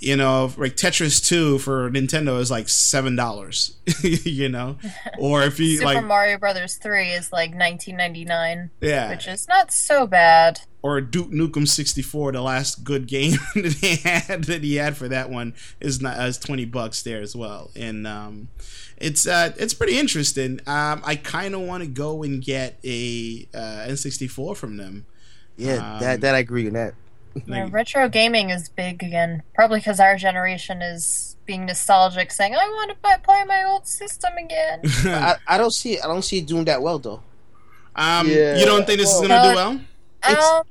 you 0.00 0.16
know, 0.16 0.50
like 0.56 0.76
Tetris 0.76 1.24
Two 1.24 1.58
for 1.58 1.90
Nintendo 1.90 2.40
is 2.40 2.50
like 2.50 2.68
seven 2.68 3.14
dollars. 3.16 3.76
you 4.02 4.48
know, 4.48 4.76
or 5.18 5.42
if 5.42 5.60
you 5.60 5.76
Super 5.78 5.84
like 5.84 6.04
Mario 6.04 6.38
Brothers 6.38 6.76
3 6.76 7.10
is 7.10 7.32
like 7.32 7.50
1999, 7.50 8.70
yeah, 8.80 9.10
which 9.10 9.28
is 9.28 9.46
not 9.46 9.72
so 9.72 10.06
bad. 10.06 10.62
or 10.82 11.00
Duke 11.02 11.30
Nukem 11.30 11.68
64, 11.68 12.32
the 12.32 12.40
last 12.40 12.82
good 12.84 13.06
game 13.06 13.32
that 13.54 13.76
he 13.80 13.96
had 13.96 14.44
that 14.44 14.62
he 14.64 14.76
had 14.76 14.96
for 14.96 15.08
that 15.08 15.28
one 15.28 15.54
is 15.80 16.00
not 16.00 16.16
as 16.16 16.38
20 16.38 16.64
bucks 16.66 17.02
there 17.02 17.20
as 17.20 17.36
well. 17.36 17.70
And 17.76 18.06
um, 18.06 18.48
it's 18.96 19.26
uh, 19.26 19.52
it's 19.58 19.74
pretty 19.74 19.98
interesting. 19.98 20.60
Um, 20.66 21.02
I 21.04 21.16
kind 21.16 21.54
of 21.54 21.60
want 21.60 21.82
to 21.82 21.88
go 21.88 22.22
and 22.22 22.42
get 22.42 22.78
a 22.84 23.46
uh, 23.52 23.86
N64 23.88 24.56
from 24.56 24.78
them. 24.78 25.04
Yeah, 25.58 25.94
Um, 25.94 26.00
that 26.00 26.20
that 26.22 26.34
I 26.34 26.38
agree 26.38 26.66
on 26.66 26.72
that. 26.72 26.94
Yeah, 27.34 27.64
Like, 27.64 27.72
retro 27.72 28.08
gaming 28.08 28.50
is 28.50 28.68
big 28.68 29.02
again. 29.02 29.42
Probably 29.54 29.78
because 29.80 30.00
our 30.00 30.16
generation 30.16 30.82
is 30.82 31.36
being 31.46 31.66
nostalgic, 31.66 32.32
saying, 32.32 32.54
"I 32.54 32.68
want 32.68 32.90
to 32.90 32.96
buy, 33.02 33.16
play 33.22 33.44
my 33.46 33.64
old 33.64 33.86
system 33.86 34.32
again." 34.36 34.80
I, 35.04 35.36
I 35.46 35.58
don't 35.58 35.70
see 35.72 35.94
it. 35.94 36.04
I 36.04 36.08
don't 36.08 36.22
see 36.22 36.38
it 36.38 36.46
doing 36.46 36.64
that 36.64 36.82
well 36.82 36.98
though. 36.98 37.22
um, 37.96 38.28
Yeah. 38.28 38.56
you 38.56 38.64
don't 38.66 38.86
think 38.86 38.98
this 39.00 39.12
is 39.14 39.20
gonna 39.20 39.50
do 39.50 39.54
well? 39.56 39.80
I 40.22 40.32
It's- 40.32 40.48
don't. 40.48 40.66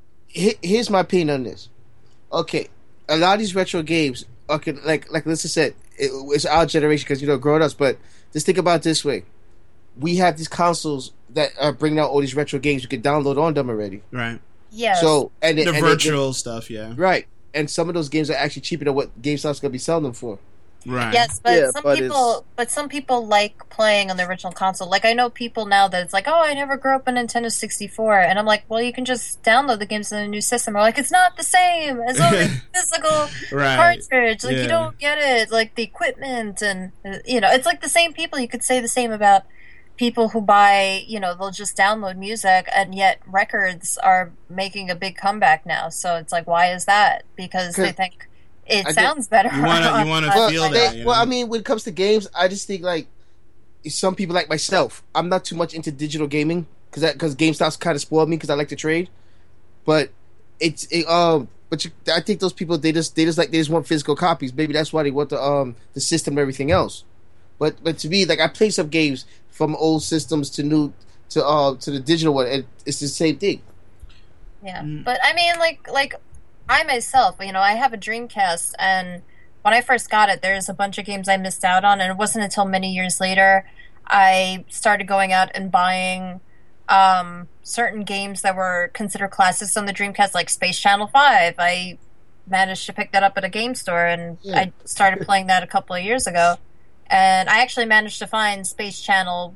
Here's 0.62 0.90
my 0.92 1.00
opinion 1.00 1.30
on 1.32 1.44
this. 1.44 1.70
Okay, 2.32 2.68
a 3.08 3.18
lot 3.18 3.34
of 3.34 3.40
these 3.40 3.56
retro 3.56 3.82
games. 3.82 4.26
Okay, 4.50 4.74
like 4.74 5.12
like 5.12 5.26
Lisa 5.26 5.48
said, 5.48 5.74
it, 5.98 6.12
it's 6.14 6.46
our 6.46 6.66
generation 6.66 7.04
because 7.06 7.22
you 7.22 7.28
know 7.28 7.38
growing 7.38 7.62
us. 7.64 7.74
But 7.74 7.98
just 8.34 8.46
think 8.46 8.58
about 8.60 8.82
it 8.82 8.84
this 8.84 9.04
way: 9.04 9.24
we 9.98 10.18
have 10.18 10.38
these 10.38 10.48
consoles 10.48 11.12
that 11.32 11.52
are 11.60 11.72
bringing 11.72 12.00
out 12.00 12.10
all 12.12 12.22
these 12.22 12.36
retro 12.36 12.60
games. 12.60 12.84
You 12.84 12.90
can 12.90 13.02
download 13.02 13.38
on 13.42 13.54
them 13.56 13.70
already. 13.70 14.04
Right. 14.12 14.40
Yes. 14.72 15.02
So 15.02 15.32
and 15.42 15.58
The 15.58 15.68
and 15.68 15.76
they- 15.76 15.82
virtual 15.82 16.34
stuff, 16.34 16.70
yeah. 16.70 16.94
right? 16.96 17.26
And 17.54 17.70
some 17.70 17.88
of 17.90 17.96
those 17.96 18.10
games 18.10 18.30
are 18.30 18.36
actually 18.36 18.62
cheaper 18.62 18.86
than 18.86 18.94
what 18.94 19.20
GameStop's 19.22 19.60
gonna 19.60 19.72
be 19.72 19.78
selling 19.80 20.04
them 20.04 20.14
for. 20.14 20.38
Right. 20.86 21.14
Yes, 21.14 21.42
but 21.44 21.58
Yeah, 21.58 21.72
some 21.72 21.84
but 21.84 21.98
people, 21.98 22.46
but 22.56 22.72
some 22.72 22.88
people 22.88 23.28
like 23.28 23.68
playing 23.70 24.10
on 24.12 24.16
the 24.18 24.26
original 24.26 24.54
console. 24.54 24.88
Like 24.90 25.04
I 25.04 25.12
know 25.12 25.30
people 25.30 25.66
now 25.66 25.90
that 25.90 26.04
it's 26.04 26.14
like, 26.14 26.26
oh, 26.28 26.42
I 26.42 26.54
never 26.54 26.78
grew 26.78 26.96
up 26.96 27.06
on 27.08 27.16
Nintendo 27.16 27.52
64, 27.52 28.22
and 28.22 28.40
I'm 28.40 28.46
like, 28.46 28.64
well, 28.70 28.82
you 28.82 28.94
can 28.94 29.04
just 29.04 29.44
download 29.44 29.80
the 29.80 29.86
games 29.86 30.14
in 30.14 30.20
a 30.20 30.28
new 30.28 30.40
system. 30.40 30.78
Or 30.78 30.80
like, 30.80 30.98
it's 30.98 31.12
not 31.12 31.36
the 31.36 31.44
same 31.44 32.00
as 32.00 32.18
only 32.22 32.48
physical 32.74 33.28
Right. 33.52 33.76
cartridge. 34.00 34.44
Like 34.46 34.56
Yeah. 34.56 34.62
you 34.62 34.68
don't 34.70 34.98
get 35.00 35.18
it. 35.18 35.52
Like 35.52 35.76
the 35.76 35.84
equipment 35.84 36.62
and 36.62 36.94
uh, 37.04 37.18
you 37.26 37.42
know, 37.42 37.50
it's 37.52 37.66
like 37.66 37.82
the 37.82 37.90
same 37.90 38.14
people. 38.14 38.40
You 38.40 38.48
could 38.48 38.64
say 38.64 38.80
the 38.80 38.88
same 38.88 39.12
about 39.12 39.44
people 40.00 40.30
who 40.30 40.42
buy. 40.42 41.04
You 41.06 41.20
know, 41.20 41.36
they'll 41.36 41.52
just 41.52 41.78
download 41.78 42.18
music, 42.18 42.68
and 42.74 42.96
yet 42.96 43.22
records 43.28 44.00
are 44.00 44.32
making 44.50 44.90
a 44.90 44.96
big 44.96 45.16
comeback 45.18 45.66
now. 45.68 45.90
So 45.90 46.16
it's 46.16 46.32
like, 46.32 46.48
why 46.48 46.72
is 46.74 46.86
that? 46.86 47.24
Because 47.36 47.76
they 47.76 47.92
think 47.92 48.28
it 48.66 48.88
I 48.88 48.94
get- 48.94 48.96
sounds 48.96 49.28
better. 49.28 49.50
You 49.56 49.62
wanna- 49.62 50.04
you 50.04 50.10
wanna 50.10 50.28
Well, 50.34 50.50
feel 50.50 50.64
on- 50.64 50.72
that, 50.74 50.94
they- 50.94 51.00
you 51.02 51.06
well. 51.06 51.22
I 51.22 51.26
mean, 51.26 51.50
when 51.50 51.60
it 51.60 51.66
comes 51.66 51.84
to 51.84 51.92
games, 51.92 52.28
I 52.34 52.48
just 52.48 52.66
think 52.66 52.82
like 52.82 53.06
some 53.88 54.16
people 54.16 54.34
like 54.34 54.50
myself. 54.50 55.04
I'm 55.14 55.30
not 55.30 55.46
too 55.46 55.56
much 55.56 55.74
into 55.74 55.92
digital 55.92 56.26
gaming 56.28 56.66
because 56.90 57.02
that 57.04 57.14
because 57.14 57.36
GameStop's 57.36 57.78
kind 57.78 57.96
of 57.96 58.02
spoiled 58.02 58.30
me 58.30 58.38
because 58.38 58.50
I 58.50 58.56
like 58.56 58.70
to 58.70 58.76
trade. 58.76 59.10
But 59.86 60.10
it's 60.60 60.86
it, 60.92 61.06
um, 61.08 61.48
but 61.70 61.86
you, 61.86 61.92
I 62.14 62.20
think 62.22 62.40
those 62.40 62.54
people 62.54 62.78
they 62.78 62.92
just 62.92 63.16
they 63.16 63.26
just 63.26 63.38
like 63.38 63.52
they 63.52 63.58
just 63.58 63.70
want 63.70 63.88
physical 63.88 64.16
copies. 64.16 64.54
Maybe 64.54 64.74
that's 64.74 64.92
why 64.94 65.04
they 65.04 65.12
want 65.12 65.30
the 65.30 65.42
um 65.42 65.76
the 65.94 66.02
system 66.02 66.34
and 66.34 66.40
everything 66.40 66.72
else. 66.72 67.04
But 67.58 67.76
but 67.84 67.98
to 68.00 68.10
me, 68.10 68.26
like 68.26 68.40
I 68.40 68.48
play 68.48 68.70
some 68.70 68.88
games 68.90 69.26
from 69.60 69.76
old 69.76 70.02
systems 70.02 70.50
to 70.50 70.64
new 70.64 70.94
to 71.30 71.46
uh 71.46 71.76
to 71.76 71.92
the 71.92 72.00
digital 72.00 72.34
one, 72.34 72.48
and 72.48 72.64
it's 72.86 73.02
the 73.02 73.10
same 73.10 73.38
thing. 73.38 73.62
Yeah, 74.64 74.82
Mm. 74.82 75.04
but 75.04 75.20
I 75.22 75.34
mean, 75.34 75.54
like, 75.60 75.82
like 75.92 76.16
I 76.70 76.84
myself, 76.84 77.36
you 77.42 77.52
know, 77.52 77.60
I 77.60 77.74
have 77.74 77.92
a 77.92 77.98
Dreamcast, 77.98 78.72
and 78.80 79.22
when 79.64 79.74
I 79.74 79.82
first 79.82 80.10
got 80.10 80.30
it, 80.30 80.42
there's 80.42 80.70
a 80.70 80.74
bunch 80.74 80.98
of 80.98 81.04
games 81.06 81.28
I 81.28 81.36
missed 81.36 81.66
out 81.66 81.84
on, 81.84 82.00
and 82.00 82.10
it 82.10 82.18
wasn't 82.18 82.46
until 82.46 82.64
many 82.64 82.90
years 82.94 83.20
later 83.20 83.66
I 84.08 84.64
started 84.70 85.08
going 85.08 85.34
out 85.34 85.50
and 85.54 85.70
buying 85.70 86.40
um, 86.88 87.50
certain 87.64 88.04
games 88.06 88.42
that 88.44 88.56
were 88.56 88.90
considered 88.94 89.30
classics 89.32 89.76
on 89.76 89.86
the 89.88 89.94
Dreamcast, 89.94 90.34
like 90.34 90.50
Space 90.50 90.80
Channel 90.80 91.08
Five. 91.08 91.56
I 91.60 91.98
managed 92.48 92.86
to 92.86 92.94
pick 92.94 93.12
that 93.12 93.24
up 93.24 93.34
at 93.38 93.44
a 93.44 93.50
game 93.50 93.76
store, 93.76 94.06
and 94.06 94.38
Yeah. 94.42 94.60
I 94.60 94.72
started 94.86 95.26
playing 95.26 95.48
that 95.48 95.64
a 95.64 95.68
couple 95.68 95.96
of 95.98 96.02
years 96.02 96.26
ago. 96.28 96.56
And 97.10 97.50
I 97.50 97.62
actually 97.62 97.86
managed 97.86 98.20
to 98.20 98.28
find 98.28 98.66
Space 98.66 99.02
Channel 99.02 99.56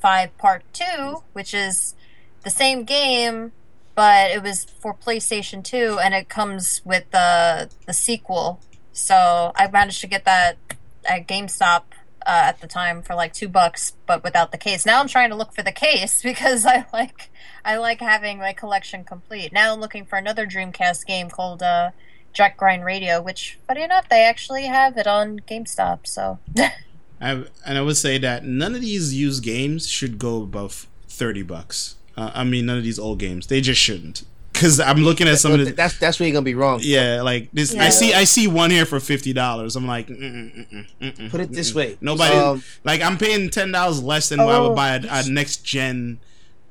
Five 0.00 0.36
Part 0.38 0.62
Two, 0.72 1.22
which 1.32 1.54
is 1.54 1.94
the 2.42 2.50
same 2.50 2.84
game 2.84 3.52
but 3.94 4.30
it 4.30 4.42
was 4.42 4.64
for 4.64 4.94
PlayStation 4.94 5.62
2 5.62 5.98
and 6.02 6.14
it 6.14 6.28
comes 6.28 6.80
with 6.84 7.10
the 7.10 7.70
the 7.86 7.92
sequel. 7.92 8.60
So 8.92 9.52
I 9.56 9.68
managed 9.68 10.00
to 10.02 10.06
get 10.06 10.24
that 10.24 10.56
at 11.04 11.26
GameStop 11.26 11.82
uh, 12.26 12.48
at 12.48 12.60
the 12.60 12.66
time 12.66 13.02
for 13.02 13.14
like 13.14 13.32
2 13.32 13.48
bucks 13.48 13.92
but 14.06 14.24
without 14.24 14.52
the 14.52 14.58
case. 14.58 14.86
Now 14.86 15.00
I'm 15.00 15.08
trying 15.08 15.30
to 15.30 15.36
look 15.36 15.54
for 15.54 15.62
the 15.62 15.72
case 15.72 16.22
because 16.30 16.66
I 16.66 16.86
like 16.92 17.30
I 17.64 17.76
like 17.76 18.00
having 18.00 18.38
my 18.38 18.52
collection 18.52 19.04
complete. 19.04 19.52
Now 19.52 19.74
I'm 19.74 19.80
looking 19.80 20.04
for 20.04 20.16
another 20.16 20.46
Dreamcast 20.46 21.06
game 21.06 21.30
called 21.30 21.62
uh 21.62 21.90
Jet 22.32 22.56
Grind 22.56 22.84
Radio, 22.84 23.22
which 23.22 23.58
funny 23.68 23.82
enough 23.82 24.08
they 24.08 24.24
actually 24.24 24.66
have 24.66 24.96
it 24.96 25.06
on 25.06 25.38
GameStop. 25.40 26.06
So 26.06 26.40
I, 27.20 27.44
and 27.64 27.78
I 27.78 27.82
would 27.82 27.96
say 27.96 28.18
that 28.18 28.44
none 28.44 28.74
of 28.74 28.80
these 28.80 29.14
used 29.14 29.42
games 29.42 29.88
should 29.88 30.18
go 30.18 30.42
above 30.42 30.86
thirty 31.08 31.42
bucks. 31.42 31.96
Uh, 32.16 32.30
I 32.34 32.44
mean, 32.44 32.66
none 32.66 32.76
of 32.78 32.84
these 32.84 32.98
old 32.98 33.18
games 33.18 33.46
they 33.46 33.60
just 33.60 33.80
shouldn't. 33.80 34.24
Because 34.52 34.78
I'm 34.78 34.98
looking 34.98 35.26
at 35.26 35.38
some 35.38 35.52
of 35.52 35.64
the 35.64 35.72
that's 35.72 35.98
that's 35.98 36.20
where 36.20 36.28
you're 36.28 36.32
gonna 36.34 36.44
be 36.44 36.54
wrong. 36.54 36.78
yeah, 36.82 37.22
like 37.22 37.48
this. 37.52 37.74
I 37.74 37.88
see 37.88 38.14
I 38.14 38.22
see 38.24 38.46
one 38.46 38.70
here 38.70 38.86
for 38.86 39.00
fifty 39.00 39.32
dollars. 39.32 39.74
I'm 39.74 39.86
like, 39.86 40.06
mm-mm, 40.06 40.68
mm-mm, 40.70 40.86
mm-mm, 41.00 41.30
Put 41.30 41.40
it 41.40 41.50
this 41.50 41.74
way, 41.74 41.96
Nobody 42.00 42.36
um, 42.36 42.62
like 42.84 43.00
I'm 43.00 43.18
paying 43.18 43.50
ten 43.50 43.72
dollars 43.72 44.00
less 44.02 44.28
than 44.28 44.38
what 44.44 44.54
I 44.54 44.60
would 44.60 44.70
Oh. 44.70 44.74
buy 44.76 44.90
a, 44.96 45.02
a 45.10 45.28
next 45.28 45.64
gen 45.64 46.20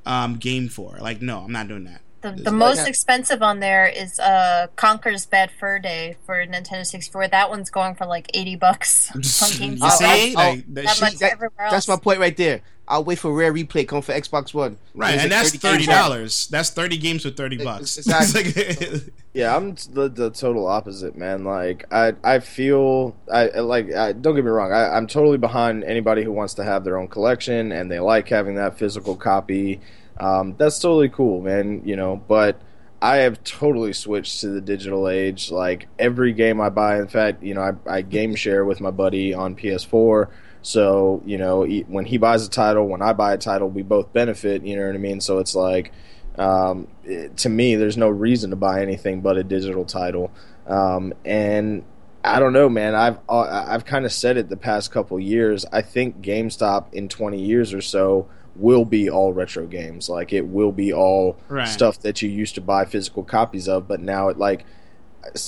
um, 0.06 0.36
game 0.36 0.68
for. 0.68 0.96
Like, 0.98 1.20
no, 1.20 1.40
I'm 1.40 1.52
not 1.52 1.68
doing 1.68 1.84
that. 1.84 2.00
The, 2.24 2.42
the 2.44 2.50
most 2.52 2.78
Yeah. 2.78 2.86
expensive 2.86 3.42
on 3.42 3.60
there 3.60 3.86
is 3.86 4.18
uh 4.18 4.68
Conker's 4.76 5.26
Bad 5.26 5.50
Fur 5.60 5.78
Day 5.78 6.16
for 6.26 6.34
Nintendo 6.46 6.84
64. 6.86 7.28
That 7.28 7.50
one's 7.50 7.70
going 7.70 7.94
for 7.94 8.06
like 8.06 8.30
80 8.32 8.56
bucks 8.56 9.10
on 9.14 9.20
you 9.22 9.76
GameStop. 9.76 9.90
see, 9.92 10.34
I'll- 10.36 10.54
like, 10.54 10.64
that 10.74 10.84
that 10.86 11.00
much 11.00 11.14
that- 11.18 11.32
everywhere 11.32 11.68
That's 11.70 11.86
my 11.88 11.96
point 11.96 12.18
right 12.18 12.36
there. 12.36 12.62
I'll 12.86 13.02
wait 13.02 13.18
for 13.18 13.32
Rare 13.32 13.50
Replay 13.52 13.88
come 13.88 14.02
for 14.02 14.12
Xbox 14.12 14.52
One. 14.52 14.76
right, 14.94 15.12
and 15.12 15.22
like 15.22 15.30
that's 15.30 15.56
thirty 15.56 15.86
dollars. 15.86 16.48
That's 16.48 16.68
thirty 16.68 16.98
games 16.98 17.22
for 17.22 17.30
thirty 17.30 17.56
bucks. 17.56 17.96
Exactly. 17.98 19.00
Yeah, 19.34 19.56
I'm 19.56 19.74
the, 19.92 20.08
the 20.08 20.30
total 20.30 20.68
opposite, 20.68 21.16
man. 21.16 21.42
Like 21.44 21.86
I 21.90 22.12
I 22.22 22.38
feel 22.38 23.16
I 23.32 23.48
I 23.48 23.60
like 23.60 23.92
I, 23.92 24.12
don't 24.12 24.36
get 24.36 24.44
me 24.44 24.50
wrong. 24.50 24.70
I, 24.70 24.90
I'm 24.96 25.08
totally 25.08 25.38
behind 25.38 25.82
anybody 25.82 26.22
who 26.22 26.30
wants 26.30 26.54
to 26.54 26.62
have 26.62 26.84
their 26.84 26.96
own 26.98 27.08
collection 27.08 27.72
and 27.72 27.90
they 27.90 27.98
like 27.98 28.28
having 28.28 28.54
that 28.56 28.78
physical 28.78 29.16
copy. 29.16 29.80
Um, 30.18 30.54
that's 30.56 30.78
totally 30.78 31.08
cool, 31.08 31.40
man. 31.42 31.82
You 31.84 31.96
know, 31.96 32.16
but 32.16 32.60
I 33.02 33.16
have 33.16 33.42
totally 33.44 33.92
switched 33.92 34.40
to 34.40 34.48
the 34.48 34.60
digital 34.60 35.08
age. 35.08 35.50
Like 35.50 35.88
every 35.98 36.32
game 36.32 36.60
I 36.60 36.70
buy, 36.70 36.98
in 36.98 37.08
fact, 37.08 37.42
you 37.42 37.54
know, 37.54 37.60
I, 37.86 37.96
I 37.96 38.02
game 38.02 38.34
share 38.34 38.64
with 38.64 38.80
my 38.80 38.90
buddy 38.90 39.34
on 39.34 39.56
PS4. 39.56 40.28
So 40.62 41.22
you 41.26 41.36
know, 41.36 41.64
he, 41.64 41.80
when 41.82 42.04
he 42.06 42.16
buys 42.16 42.46
a 42.46 42.50
title, 42.50 42.86
when 42.86 43.02
I 43.02 43.12
buy 43.12 43.34
a 43.34 43.38
title, 43.38 43.68
we 43.68 43.82
both 43.82 44.12
benefit. 44.12 44.64
You 44.64 44.76
know 44.76 44.86
what 44.86 44.94
I 44.94 44.98
mean? 44.98 45.20
So 45.20 45.38
it's 45.38 45.54
like 45.54 45.92
um, 46.38 46.88
it- 47.04 47.36
to 47.38 47.48
me, 47.48 47.74
there's 47.76 47.96
no 47.96 48.08
reason 48.08 48.50
to 48.50 48.56
buy 48.56 48.82
anything 48.82 49.20
but 49.20 49.36
a 49.36 49.44
digital 49.44 49.84
title. 49.84 50.30
Um, 50.66 51.12
and 51.24 51.84
I 52.24 52.40
don't 52.40 52.54
know, 52.54 52.68
man. 52.70 52.94
I've 52.94 53.18
uh, 53.28 53.66
I've 53.68 53.84
kind 53.84 54.06
of 54.06 54.12
said 54.12 54.36
it 54.38 54.48
the 54.48 54.56
past 54.56 54.90
couple 54.90 55.20
years. 55.20 55.66
I 55.70 55.82
think 55.82 56.22
GameStop 56.22 56.94
in 56.94 57.08
20 57.08 57.38
years 57.44 57.74
or 57.74 57.82
so 57.82 58.28
will 58.56 58.84
be 58.84 59.10
all 59.10 59.32
retro 59.32 59.66
games. 59.66 60.08
Like 60.08 60.32
it 60.32 60.46
will 60.46 60.72
be 60.72 60.92
all 60.92 61.36
Right. 61.48 61.66
stuff 61.68 62.00
that 62.00 62.22
you 62.22 62.28
used 62.30 62.54
to 62.56 62.60
buy 62.60 62.84
physical 62.84 63.24
copies 63.24 63.68
of, 63.68 63.88
but 63.88 64.00
now 64.00 64.28
it 64.28 64.38
like 64.38 64.64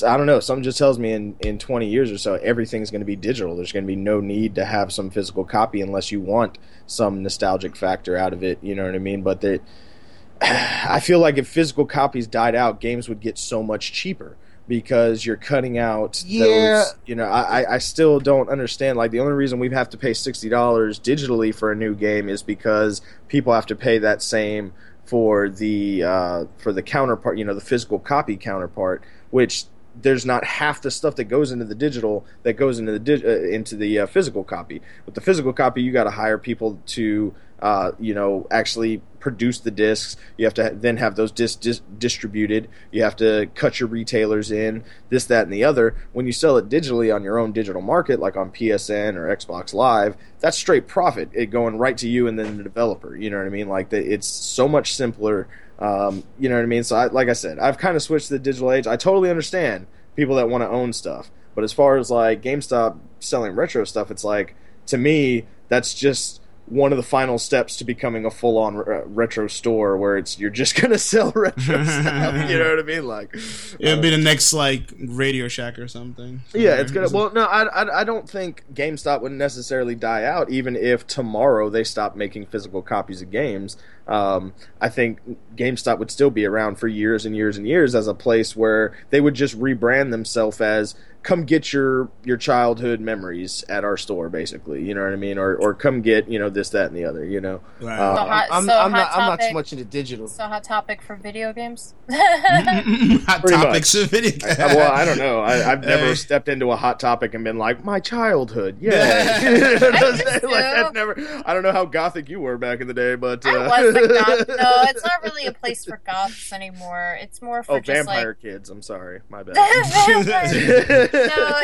I 0.06 0.16
don't 0.16 0.24
know. 0.26 0.40
Something 0.40 0.62
just 0.62 0.78
tells 0.78 0.98
me 0.98 1.12
in, 1.12 1.36
in 1.40 1.58
20 1.58 1.86
years 1.86 2.10
or 2.10 2.16
so, 2.16 2.34
everything's 2.36 2.90
going 2.90 3.02
to 3.02 3.06
be 3.06 3.14
digital. 3.14 3.54
There's 3.56 3.72
going 3.72 3.84
to 3.84 3.86
be 3.86 3.94
no 3.94 4.20
need 4.20 4.54
to 4.54 4.64
have 4.64 4.90
some 4.90 5.10
physical 5.10 5.44
copy 5.44 5.82
unless 5.82 6.10
you 6.10 6.18
want 6.20 6.56
some 6.86 7.22
nostalgic 7.22 7.76
factor 7.76 8.16
out 8.16 8.32
of 8.32 8.42
it. 8.42 8.58
You 8.62 8.74
know 8.74 8.86
what 8.86 8.94
I 8.94 8.98
mean? 8.98 9.20
But 9.22 9.42
that 9.42 9.60
I 10.40 11.00
feel 11.00 11.18
like 11.18 11.36
if 11.36 11.46
physical 11.46 11.84
copies 11.84 12.26
died 12.26 12.54
out, 12.54 12.80
games 12.80 13.08
would 13.08 13.20
get 13.20 13.36
so 13.38 13.62
much 13.62 13.92
cheaper 13.92 14.36
because 14.68 15.24
you're 15.24 15.36
cutting 15.36 15.78
out 15.78 16.22
Yeah. 16.26 16.44
those. 16.84 16.94
You 17.06 17.14
know, 17.14 17.24
I, 17.26 17.74
I- 17.74 17.78
still 17.78 18.18
don't 18.20 18.48
understand. 18.48 18.98
Like 18.98 19.10
the 19.10 19.20
only 19.20 19.32
reason 19.32 19.58
we 19.58 19.70
have 19.70 19.88
to 19.90 19.96
pay 19.96 20.12
sixty 20.14 20.48
dollars 20.48 20.98
digitally 20.98 21.54
for 21.54 21.70
a 21.70 21.76
new 21.76 21.94
game 21.94 22.28
is 22.28 22.42
because 22.42 23.00
people 23.28 23.52
have 23.52 23.66
to 23.66 23.76
pay 23.76 23.98
that 23.98 24.22
same 24.22 24.72
for 25.04 25.48
the 25.48 26.02
uh, 26.02 26.44
for 26.58 26.72
the 26.72 26.82
counterpart. 26.82 27.38
You 27.38 27.44
know, 27.44 27.54
the 27.54 27.60
physical 27.60 27.98
copy 27.98 28.36
counterpart, 28.36 29.02
which 29.30 29.64
there's 29.98 30.26
not 30.26 30.44
half 30.44 30.82
the 30.82 30.90
stuff 30.90 31.16
that 31.16 31.24
goes 31.24 31.50
into 31.52 31.64
the 31.64 31.74
digital 31.74 32.26
that 32.42 32.54
goes 32.54 32.78
into 32.78 32.92
the 32.92 32.98
dig- 32.98 33.24
uh, 33.24 33.28
into 33.48 33.76
the 33.76 34.00
uh, 34.00 34.06
physical 34.06 34.44
copy. 34.44 34.82
With 35.06 35.14
the 35.14 35.20
physical 35.20 35.52
copy, 35.52 35.82
you 35.82 35.92
got 35.92 36.04
to 36.04 36.10
hire 36.10 36.38
people 36.38 36.78
to 36.86 37.34
uh, 37.60 37.92
you 38.00 38.14
know 38.14 38.46
actually 38.50 39.00
produce 39.26 39.58
the 39.58 39.72
discs. 39.72 40.16
You 40.36 40.44
have 40.44 40.54
to 40.54 40.70
then 40.72 40.98
have 40.98 41.16
those 41.16 41.32
discs 41.32 41.56
dis- 41.56 41.82
distributed. 41.98 42.68
You 42.92 43.02
have 43.02 43.16
to 43.16 43.50
cut 43.56 43.80
your 43.80 43.88
retailers 43.88 44.52
in 44.52 44.84
this, 45.08 45.24
that, 45.24 45.42
and 45.42 45.52
the 45.52 45.64
other. 45.64 45.96
When 46.12 46.26
you 46.26 46.32
sell 46.32 46.56
it 46.58 46.68
digitally 46.68 47.12
on 47.12 47.24
your 47.24 47.36
own 47.36 47.50
digital 47.50 47.82
market, 47.82 48.20
like 48.20 48.36
on 48.36 48.52
PSN 48.52 49.16
or 49.16 49.36
Xbox 49.36 49.74
Live, 49.74 50.16
that's 50.38 50.56
straight 50.56 50.86
profit. 50.86 51.28
It 51.32 51.46
going 51.46 51.76
right 51.76 51.98
to 51.98 52.08
you 52.08 52.28
and 52.28 52.38
then 52.38 52.56
the 52.56 52.62
developer. 52.62 53.16
You 53.16 53.30
know 53.30 53.38
what 53.38 53.46
I 53.46 53.50
mean? 53.50 53.68
Like 53.68 53.88
the, 53.88 53.98
it's 53.98 54.28
so 54.28 54.68
much 54.68 54.94
simpler. 54.94 55.48
Um, 55.80 56.22
you 56.38 56.48
know 56.48 56.54
what 56.54 56.62
I 56.62 56.66
mean? 56.66 56.84
So, 56.84 56.94
I, 56.94 57.06
like 57.06 57.28
I 57.28 57.32
said, 57.32 57.58
I've 57.58 57.78
kind 57.78 57.96
of 57.96 58.02
switched 58.04 58.28
to 58.28 58.34
the 58.34 58.38
digital 58.38 58.70
age. 58.70 58.86
I 58.86 58.94
totally 58.94 59.28
understand 59.28 59.88
people 60.14 60.36
that 60.36 60.48
want 60.48 60.62
to 60.62 60.68
own 60.68 60.92
stuff, 60.92 61.32
but 61.56 61.64
as 61.64 61.72
far 61.72 61.96
as 61.96 62.12
like 62.12 62.42
GameStop 62.42 63.00
selling 63.18 63.56
retro 63.56 63.82
stuff, 63.82 64.12
it's 64.12 64.22
like 64.22 64.54
to 64.86 64.96
me 64.96 65.46
that's 65.68 65.94
just 65.94 66.40
one 66.66 66.92
of 66.92 66.96
the 66.96 67.02
final 67.02 67.38
steps 67.38 67.76
to 67.76 67.84
becoming 67.84 68.24
a 68.24 68.30
full-on 68.30 68.76
re- 68.76 68.98
uh, 68.98 69.02
retro 69.06 69.46
store 69.46 69.96
where 69.96 70.16
it's 70.16 70.38
you're 70.38 70.50
just 70.50 70.74
gonna 70.80 70.98
sell 70.98 71.32
retro 71.34 71.84
stuff. 71.84 72.50
You 72.50 72.58
know 72.58 72.70
what 72.70 72.78
I 72.78 72.82
mean? 72.82 73.06
Like, 73.06 73.34
It'll 73.78 74.00
be 74.02 74.10
the 74.10 74.16
uh, 74.16 74.18
next 74.18 74.52
like 74.52 74.92
Radio 74.98 75.48
Shack 75.48 75.78
or 75.78 75.88
something. 75.88 76.40
yeah, 76.54 76.74
it's 76.76 76.90
gonna. 76.92 77.08
Well, 77.08 77.32
no, 77.32 77.44
I, 77.44 77.64
I, 77.64 78.00
I 78.00 78.04
don't 78.04 78.28
think 78.28 78.64
GameStop 78.74 79.20
would 79.22 79.32
necessarily 79.32 79.94
die 79.94 80.24
out, 80.24 80.50
even 80.50 80.76
if 80.76 81.06
tomorrow 81.06 81.70
they 81.70 81.84
stop 81.84 82.16
making 82.16 82.46
physical 82.46 82.82
copies 82.82 83.22
of 83.22 83.30
games. 83.30 83.76
Um, 84.06 84.52
I 84.80 84.88
think 84.88 85.18
GameStop 85.56 85.98
would 85.98 86.10
still 86.10 86.30
be 86.30 86.44
around 86.46 86.76
for 86.76 86.86
years 86.88 87.26
and 87.26 87.34
years 87.34 87.56
and 87.56 87.66
years 87.66 87.94
as 87.94 88.06
a 88.06 88.14
place 88.14 88.54
where 88.54 88.96
they 89.10 89.20
would 89.20 89.34
just 89.34 89.58
rebrand 89.58 90.10
themselves 90.12 90.60
as 90.60 90.94
"Come 91.24 91.44
get 91.44 91.72
your 91.72 92.08
your 92.22 92.36
childhood 92.36 93.00
memories 93.00 93.64
at 93.68 93.82
our 93.82 93.96
store," 93.96 94.28
basically. 94.28 94.84
You 94.84 94.94
know 94.94 95.02
what 95.02 95.12
I 95.12 95.16
mean? 95.16 95.38
Or 95.38 95.56
or 95.56 95.74
come 95.74 96.02
get 96.02 96.28
you 96.28 96.38
know 96.38 96.48
this, 96.50 96.70
that, 96.70 96.86
and 96.86 96.96
the 96.96 97.04
other. 97.04 97.24
You 97.24 97.40
know. 97.40 97.60
Right. 97.80 97.98
Uh, 97.98 98.14
So 98.16 98.20
hot- 98.28 98.48
I'm, 98.52 98.64
so 98.66 98.78
I'm 98.78 98.92
not. 98.92 99.08
hot 99.08 99.20
I'm 99.22 99.28
not 99.28 99.40
too 99.48 99.52
much 99.54 99.72
into 99.72 99.84
digital. 99.84 100.28
So 100.28 100.44
hot 100.44 100.62
topic 100.62 101.02
for 101.02 101.16
video 101.16 101.52
games. 101.52 101.94
Hot 102.10 103.40
Pretty 103.40 103.56
topics 103.56 103.94
of 103.96 104.08
video. 104.10 104.32
I- 104.48 104.74
well, 104.76 104.92
I 104.92 105.04
don't 105.04 105.18
know. 105.18 105.40
I, 105.40 105.72
I've 105.72 105.80
never 105.84 106.06
Hey. 106.06 106.14
stepped 106.14 106.48
into 106.48 106.70
a 106.70 106.76
hot 106.76 107.00
topic 107.00 107.34
and 107.34 107.42
been 107.42 107.58
like, 107.58 107.84
"My 107.84 107.98
childhood." 107.98 108.76
Yeah, 108.80 109.40
used 109.50 109.82
like 109.82 110.40
to. 110.42 110.48
I've 110.86 110.94
never. 110.94 111.16
I 111.44 111.54
don't 111.54 111.62
know 111.64 111.72
how 111.72 111.84
gothic 111.86 112.28
you 112.28 112.38
were 112.40 112.56
back 112.58 112.80
in 112.80 112.86
the 112.86 112.94
day, 112.94 113.16
but 113.16 113.44
uh, 113.44 113.50
I 113.50 113.82
was 113.84 113.95
a 113.96 114.08
goth. 114.08 114.48
No, 114.48 114.82
it's 114.88 115.04
not 115.04 115.22
really 115.22 115.46
a 115.46 115.52
place 115.52 115.84
for 115.84 116.00
goths 116.06 116.52
anymore. 116.52 117.18
It's 117.20 117.40
more 117.42 117.62
for 117.62 117.72
Oh, 117.76 117.80
just 117.80 118.06
vampire 118.06 118.28
like. 118.28 118.40
kids. 118.40 118.70
I'm 118.70 118.82
sorry, 118.82 119.20
my 119.28 119.42
bad. 119.44 119.54
no, 119.56 119.62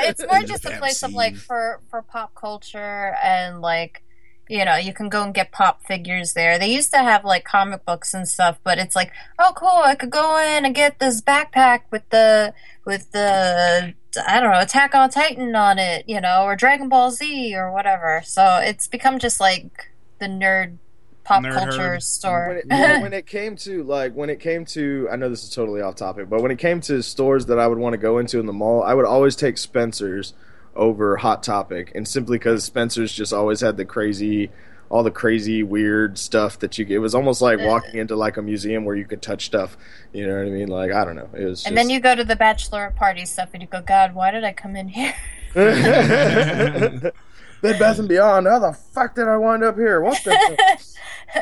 it's 0.09 0.25
more 0.31 0.43
just 0.43 0.65
a 0.65 0.77
place 0.79 1.03
of 1.03 1.13
like 1.13 1.37
for 1.37 1.81
for 1.91 2.03
pop 2.03 2.35
culture 2.35 3.17
and 3.23 3.61
like 3.61 4.03
you 4.49 4.65
know 4.65 4.75
you 4.77 4.93
can 4.93 5.09
go 5.09 5.23
and 5.23 5.33
get 5.35 5.53
pop 5.53 5.83
figures 5.87 6.33
there. 6.35 6.59
They 6.59 6.73
used 6.73 6.91
to 6.93 6.99
have 6.99 7.25
like 7.25 7.45
comic 7.45 7.85
books 7.85 8.13
and 8.15 8.27
stuff, 8.29 8.59
but 8.65 8.79
it's 8.79 8.97
like 8.97 9.13
oh 9.39 9.53
cool, 9.57 9.69
I 9.85 9.95
could 9.95 10.11
go 10.11 10.37
in 10.39 10.65
and 10.65 10.75
get 10.75 10.99
this 10.99 11.21
backpack 11.21 11.83
with 11.91 12.09
the 12.11 12.53
with 12.85 13.13
the 13.13 13.95
I 14.29 14.41
don't 14.41 14.53
know 14.53 14.61
Attack 14.61 14.95
on 14.95 15.09
Titan 15.11 15.55
on 15.57 15.79
it, 15.79 16.05
you 16.07 16.21
know, 16.21 16.43
or 16.43 16.55
Dragon 16.57 16.89
Ball 16.89 17.11
Z 17.11 17.55
or 17.57 17.73
whatever. 17.73 18.21
So 18.25 18.57
it's 18.63 18.87
become 18.87 19.19
just 19.19 19.41
like 19.41 19.91
the 20.19 20.27
nerd 20.27 20.77
pop 21.25 21.43
Nerd 21.43 21.55
culture 21.55 21.79
herd. 21.79 22.03
store. 22.03 22.49
when, 22.49 22.57
it, 22.59 22.67
when, 22.69 23.03
when 23.03 23.13
it 23.13 23.27
came 23.27 23.57
to 23.57 23.83
like 23.85 24.15
when 24.15 24.31
it 24.31 24.41
came 24.41 24.65
to 24.67 25.09
I 25.11 25.17
know 25.17 25.29
this 25.29 25.45
is 25.45 25.51
totally 25.51 25.81
off 25.81 25.97
topic, 25.97 26.29
but 26.29 26.43
when 26.43 26.51
it 26.51 26.59
came 26.59 26.81
to 26.83 27.03
stores 27.03 27.47
that 27.47 27.59
I 27.59 27.67
would 27.67 27.79
want 27.79 27.95
to 27.95 27.99
go 27.99 28.19
into 28.19 28.39
in 28.39 28.47
the 28.47 28.53
mall, 28.53 28.83
I 28.83 28.95
would 28.95 29.05
always 29.05 29.37
take 29.37 29.59
Spencer's 29.59 30.35
over 30.75 31.17
Hot 31.17 31.43
Topic, 31.43 31.93
and 31.95 32.07
simply 32.07 32.39
because 32.39 32.65
Spencer's 32.65 33.13
just 33.13 33.33
always 33.33 33.61
had 33.61 33.77
the 33.77 33.85
crazy. 33.85 34.51
All 34.89 35.03
the 35.03 35.11
crazy, 35.11 35.63
weird 35.63 36.19
stuff 36.19 36.59
that 36.59 36.77
you. 36.77 36.85
It 36.87 36.99
was 36.99 37.15
almost 37.15 37.41
like 37.41 37.59
walking 37.61 37.99
into 37.99 38.15
like 38.15 38.37
a 38.37 38.43
museum 38.43 38.85
where 38.85 38.95
you 38.95 39.07
could 39.07 39.23
touch 39.23 39.47
stuff. 39.47 39.75
You 40.13 40.27
know 40.27 40.37
what 40.37 40.47
I 40.47 40.51
mean? 40.51 40.69
Like 40.69 40.93
I 40.93 41.07
don't 41.07 41.17
know. 41.17 41.31
It 41.33 41.47
was. 41.47 41.61
Just, 41.61 41.67
and 41.67 41.79
then 41.79 41.89
you 41.89 41.99
go 41.99 42.15
to 42.15 42.23
the 42.23 42.37
bachelorette 42.37 42.95
party 42.95 43.25
stuff 43.25 43.49
and 43.55 43.63
you 43.63 43.69
go, 43.69 43.81
God, 43.81 44.15
why 44.15 44.31
did 44.31 44.45
I 44.45 44.53
come 44.53 44.77
in 44.77 44.89
here? 44.89 45.15
Bed 47.63 47.79
Bath 47.79 47.99
and 47.99 48.09
Beyond. 48.09 48.47
How 48.47 48.59
the 48.59 48.73
fuck 48.73 49.15
did 49.15 49.29
I 49.29 49.37
wind 49.39 49.63
up 49.65 49.77
here? 49.77 50.01
What 50.01 50.23
the? 50.25 50.33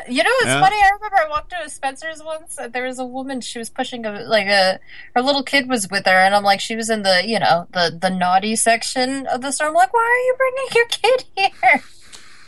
You 0.07 0.23
know, 0.23 0.29
it's 0.37 0.45
Yeah. 0.45 0.61
funny. 0.61 0.77
I 0.77 0.89
remember 0.95 1.17
I 1.17 1.27
walked 1.29 1.51
into 1.51 1.69
Spencer's 1.69 2.23
once. 2.23 2.57
And 2.57 2.71
there 2.71 2.85
was 2.85 2.97
a 2.97 3.03
woman. 3.05 3.41
She 3.41 3.59
was 3.59 3.69
pushing 3.69 4.05
a 4.05 4.21
like 4.21 4.47
a 4.47 4.79
her 5.15 5.21
little 5.21 5.43
kid 5.43 5.67
was 5.67 5.89
with 5.91 6.05
her, 6.05 6.13
and 6.13 6.33
I'm 6.33 6.43
like, 6.43 6.61
she 6.61 6.77
was 6.77 6.89
in 6.89 7.03
the 7.03 7.23
you 7.27 7.39
know 7.39 7.67
the 7.73 7.97
the 8.01 8.09
naughty 8.09 8.55
section 8.55 9.27
of 9.27 9.41
the 9.41 9.51
store. 9.51 9.67
I'm 9.67 9.73
like, 9.73 9.93
why 9.93 9.99
are 9.99 10.23
you 10.25 10.35
bringing 10.37 10.69
your 10.75 10.85
kid 10.85 11.25
here? 11.35 11.83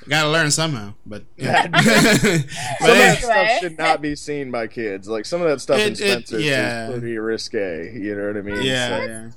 Gotta 0.07 0.29
learn 0.29 0.51
somehow, 0.51 0.93
but 1.05 1.23
yeah. 1.35 1.63
Some 1.81 2.89
of 2.91 2.97
that 2.97 3.17
stuff 3.21 3.49
should 3.59 3.77
not 3.77 4.01
be 4.01 4.15
seen 4.15 4.49
by 4.49 4.67
kids. 4.67 5.09
Like 5.09 5.25
some 5.25 5.41
of 5.41 5.49
that 5.49 5.59
stuff 5.59 5.79
in 5.79 5.91
It- 5.93 5.99
it- 5.99 6.27
Spencer's 6.27 6.45
yeah. 6.45 6.87
is 6.91 6.99
pretty 6.99 7.17
risque. 7.17 7.91
You 7.93 8.15
know 8.15 8.27
what 8.27 8.37
I 8.37 8.41
mean? 8.41 8.63
yeah, 8.63 8.87
So- 8.89 9.05
yeah. 9.05 9.29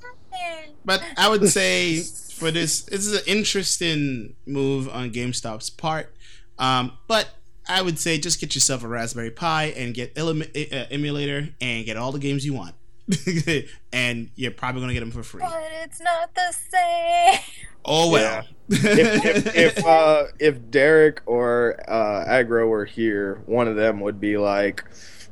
But 0.85 1.03
I 1.17 1.27
would 1.27 1.47
say 1.49 1.95
for 2.37 2.51
this, 2.51 2.81
this 2.83 3.05
is 3.05 3.13
an 3.13 3.23
interesting 3.25 4.35
move 4.45 4.87
on 4.89 5.11
GameStop's 5.11 5.69
part. 5.69 6.13
Um, 6.59 6.97
but 7.07 7.29
I 7.67 7.81
would 7.81 7.99
say 7.99 8.17
just 8.17 8.39
get 8.39 8.55
yourself 8.55 8.83
a 8.83 8.87
Raspberry 8.87 9.31
Pi 9.31 9.65
and 9.65 9.93
get 9.93 10.17
Elim- 10.17 10.43
uh, 10.43 10.85
emulator 10.91 11.49
and 11.59 11.85
get 11.85 11.97
all 11.97 12.11
the 12.11 12.19
games 12.19 12.45
you 12.45 12.53
want, 12.53 12.75
and 13.93 14.29
you're 14.35 14.51
probably 14.51 14.81
gonna 14.81 14.93
get 14.93 15.01
them 15.01 15.11
for 15.11 15.23
free. 15.23 15.41
But 15.41 15.63
it's 15.83 16.01
not 16.01 16.33
the 16.33 16.53
same. 16.53 17.39
Oh 17.83 18.11
well. 18.11 18.45
if 18.69 19.25
if 19.25 19.55
if, 19.55 19.85
uh, 19.85 20.25
if 20.39 20.71
Derek 20.71 21.21
or 21.25 21.79
uh, 21.87 22.25
Agro 22.27 22.67
were 22.67 22.85
here, 22.85 23.41
one 23.45 23.67
of 23.67 23.75
them 23.75 23.99
would 24.01 24.19
be 24.19 24.37
like 24.37 24.83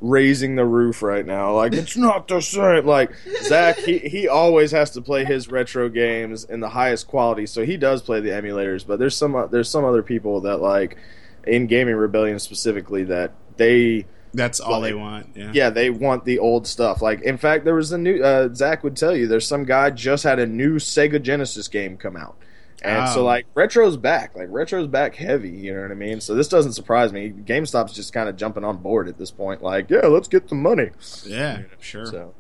raising 0.10 0.56
the 0.56 0.66
roof 0.66 1.02
right 1.02 1.26
now. 1.26 1.54
Like 1.56 1.74
it's 1.74 1.98
not 1.98 2.28
the 2.28 2.42
same. 2.42 2.86
Like 2.86 3.12
Zach, 3.44 3.78
he 3.78 4.00
he 4.00 4.28
always 4.28 4.72
has 4.72 4.92
to 4.92 5.02
play 5.02 5.26
his 5.26 5.50
retro 5.50 5.90
games 5.90 6.44
in 6.44 6.60
the 6.60 6.70
highest 6.70 7.08
quality, 7.08 7.46
so 7.46 7.66
he 7.66 7.78
does 7.78 8.02
play 8.02 8.20
the 8.20 8.30
emulators. 8.30 8.86
But 8.86 9.00
there's 9.00 9.16
some 9.16 9.48
there's 9.52 9.70
some 9.70 9.86
other 9.86 10.04
people 10.04 10.42
that 10.42 10.58
like 10.58 10.98
in 11.46 11.68
gaming 11.68 11.96
rebellion 11.96 12.40
specifically 12.40 13.04
that 13.06 13.32
they 13.58 14.06
That's 14.34 14.60
all 14.60 14.72
Well, 14.72 14.82
they 14.82 14.94
want. 14.94 15.30
Yeah. 15.36 15.52
Yeah, 15.54 15.70
they 15.70 15.90
want 15.90 16.26
the 16.26 16.40
old 16.40 16.68
stuff. 16.68 17.02
Like, 17.02 17.22
in 17.22 17.38
fact, 17.38 17.64
there 17.66 17.76
was 17.76 17.92
a 17.92 17.98
new. 17.98 18.22
Uh, 18.22 18.54
Zach 18.54 18.84
would 18.84 18.98
tell 18.98 19.16
you, 19.16 19.28
there's 19.28 19.48
some 19.48 19.64
guy 19.64 19.90
just 19.92 20.24
had 20.24 20.40
a 20.40 20.46
new 20.46 20.76
Sega 20.76 21.22
Genesis 21.22 21.68
game 21.68 21.98
come 21.98 22.18
out, 22.18 22.38
and 22.86 23.10
so 23.10 23.22
Oh. 23.22 23.26
like 23.26 23.46
retro's 23.56 23.98
back. 23.98 24.36
Like 24.36 24.48
retro's 24.50 24.88
back 24.88 25.16
heavy. 25.16 25.50
You 25.50 25.74
know 25.76 25.82
what 25.82 25.92
I 25.92 25.96
mean? 25.96 26.22
So 26.22 26.36
this 26.36 26.48
doesn't 26.48 26.74
surprise 26.74 27.12
me. 27.14 27.30
GameStop's 27.32 27.94
just 27.94 28.14
kind 28.14 28.30
of 28.30 28.36
jumping 28.38 28.64
on 28.64 28.78
board 28.78 29.08
at 29.08 29.18
this 29.18 29.32
point. 29.32 29.62
Like, 29.64 29.90
yeah, 29.90 30.08
let's 30.08 30.28
get 30.28 30.48
the 30.48 30.56
money. 30.56 30.92
Yeah. 31.26 31.64
Sure. 31.80 32.06
So 32.06 32.34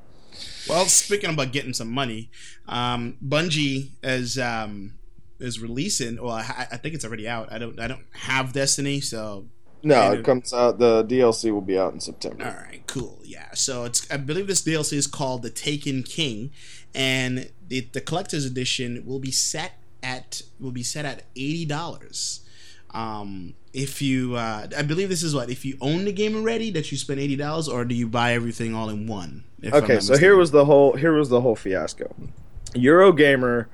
Well, 0.69 0.85
speaking 0.85 1.29
about 1.29 1.51
getting 1.51 1.73
some 1.73 1.89
money, 1.91 2.29
um, 2.67 3.17
Bungie 3.25 3.89
is 4.03 4.37
um, 4.37 4.93
is 5.39 5.59
releasing. 5.59 6.21
Well, 6.21 6.33
I, 6.33 6.67
I 6.71 6.77
think 6.77 6.95
it's 6.95 7.05
already 7.05 7.27
out. 7.27 7.51
I 7.51 7.57
don't 7.57 7.79
I 7.79 7.87
don't 7.87 8.05
have 8.13 8.53
Destiny, 8.53 9.01
so 9.01 9.45
no, 9.83 10.11
it 10.13 10.19
it- 10.19 10.25
comes 10.25 10.53
out. 10.53 10.79
The 10.79 11.03
DLC 11.03 11.51
will 11.51 11.61
be 11.61 11.77
out 11.77 11.93
in 11.93 11.99
September. 11.99 12.45
all 12.45 12.51
right, 12.51 12.83
cool. 12.87 13.19
Yeah, 13.23 13.49
so 13.53 13.83
it's 13.85 14.09
I 14.11 14.17
believe 14.17 14.47
this 14.47 14.61
DLC 14.63 14.93
is 14.93 15.07
called 15.07 15.41
the 15.43 15.49
Taken 15.49 16.03
King, 16.03 16.51
and 16.93 17.51
the, 17.67 17.81
the 17.93 18.01
collector's 18.01 18.45
edition 18.45 19.03
will 19.05 19.19
be 19.19 19.31
set 19.31 19.73
at 20.05 20.41
will 20.59 20.71
be 20.71 20.83
set 20.83 21.03
at 21.05 21.23
eighty 21.35 21.65
dollars. 21.65 22.41
Um, 22.93 23.55
if 23.73 24.01
you, 24.01 24.35
uh, 24.35 24.67
I 24.77 24.83
believe 24.83 25.09
this 25.09 25.21
is 25.23 25.35
what 25.35 25.49
if 25.49 25.65
you 25.65 25.77
own 25.81 26.05
the 26.05 26.13
game 26.13 26.33
already 26.35 26.71
that 26.71 26.91
you 26.91 26.97
spend 26.97 27.19
eighty 27.19 27.35
dollars, 27.35 27.67
or 27.67 27.83
do 27.83 27.93
you 27.95 28.07
buy 28.07 28.33
everything 28.33 28.73
all 28.73 28.89
in 28.89 29.07
one? 29.07 29.43
Okay, 29.65 29.99
so 29.99 30.15
here 30.17 30.35
was 30.37 30.51
the 30.51 30.63
whole 30.65 30.93
here 30.95 31.11
was 31.13 31.27
the 31.29 31.41
whole 31.41 31.55
fiasco. 31.55 32.13
Eurogamer 32.73 33.65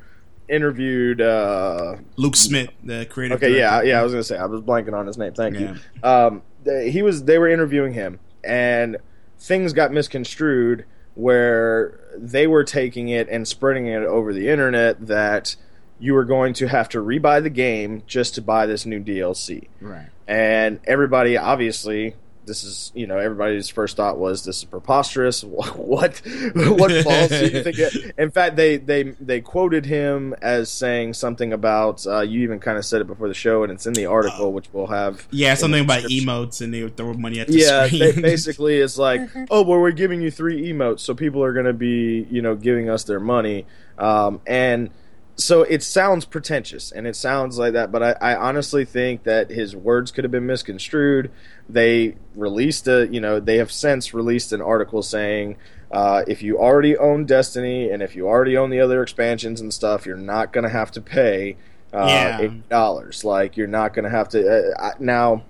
interviewed. 0.50 1.22
uh 1.22 1.98
Luke 2.16 2.36
Smith, 2.36 2.70
the 2.84 3.06
creator. 3.06 3.36
Okay, 3.36 3.58
yeah, 3.58 3.82
yeah. 3.82 4.00
I 4.00 4.04
was 4.04 4.12
gonna 4.14 4.24
say 4.24 4.38
I 4.38 4.46
was 4.46 4.62
blanking 4.62 4.94
on 4.94 5.06
his 5.06 5.18
name. 5.18 5.34
Thank 5.34 5.60
Yeah. 5.60 5.76
you. 5.76 6.10
Um, 6.10 6.42
they, 6.64 6.90
he 6.92 7.02
was. 7.04 7.26
They 7.26 7.38
were 7.38 7.50
interviewing 7.50 7.94
him, 7.94 8.20
and 8.44 8.98
things 9.40 9.74
got 9.74 9.92
misconstrued 9.92 10.86
where 11.14 12.00
they 12.18 12.48
were 12.48 12.64
taking 12.64 13.10
it 13.10 13.28
and 13.30 13.48
spreading 13.48 13.86
it 13.88 14.04
over 14.04 14.34
the 14.34 14.48
internet 14.48 15.08
that 15.08 15.56
you 16.02 16.14
were 16.14 16.26
going 16.26 16.54
to 16.56 16.68
have 16.68 16.90
to 16.90 16.98
rebuy 16.98 17.42
the 17.42 17.50
game 17.50 18.04
just 18.08 18.36
to 18.36 18.42
buy 18.42 18.66
this 18.66 18.86
new 18.86 19.00
DLC. 19.02 19.68
Right. 19.80 20.08
And 20.28 20.80
everybody, 20.86 21.38
obviously, 21.38 22.16
this 22.44 22.64
is 22.64 22.92
you 22.96 23.06
know 23.06 23.20
everybody's 23.20 23.70
first 23.70 23.96
thought 23.98 24.18
was 24.18 24.44
this 24.44 24.58
is 24.58 24.64
preposterous. 24.64 25.44
What 25.92 26.22
what 26.56 27.04
balls 27.04 27.30
do 27.30 27.46
you 27.48 27.64
think? 27.64 27.78
It? 27.78 28.16
In 28.18 28.32
fact, 28.32 28.56
they 28.56 28.78
they 28.78 29.04
they 29.04 29.42
quoted 29.42 29.86
him 29.86 30.34
as 30.42 30.70
saying 30.72 31.14
something 31.14 31.54
about 31.54 32.06
uh, 32.08 32.22
you 32.22 32.42
even 32.42 32.60
kind 32.60 32.78
of 32.80 32.86
said 32.86 33.00
it 33.02 33.08
before 33.08 33.28
the 33.28 33.34
show, 33.36 33.62
and 33.64 33.72
it's 33.72 33.86
in 33.86 33.94
the 33.94 34.08
article, 34.08 34.54
which 34.54 34.68
we'll 34.74 34.88
have. 34.88 35.28
Yeah, 35.32 35.54
something 35.54 35.84
about 35.84 36.04
emotes 36.04 36.62
and 36.62 36.74
they 36.74 36.82
would 36.82 36.98
throw 36.98 37.14
money 37.14 37.40
at 37.42 37.48
the 37.48 37.54
Yeah, 37.60 37.86
screen. 37.88 38.16
ba- 38.16 38.22
basically, 38.32 38.78
it's 38.78 38.98
like, 38.98 39.22
oh, 39.52 39.62
well, 39.62 39.80
we're 39.80 39.92
giving 39.92 40.22
you 40.22 40.32
three 40.32 40.72
emotes, 40.72 41.02
so 41.02 41.14
people 41.14 41.44
are 41.44 41.54
going 41.54 41.68
to 41.68 41.74
be, 41.74 42.26
you 42.32 42.42
know, 42.42 42.56
giving 42.56 42.90
us 42.90 43.04
their 43.04 43.20
money, 43.20 43.66
um, 44.00 44.42
and 44.48 44.90
so 45.38 45.64
it 45.64 45.82
sounds 45.84 46.26
pretentious 46.26 46.92
and 46.92 47.08
it 47.08 47.16
sounds 47.16 47.58
like 47.58 47.74
that, 47.74 47.92
but 47.92 48.04
I, 48.04 48.12
I 48.34 48.36
honestly 48.36 48.86
think 48.86 49.24
that 49.24 49.50
his 49.50 49.76
words 49.76 50.12
could 50.12 50.24
have 50.24 50.32
been 50.32 50.46
misconstrued. 50.46 51.32
They 51.68 52.16
released 52.36 52.88
a, 52.88 53.08
you 53.12 53.20
know, 53.22 53.40
they 53.40 53.58
have 53.58 53.72
since 53.72 54.14
released 54.14 54.52
an 54.54 54.62
article 54.62 55.02
saying. 55.02 55.58
Uh, 55.92 56.24
if 56.26 56.42
you 56.42 56.58
already 56.58 56.96
own 56.96 57.26
Destiny 57.26 57.90
and 57.90 58.02
if 58.02 58.16
you 58.16 58.26
already 58.26 58.56
own 58.56 58.70
the 58.70 58.80
other 58.80 59.04
expansions 59.04 59.60
and 59.60 59.74
stuff, 59.74 60.06
you're 60.06 60.16
not 60.16 60.54
going 60.54 60.64
to 60.64 60.70
have 60.70 60.90
to 60.92 61.02
pay 61.02 61.58
uh, 61.94 61.98
Yeah. 62.08 62.42
eight 62.44 62.70
dollars. 62.70 63.26
Like 63.26 63.58
you're 63.58 63.68
not 63.68 63.94
going 63.94 64.06
to 64.06 64.10
have 64.10 64.30
to. 64.30 64.72
Uh, 64.80 64.92
now, 65.00 65.44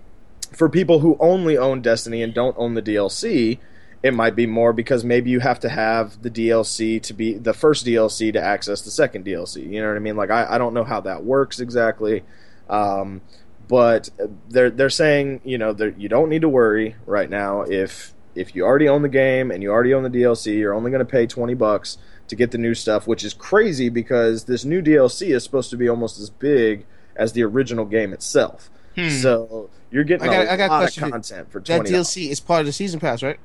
for 0.52 0.68
people 0.68 0.98
who 0.98 1.16
only 1.20 1.60
own 1.60 1.84
Destiny 1.84 2.24
and 2.24 2.34
don't 2.34 2.56
own 2.58 2.74
the 2.74 2.82
DLC, 2.82 3.60
it 4.04 4.14
might 4.14 4.36
be 4.36 4.48
more 4.48 4.74
because 4.74 5.04
maybe 5.04 5.30
you 5.30 5.40
have 5.40 5.60
to 5.60 5.70
have 5.70 6.22
the 6.24 6.30
DLC 6.32 7.02
to 7.04 7.14
be 7.14 7.34
the 7.38 7.54
first 7.54 7.86
DLC 7.86 8.34
to 8.34 8.42
access 8.42 8.82
the 8.82 8.90
second 8.92 9.26
DLC. 9.26 9.70
You 9.72 9.82
know 9.82 9.88
what 9.90 9.96
I 9.98 10.00
mean? 10.00 10.16
Like 10.16 10.32
I, 10.32 10.48
I 10.56 10.58
don't 10.58 10.74
know 10.74 10.84
how 10.84 11.02
that 11.02 11.24
works 11.24 11.60
exactly, 11.60 12.24
um, 12.70 13.22
but 13.68 14.10
they're 14.50 14.70
they're 14.72 14.90
saying 14.90 15.42
you 15.44 15.58
know 15.58 15.76
you 15.98 16.10
don't 16.10 16.30
need 16.30 16.42
to 16.42 16.50
worry 16.50 16.96
right 17.06 17.30
now 17.30 17.62
if 17.62 18.14
if 18.34 18.56
you 18.56 18.64
already 18.66 18.88
own 18.88 19.02
the 19.02 19.10
game 19.10 19.52
and 19.52 19.62
you 19.62 19.70
already 19.72 19.94
own 19.94 20.04
the 20.04 20.10
DLC, 20.10 20.58
you're 20.58 20.74
only 20.74 20.90
going 20.90 21.06
to 21.06 21.12
pay 21.12 21.28
twenty 21.28 21.54
bucks 21.54 21.98
to 22.30 22.36
get 22.36 22.52
the 22.52 22.58
new 22.58 22.74
stuff, 22.74 23.06
which 23.08 23.24
is 23.26 23.34
crazy 23.34 23.90
because 23.90 24.46
this 24.46 24.64
new 24.64 24.82
DLC 24.82 25.36
is 25.36 25.44
supposed 25.44 25.70
to 25.70 25.76
be 25.78 25.90
almost 25.90 26.18
as 26.18 26.30
big 26.30 26.86
as 27.16 27.34
the 27.34 27.44
original 27.44 27.84
game 27.84 28.14
itself. 28.14 28.70
Hmm. 28.96 29.10
So 29.10 29.70
you're 29.92 30.06
getting 30.06 30.30
I 30.30 30.34
got- 30.34 30.46
a 30.48 30.52
I 30.54 30.58
got 30.58 30.70
a 30.70 30.72
lot 30.72 30.80
question 30.80 31.04
of 31.04 31.12
content 31.12 31.52
for 31.52 31.60
That 31.60 31.66
twenty. 31.82 31.92
DLC 31.92 32.30
is 32.30 32.40
part 32.40 32.62
of 32.62 32.66
the 32.66 32.72
season 32.74 33.00
pass, 33.00 33.22
right? 33.22 33.38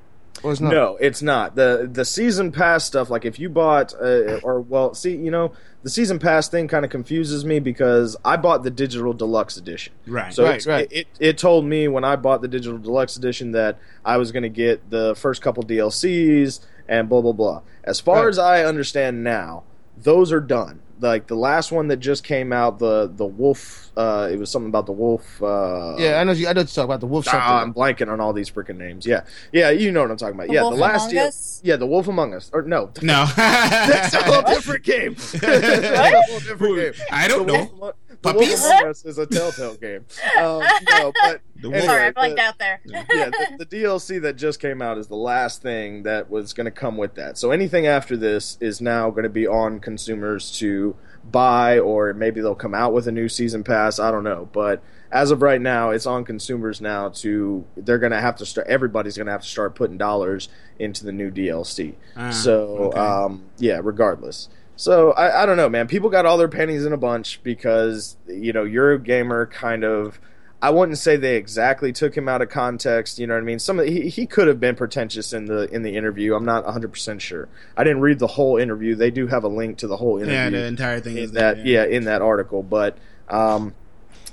Or 0.47 0.53
it's 0.53 0.61
not? 0.61 0.71
No, 0.73 0.97
it's 1.01 1.21
not. 1.23 1.57
the 1.57 1.89
The 1.93 2.05
season 2.05 2.53
pass 2.53 2.85
stuff, 2.85 3.11
like 3.11 3.25
if 3.25 3.39
you 3.39 3.49
bought, 3.51 3.93
uh, 3.95 4.39
or 4.43 4.61
well, 4.61 4.95
see, 4.95 5.15
you 5.17 5.31
know, 5.31 5.53
the 5.83 5.91
season 5.91 6.19
pass 6.19 6.49
thing 6.49 6.69
kind 6.69 6.85
of 6.85 6.91
confuses 6.91 7.45
me 7.45 7.59
because 7.59 8.17
I 8.25 8.37
bought 8.37 8.63
the 8.63 8.71
digital 8.71 9.13
deluxe 9.13 9.57
edition. 9.57 9.93
right. 10.07 10.33
So 10.33 10.45
Right, 10.45 10.65
right. 10.67 10.89
It, 10.91 11.07
it 11.21 11.37
told 11.39 11.65
me 11.65 11.89
when 11.89 12.05
I 12.05 12.17
bought 12.17 12.43
the 12.43 12.49
digital 12.49 12.79
deluxe 12.79 13.17
edition 13.17 13.53
that 13.53 13.79
I 14.05 14.17
was 14.17 14.33
going 14.33 14.45
to 14.45 14.49
get 14.49 14.89
the 14.91 15.15
first 15.17 15.43
couple 15.43 15.63
DLCs 15.65 16.61
and 16.89 17.09
blah 17.09 17.21
blah 17.21 17.33
blah. 17.33 17.63
As 17.85 17.99
far 18.01 18.23
Right. 18.23 18.29
as 18.29 18.39
I 18.39 18.65
understand 18.65 19.23
now, 19.25 19.65
those 19.97 20.31
are 20.33 20.41
done. 20.41 20.81
Like 20.99 21.27
the 21.27 21.35
last 21.35 21.73
one 21.73 21.89
that 21.89 21.99
just 21.99 22.25
came 22.25 22.53
out, 22.53 22.79
the 22.79 23.11
the 23.15 23.27
wolf. 23.27 23.91
Uh, 23.97 24.29
it 24.31 24.39
was 24.39 24.51
something 24.51 24.69
about 24.69 24.87
the 24.87 24.93
wolf. 24.93 25.43
Uh, 25.43 25.97
Yeah, 25.99 26.21
I 26.21 26.25
know. 26.25 26.33
You, 26.33 26.49
I 26.49 26.53
know 26.53 26.61
what 26.61 26.69
you're 26.69 26.75
talking 26.75 26.85
about 26.85 27.01
the 27.01 27.07
wolf 27.07 27.25
something. 27.25 27.41
Ah, 27.43 27.63
I'm 27.63 27.73
blanking 27.75 28.09
on 28.11 28.21
all 28.21 28.33
these 28.33 28.51
freaking 28.51 28.77
names. 28.77 29.07
Yeah, 29.07 29.25
yeah, 29.53 29.71
you 29.71 29.91
know 29.93 30.03
what 30.03 30.11
I'm 30.11 30.17
talking 30.17 30.35
about. 30.35 30.49
The 30.49 30.55
yeah, 30.55 30.63
Wolf 30.63 30.75
the 30.75 30.81
last 30.81 31.03
Among 31.05 31.11
deal- 31.15 31.25
Us? 31.27 31.61
Yeah, 31.65 31.77
the 31.77 31.87
Wolf 31.87 32.09
Among 32.09 32.35
Us. 32.35 32.51
Or 32.53 32.63
no, 32.63 32.91
no. 33.03 33.27
that's 33.37 34.15
a 34.15 34.23
whole 34.23 34.43
different 34.55 34.85
game. 34.85 35.15
That's 35.33 35.35
a 35.35 36.23
whole 36.31 36.41
different 36.41 36.77
game. 36.77 36.93
I 37.11 37.29
don't 37.29 37.47
The 37.47 37.53
know. 37.53 37.93
Wolf 38.35 38.37
the 38.39 38.57
Puppies? 38.57 38.83
Wolf 38.85 39.07
is 39.07 39.19
a 39.19 39.27
Telltale 39.27 39.75
game. 39.77 40.05
Um, 40.39 40.63
no, 40.91 41.13
but 41.23 41.41
The 41.57 41.69
Anyway, 41.71 41.87
Sorry, 41.87 42.03
I 42.05 42.11
blanked 42.11 42.37
the- 42.37 42.43
out 42.43 42.59
there. 42.59 42.81
yeah, 42.85 43.31
the, 43.31 43.65
the 43.65 43.67
DLC 43.67 44.21
that 44.23 44.37
just 44.37 44.61
came 44.61 44.83
out 44.83 44.99
is 44.99 45.07
the 45.09 45.17
last 45.17 45.63
thing 45.63 46.03
that 46.03 46.29
was 46.31 46.53
going 46.53 46.67
to 46.67 46.71
come 46.71 46.97
with 46.99 47.15
that. 47.15 47.39
So 47.39 47.51
anything 47.53 47.87
after 47.87 48.17
this 48.17 48.59
is 48.61 48.81
now 48.81 49.11
going 49.11 49.23
to 49.25 49.31
be 49.31 49.47
on 49.47 49.81
consumers 49.81 50.51
to 50.59 50.95
buy, 51.25 51.79
or 51.79 52.13
maybe 52.13 52.41
they'll 52.41 52.55
come 52.55 52.75
out 52.75 52.93
with 52.93 53.09
a 53.09 53.13
new 53.13 53.29
season 53.29 53.65
pass. 53.65 53.99
I 53.99 54.11
don't 54.11 54.25
know, 54.25 54.49
but 54.53 54.83
as 55.11 55.31
of 55.31 55.41
right 55.41 55.61
now, 55.61 55.91
it's 55.91 56.05
on 56.07 56.25
consumers 56.25 56.81
now 56.81 57.09
to. 57.11 57.65
They're 57.77 57.99
going 57.99 58.13
to 58.13 58.21
have 58.21 58.37
to 58.37 58.47
start. 58.47 58.67
Everybody's 58.67 59.17
going 59.17 59.27
to 59.27 59.33
have 59.33 59.43
to 59.43 59.49
start 59.49 59.75
putting 59.75 59.97
dollars 59.97 60.49
into 60.79 61.05
the 61.05 61.13
new 61.13 61.31
DLC. 61.31 61.95
Ah, 62.17 62.31
so 62.31 62.53
okay. 62.93 62.99
um, 62.99 63.45
yeah, 63.59 63.81
regardless. 63.83 64.49
So 64.77 65.13
I, 65.13 65.43
I 65.43 65.47
don't 65.47 65.57
know, 65.57 65.69
man. 65.69 65.89
People 65.89 66.11
got 66.11 66.27
all 66.27 66.37
their 66.37 66.49
pennies 66.49 66.85
in 66.85 66.93
a 66.93 66.99
bunch 66.99 67.43
because 67.43 68.17
you 68.27 68.53
know 68.53 68.65
Eurogamer 68.65 69.51
kind 69.51 69.85
of. 69.85 70.21
I 70.63 70.71
wouldn't 70.71 70.97
say 70.97 71.17
they 71.17 71.37
exactly 71.37 71.93
took 71.93 72.17
him 72.17 72.31
out 72.31 72.41
of 72.41 72.49
context. 72.49 73.19
You 73.19 73.27
know 73.27 73.35
what 73.35 73.41
I 73.41 73.45
mean? 73.45 73.59
Some 73.59 73.79
of, 73.79 73.87
he, 73.87 74.09
he 74.09 74.27
could 74.27 74.49
have 74.49 74.59
been 74.59 74.75
pretentious 74.75 75.35
in 75.35 75.45
the 75.45 75.73
in 75.73 75.83
the 75.83 75.97
interview. 75.97 76.35
I'm 76.35 76.47
not 76.47 76.65
100 76.65 76.89
percent 76.89 77.21
sure. 77.21 77.49
I 77.77 77.85
didn't 77.85 78.01
read 78.01 78.19
the 78.19 78.27
whole 78.27 78.57
interview. 78.57 78.95
They 78.95 79.11
do 79.11 79.27
have 79.27 79.45
a 79.45 79.49
link 79.49 79.79
to 79.79 79.87
the 79.87 79.99
whole 79.99 80.17
interview 80.17 80.35
yeah, 80.35 80.51
the 80.51 80.65
entire 80.65 81.01
thing 81.01 81.19
is 81.19 81.31
in 81.31 81.35
that 81.35 81.65
yeah. 81.65 81.85
in 81.85 82.05
that 82.05 82.23
article 82.23 82.63
but 82.63 82.97
um 83.29 83.75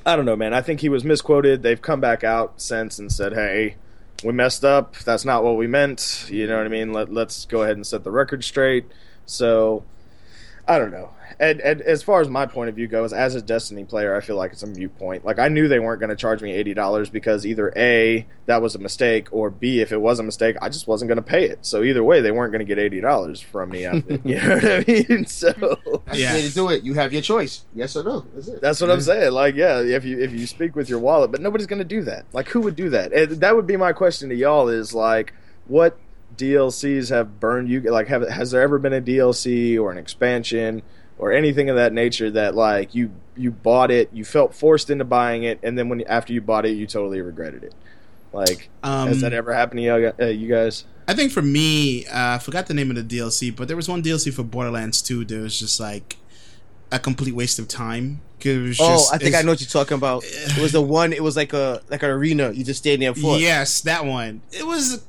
i 0.05 0.15
don't 0.15 0.25
know 0.25 0.35
man 0.35 0.53
i 0.53 0.61
think 0.61 0.81
he 0.81 0.89
was 0.89 1.03
misquoted 1.03 1.63
they've 1.63 1.81
come 1.81 1.99
back 1.99 2.23
out 2.23 2.61
since 2.61 2.99
and 2.99 3.11
said 3.11 3.33
hey 3.33 3.75
we 4.23 4.31
messed 4.31 4.63
up 4.63 4.95
that's 4.99 5.25
not 5.25 5.43
what 5.43 5.57
we 5.57 5.67
meant 5.67 6.25
you 6.29 6.47
know 6.47 6.57
what 6.57 6.65
i 6.65 6.69
mean 6.69 6.93
Let, 6.93 7.11
let's 7.11 7.45
go 7.45 7.63
ahead 7.63 7.75
and 7.75 7.85
set 7.85 8.03
the 8.03 8.11
record 8.11 8.43
straight 8.43 8.85
so 9.25 9.83
i 10.67 10.77
don't 10.79 10.91
know 10.91 11.09
and, 11.39 11.59
and 11.61 11.81
as 11.81 12.03
far 12.03 12.21
as 12.21 12.29
my 12.29 12.45
point 12.45 12.69
of 12.69 12.75
view 12.75 12.87
goes 12.87 13.11
as 13.11 13.33
a 13.33 13.41
destiny 13.41 13.83
player 13.83 14.15
i 14.15 14.21
feel 14.21 14.35
like 14.35 14.51
it's 14.51 14.61
a 14.63 14.67
mute 14.67 14.95
point 14.99 15.25
like 15.25 15.39
i 15.39 15.47
knew 15.47 15.67
they 15.67 15.79
weren't 15.79 15.99
going 15.99 16.11
to 16.11 16.15
charge 16.15 16.41
me 16.43 16.51
$80 16.63 17.11
because 17.11 17.45
either 17.45 17.73
a 17.75 18.25
that 18.45 18.61
was 18.61 18.75
a 18.75 18.79
mistake 18.79 19.27
or 19.31 19.49
b 19.49 19.81
if 19.81 19.91
it 19.91 19.99
was 19.99 20.19
a 20.19 20.23
mistake 20.23 20.55
i 20.61 20.69
just 20.69 20.87
wasn't 20.87 21.09
going 21.09 21.15
to 21.17 21.21
pay 21.23 21.45
it 21.45 21.59
so 21.65 21.81
either 21.81 22.03
way 22.03 22.21
they 22.21 22.31
weren't 22.31 22.51
going 22.53 22.65
to 22.65 22.75
get 22.75 22.77
$80 22.91 23.43
from 23.43 23.69
me 23.71 23.85
out 23.85 23.95
of 23.95 24.11
it 24.11 24.25
you 24.25 24.35
know 24.35 24.53
what 24.55 24.65
i 24.65 24.83
mean 24.87 25.25
so 25.27 25.51
That's 26.05 26.19
Yeah. 26.19 26.33
the 26.33 26.39
way 26.39 26.47
to 26.47 26.53
do 26.53 26.69
it. 26.69 26.83
You 26.83 26.93
have 26.93 27.11
your 27.13 27.21
choice. 27.23 27.63
Yes 27.73 27.95
or 27.95 28.03
no. 28.03 28.25
That's 28.35 28.47
it. 28.49 28.61
That's 28.61 28.79
what 28.81 28.91
I'm 28.91 29.01
saying. 29.01 29.31
Like, 29.31 29.55
yeah, 29.55 29.79
if 29.81 30.05
you 30.05 30.19
if 30.19 30.31
you 30.31 30.45
speak 30.45 30.75
with 30.75 30.87
your 30.89 30.99
wallet, 30.99 31.31
but 31.31 31.41
nobody's 31.41 31.65
going 31.67 31.79
to 31.79 31.85
do 31.85 32.03
that. 32.03 32.25
Like, 32.33 32.47
who 32.49 32.61
would 32.61 32.75
do 32.75 32.89
that? 32.91 33.11
And 33.13 33.39
that 33.41 33.55
would 33.55 33.65
be 33.65 33.77
my 33.77 33.93
question 33.93 34.29
to 34.29 34.35
y'all: 34.35 34.67
is 34.69 34.93
like, 34.93 35.33
what 35.67 35.97
DLCs 36.37 37.09
have 37.09 37.39
burned 37.39 37.69
you? 37.69 37.81
Like, 37.81 38.07
have 38.07 38.27
has 38.27 38.51
there 38.51 38.61
ever 38.61 38.79
been 38.79 38.93
a 38.93 39.01
DLC 39.01 39.79
or 39.79 39.91
an 39.91 39.97
expansion 39.97 40.81
or 41.17 41.31
anything 41.31 41.69
of 41.69 41.75
that 41.75 41.93
nature 41.93 42.29
that 42.31 42.55
like 42.55 42.93
you 42.95 43.11
you 43.35 43.51
bought 43.51 43.91
it, 43.91 44.09
you 44.13 44.23
felt 44.25 44.53
forced 44.53 44.89
into 44.89 45.05
buying 45.05 45.43
it, 45.43 45.59
and 45.63 45.77
then 45.77 45.89
when 45.89 46.01
after 46.03 46.33
you 46.33 46.41
bought 46.41 46.65
it, 46.65 46.71
you 46.77 46.85
totally 46.87 47.21
regretted 47.21 47.63
it? 47.63 47.73
Like, 48.31 48.69
Um, 48.83 49.09
has 49.09 49.21
that 49.21 49.33
ever 49.33 49.53
happened 49.53 49.77
to 49.79 49.83
you, 49.83 50.13
uh, 50.19 50.25
you 50.29 50.47
guys? 50.47 50.85
I 51.07 51.13
think 51.13 51.31
for 51.31 51.41
me, 51.41 52.05
uh, 52.07 52.35
I 52.35 52.39
forgot 52.39 52.65
the 52.67 52.73
name 52.73 52.89
of 52.89 52.95
the 52.95 53.03
DLC, 53.03 53.55
but 53.55 53.67
there 53.67 53.77
was 53.77 53.87
one 53.89 54.01
DLC 54.01 54.31
for 54.33 54.41
Borderlands 54.43 55.01
2 55.01 55.25
that 55.25 55.39
was 55.39 55.59
just 55.59 55.79
like, 55.79 56.17
a 56.91 56.97
complete 56.99 57.33
waste 57.35 57.57
of 57.59 57.67
time. 57.67 58.21
'cause 58.39 58.51
It 58.51 58.59
was 58.61 58.79
Oh, 58.79 58.87
just, 58.89 59.13
I 59.13 59.17
think 59.17 59.35
I 59.35 59.41
know 59.41 59.51
what 59.51 59.61
you're 59.61 59.67
talking 59.69 59.95
about. 59.95 60.23
It 60.25 60.57
was 60.61 60.71
the 60.71 60.81
one. 60.99 61.11
It 61.13 61.23
was 61.23 61.35
like 61.35 61.53
a 61.53 61.81
like 61.89 62.03
an 62.03 62.09
arena. 62.09 62.51
You 62.51 62.63
just 62.63 62.79
stayed 62.79 62.95
in 62.95 62.99
there 63.01 63.15
for. 63.15 63.37
Yes, 63.39 63.81
that 63.81 64.05
one. 64.05 64.41
It 64.51 64.65
was 64.67 65.03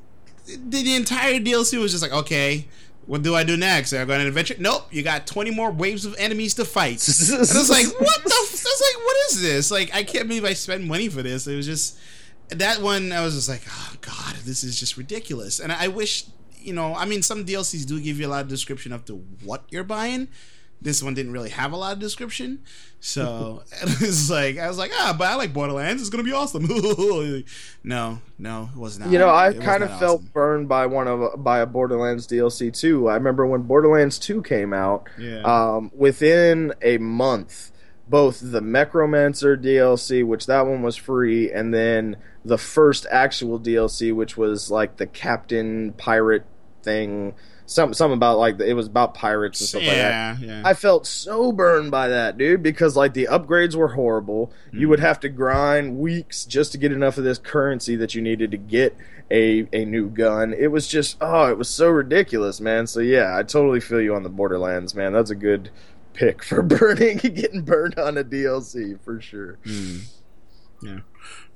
the, 0.47 0.83
the 0.83 0.95
entire 0.95 1.35
DLC 1.41 1.81
was 1.81 1.93
just 1.93 2.03
like, 2.03 2.13
okay, 2.13 2.67
what 3.07 3.23
do 3.23 3.35
I 3.35 3.45
do 3.45 3.57
next? 3.57 3.93
Am 3.93 4.03
I 4.03 4.05
going 4.05 4.17
on 4.17 4.23
an 4.23 4.29
adventure? 4.29 4.55
Nope, 4.59 4.87
you 4.91 5.03
got 5.03 5.27
twenty 5.27 5.51
more 5.51 5.71
waves 5.71 6.05
of 6.07 6.15
enemies 6.19 6.55
to 6.55 6.65
fight. 6.65 7.07
And 7.31 7.37
I 7.37 7.39
was 7.39 7.71
like, 7.71 7.87
what 7.87 8.25
the? 8.25 8.31
F-? 8.31 8.67
I 8.67 8.71
was 8.71 8.95
like, 8.95 9.05
what 9.05 9.17
is 9.31 9.43
this? 9.43 9.71
Like, 9.71 9.95
I 9.95 10.03
can't 10.05 10.29
believe 10.29 10.45
I 10.45 10.55
spent 10.55 10.85
money 10.85 11.09
for 11.09 11.23
this. 11.23 11.47
It 11.47 11.57
was 11.57 11.67
just 11.67 11.99
that 12.49 12.81
one. 12.81 13.13
I 13.13 13.23
was 13.23 13.35
just 13.35 13.49
like, 13.49 13.63
oh 13.69 13.95
god, 14.01 14.37
this 14.45 14.65
is 14.65 14.79
just 14.79 14.97
ridiculous. 14.97 15.61
And 15.61 15.73
I 15.73 15.89
wish, 15.89 16.25
you 16.59 16.73
know, 16.73 16.95
I 16.95 17.05
mean, 17.05 17.23
some 17.23 17.45
DLCs 17.45 17.87
do 17.87 18.01
give 18.01 18.19
you 18.19 18.27
a 18.27 18.31
lot 18.31 18.43
of 18.43 18.49
description 18.49 18.93
of 18.93 19.05
to 19.07 19.17
what 19.43 19.65
you're 19.71 19.85
buying. 19.85 20.29
This 20.85 21.03
one 21.03 21.15
didn't 21.15 21.33
really 21.33 21.51
have 21.51 21.73
a 21.73 21.77
lot 21.77 21.95
of 21.95 21.99
description, 21.99 22.61
so 23.01 23.63
it 23.83 24.01
was 24.01 24.31
like 24.31 24.59
I 24.59 24.69
was 24.69 24.79
like, 24.79 24.93
ah, 24.95 25.15
but 25.19 25.27
I 25.27 25.35
like 25.35 25.53
Borderlands. 25.53 26.01
It's 26.03 26.11
gonna 26.11 26.23
be 26.23 26.33
awesome. 26.33 26.65
no, 27.85 28.21
no, 28.39 28.69
it 28.75 28.79
was 28.79 28.99
not. 28.99 29.11
You 29.11 29.19
know, 29.19 29.31
I 29.31 29.53
kind 29.55 29.83
of 29.83 29.99
felt 29.99 30.21
awesome. 30.21 30.31
burned 30.33 30.69
by 30.69 30.87
one 30.87 31.09
of 31.09 31.43
by 31.43 31.59
a 31.61 31.67
Borderlands 31.67 32.27
DLC 32.27 32.73
too. 32.73 33.09
I 33.09 33.15
remember 33.15 33.47
when 33.47 33.63
Borderlands 33.63 34.19
2 34.19 34.43
came 34.43 34.73
out, 34.73 35.09
Yeah. 35.19 35.41
um, 35.43 35.91
within 35.95 36.73
a 36.83 36.99
month, 36.99 37.73
both 38.09 38.41
the 38.43 38.61
Mechromancer 38.61 39.57
DLC, 39.61 40.25
which 40.25 40.47
that 40.47 40.67
one 40.67 40.83
was 40.83 40.97
free, 40.97 41.51
and 41.51 41.73
then 41.73 42.17
the 42.45 42.59
first 42.59 43.07
actual 43.11 43.59
DLC, 43.59 44.15
which 44.15 44.37
was 44.37 44.71
like 44.71 44.99
the 44.99 45.07
Captain 45.07 45.93
Pirate 45.97 46.45
thing, 46.83 47.35
some 47.67 47.95
something 47.95 48.17
about 48.17 48.39
like 48.39 48.61
it 48.61 48.75
was 48.75 48.87
about 48.87 49.15
pirates 49.15 49.61
and 49.61 49.69
stuff 49.69 49.83
like 49.83 49.91
that. 49.97 50.39
yeah, 50.41 50.47
yeah. 50.47 50.63
I 50.65 50.75
felt 50.75 51.07
so 51.07 51.51
burned 51.53 51.91
by 51.91 52.09
that, 52.09 52.37
dude, 52.37 52.63
because 52.63 52.97
like 52.97 53.15
the 53.15 53.27
upgrades 53.31 53.75
were 53.75 53.89
horrible. 53.89 54.53
You 54.73 54.87
Mm. 54.87 54.91
would 54.91 55.01
have 55.01 55.19
to 55.21 55.29
grind 55.31 55.97
weeks 55.99 56.45
just 56.45 56.73
to 56.73 56.79
get 56.79 56.93
enough 56.93 57.17
of 57.19 57.25
this 57.25 57.39
currency 57.39 57.97
that 57.97 58.15
you 58.15 58.21
needed 58.23 58.51
to 58.51 58.59
get 58.59 58.97
a 59.31 59.67
a 59.73 59.85
new 59.87 60.11
gun. 60.11 60.53
It 60.53 60.67
was 60.69 60.87
just 60.87 61.17
oh, 61.23 61.51
it 61.51 61.57
was 61.57 61.69
so 61.71 61.89
ridiculous, 61.89 62.61
man. 62.61 62.87
So 62.87 63.01
yeah, 63.01 63.35
I 63.37 63.43
totally 63.45 63.81
feel 63.81 64.01
you 64.01 64.15
on 64.15 64.25
the 64.25 64.29
Borderlands, 64.29 64.95
man. 64.95 65.13
That's 65.15 65.31
a 65.31 65.35
good 65.35 65.71
pick 66.13 66.45
for 66.45 66.61
burning 66.63 67.17
getting 67.17 67.63
burned 67.63 67.99
on 67.99 68.19
a 68.19 68.25
DLC 68.25 69.01
for 69.03 69.21
sure. 69.23 69.57
Hmm. 69.65 69.97
Yeah. 70.83 70.99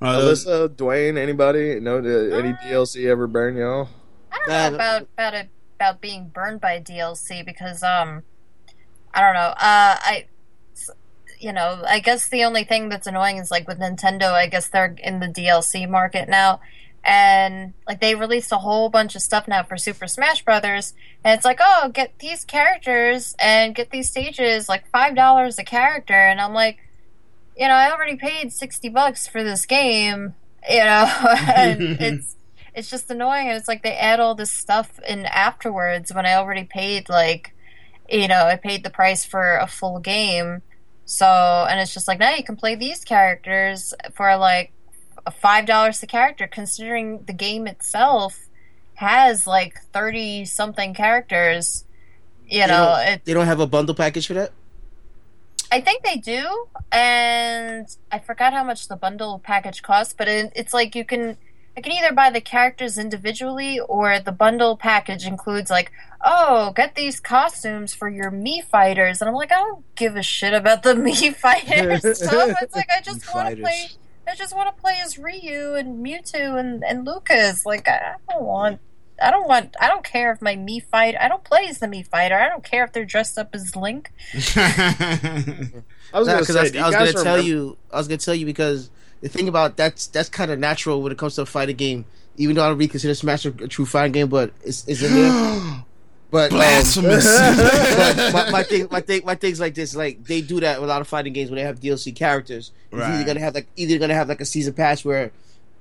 Uh, 0.01 0.17
Alyssa, 0.21 0.69
Dwayne, 0.69 1.17
anybody 1.19 1.79
know 1.79 2.01
the, 2.01 2.35
any 2.35 2.49
Uh, 2.49 2.57
DLC 2.65 3.05
ever 3.07 3.27
burn 3.27 3.55
y'all? 3.57 3.89
I 4.31 4.37
don't 4.39 4.49
Uh, 4.49 4.69
know 4.69 4.75
about 4.75 5.01
about 5.13 5.33
it 5.35 5.49
about 5.79 6.01
being 6.01 6.27
burned 6.27 6.59
by 6.59 6.77
DLC 6.77 7.45
because 7.45 7.81
um 7.83 8.23
I 9.13 9.21
don't 9.21 9.33
know. 9.33 9.39
Uh 9.39 9.95
I 10.01 10.25
you 11.39 11.53
know, 11.53 11.81
I 11.87 11.99
guess 11.99 12.27
the 12.27 12.43
only 12.43 12.65
thing 12.65 12.89
that's 12.89 13.07
annoying 13.07 13.37
is 13.37 13.49
like 13.49 13.65
with 13.65 13.79
Nintendo, 13.79 14.33
I 14.33 14.47
guess 14.47 14.67
they're 14.67 14.93
in 15.01 15.21
the 15.21 15.27
DLC 15.27 15.89
market 15.89 16.27
now. 16.27 16.59
And 17.01 17.73
like 17.87 18.01
they 18.01 18.13
released 18.13 18.51
a 18.51 18.57
whole 18.57 18.89
bunch 18.89 19.15
of 19.15 19.21
stuff 19.21 19.47
now 19.47 19.63
for 19.63 19.77
Super 19.77 20.05
Smash 20.05 20.43
Brothers, 20.43 20.93
and 21.23 21.33
it's 21.33 21.45
like, 21.45 21.59
oh, 21.63 21.89
get 21.93 22.19
these 22.19 22.43
characters 22.43 23.35
and 23.39 23.73
get 23.73 23.89
these 23.89 24.09
stages 24.09 24.67
like 24.67 24.85
five 24.91 25.15
dollars 25.15 25.57
a 25.57 25.63
character, 25.63 26.13
and 26.13 26.41
I'm 26.41 26.53
like, 26.53 26.79
you 27.55 27.69
know, 27.69 27.73
I 27.73 27.89
already 27.89 28.17
paid 28.17 28.51
sixty 28.51 28.89
bucks 28.89 29.27
for 29.27 29.45
this 29.45 29.65
game, 29.65 30.35
you 30.69 30.83
know, 30.83 31.09
and 31.55 31.81
it's 32.01 32.35
it's 32.73 32.89
just 32.89 33.09
annoying 33.09 33.47
and 33.47 33.57
it's 33.57 33.67
like 33.67 33.83
they 33.83 33.95
add 33.95 34.19
all 34.19 34.35
this 34.35 34.51
stuff 34.51 34.99
in 35.07 35.25
afterwards 35.25 36.13
when 36.13 36.25
i 36.25 36.33
already 36.33 36.63
paid 36.63 37.09
like 37.09 37.53
you 38.09 38.27
know 38.27 38.45
i 38.45 38.55
paid 38.55 38.83
the 38.83 38.89
price 38.89 39.25
for 39.25 39.57
a 39.57 39.67
full 39.67 39.99
game 39.99 40.61
so 41.05 41.25
and 41.69 41.79
it's 41.79 41.93
just 41.93 42.07
like 42.07 42.19
now 42.19 42.33
you 42.33 42.43
can 42.43 42.55
play 42.55 42.75
these 42.75 43.03
characters 43.03 43.93
for 44.13 44.35
like 44.37 44.71
five 45.41 45.65
dollars 45.65 46.01
a 46.03 46.07
character 46.07 46.47
considering 46.47 47.23
the 47.25 47.33
game 47.33 47.67
itself 47.67 48.47
has 48.95 49.47
like 49.47 49.79
30 49.93 50.45
something 50.45 50.93
characters 50.93 51.85
you 52.49 52.61
They 52.61 52.67
know 52.67 52.95
it, 52.99 53.25
They 53.25 53.33
don't 53.33 53.45
have 53.45 53.59
a 53.59 53.67
bundle 53.67 53.95
package 53.95 54.27
for 54.27 54.33
that. 54.33 54.51
I 55.71 55.81
think 55.81 56.03
they 56.03 56.17
do, 56.17 56.65
and 56.91 57.85
I 58.11 58.17
forgot 58.19 58.53
how 58.53 58.63
much 58.63 58.87
the 58.87 58.95
bundle 58.95 59.39
package 59.39 59.83
costs, 59.83 60.15
but 60.17 60.27
it, 60.27 60.51
it's 60.55 60.73
like 60.73 60.95
you 60.95 61.05
can. 61.05 61.37
I 61.79 61.81
can 61.81 61.93
either 61.93 62.11
buy 62.13 62.29
the 62.29 62.41
characters 62.41 62.97
individually, 62.97 63.79
or 63.79 64.19
the 64.19 64.33
bundle 64.33 64.75
package 64.75 65.25
includes 65.25 65.69
like, 65.71 65.93
oh, 66.19 66.73
get 66.75 66.95
these 66.95 67.21
costumes 67.21 67.93
for 67.93 68.09
your 68.09 68.31
Mii 68.31 68.65
fighters, 68.65 69.21
and 69.21 69.29
I'm 69.29 69.33
like, 69.35 69.53
I 69.53 69.55
don't 69.55 69.85
give 69.95 70.17
a 70.17 70.21
shit 70.21 70.53
about 70.53 70.83
the 70.83 70.89
Mii 70.95 71.33
fighters 71.33 72.01
stuff. 72.17 72.53
It's 72.61 72.75
like 72.75 72.89
I 72.91 72.99
just 72.99 73.33
want 73.33 73.55
to 73.55 73.61
play. 73.61 73.87
I 74.27 74.35
just 74.35 74.53
want 74.53 74.75
to 74.75 74.81
play 74.81 74.97
as 75.01 75.17
Ryu 75.17 75.75
and 75.75 76.05
Mewtwo 76.05 76.59
and, 76.59 76.83
and 76.83 77.05
Lucas. 77.05 77.65
Like 77.65 77.87
I 77.87 78.15
I 78.27 78.33
don't 78.33 78.43
want. 78.43 78.81
I 79.21 79.31
don't 79.31 79.47
want. 79.47 79.77
I 79.79 79.87
don't 79.87 80.03
care 80.03 80.33
if 80.33 80.41
my 80.41 80.57
Mii 80.57 80.83
fight. 80.83 81.15
I 81.17 81.29
don't 81.29 81.45
play 81.45 81.65
as 81.69 81.79
the 81.79 81.87
Mii 81.87 82.05
fighter. 82.05 82.35
I 82.37 82.49
don't 82.49 82.63
care 82.63 82.83
if 82.83 82.91
they're 82.91 83.05
dressed 83.05 83.37
up 83.37 83.55
as 83.55 83.77
Link. 83.77 84.11
I 84.57 85.71
was 86.13 86.27
Nah, 86.27 86.33
gonna 86.41 86.45
say, 86.45 86.59
I 86.59 86.61
was, 86.63 86.75
I 86.75 86.85
was 86.87 86.95
gonna 86.95 87.11
tell 87.13 87.23
remember- 87.37 87.41
you. 87.47 87.77
I 87.89 87.97
was 87.97 88.09
gonna 88.09 88.17
tell 88.17 88.35
you 88.35 88.45
because 88.45 88.89
the 89.21 89.29
thing 89.29 89.47
about 89.47 89.77
that's 89.77 90.07
that's 90.07 90.29
kind 90.29 90.51
of 90.51 90.59
natural 90.59 91.01
when 91.01 91.11
it 91.11 91.17
comes 91.17 91.35
to 91.35 91.41
a 91.43 91.45
fighting 91.45 91.75
game. 91.75 92.05
Even 92.37 92.55
though 92.55 92.63
I 92.63 92.69
don't 92.69 92.77
really 92.77 92.87
consider 92.87 93.13
Smash 93.15 93.45
a, 93.45 93.49
a 93.49 93.67
true 93.67 93.85
fighting 93.85 94.13
game, 94.13 94.27
but 94.29 94.53
it's, 94.63 94.87
it's 94.87 95.01
in 95.01 95.13
there. 95.13 95.83
But 96.31 96.53
um, 96.53 96.59
but 96.59 98.33
my, 98.33 98.51
my 98.51 98.63
thing, 98.63 98.87
my 98.91 99.01
thing, 99.01 99.21
my 99.25 99.33
things 99.35 99.59
like 99.59 99.73
this, 99.73 99.95
like 99.95 100.23
they 100.25 100.41
do 100.41 100.59
that 100.59 100.79
with 100.79 100.89
a 100.89 100.93
lot 100.93 101.01
of 101.01 101.07
fighting 101.07 101.33
games 101.33 101.49
when 101.49 101.57
they 101.57 101.63
have 101.63 101.79
DLC 101.79 102.15
characters. 102.15 102.71
It's 102.91 102.99
Right. 102.99 103.15
either 103.15 103.23
gonna 103.25 103.39
have 103.39 103.55
like 103.55 103.67
either 103.75 103.97
gonna 103.97 104.13
have 104.13 104.29
like 104.29 104.39
a 104.41 104.45
season 104.45 104.73
pass 104.73 105.03
where 105.03 105.31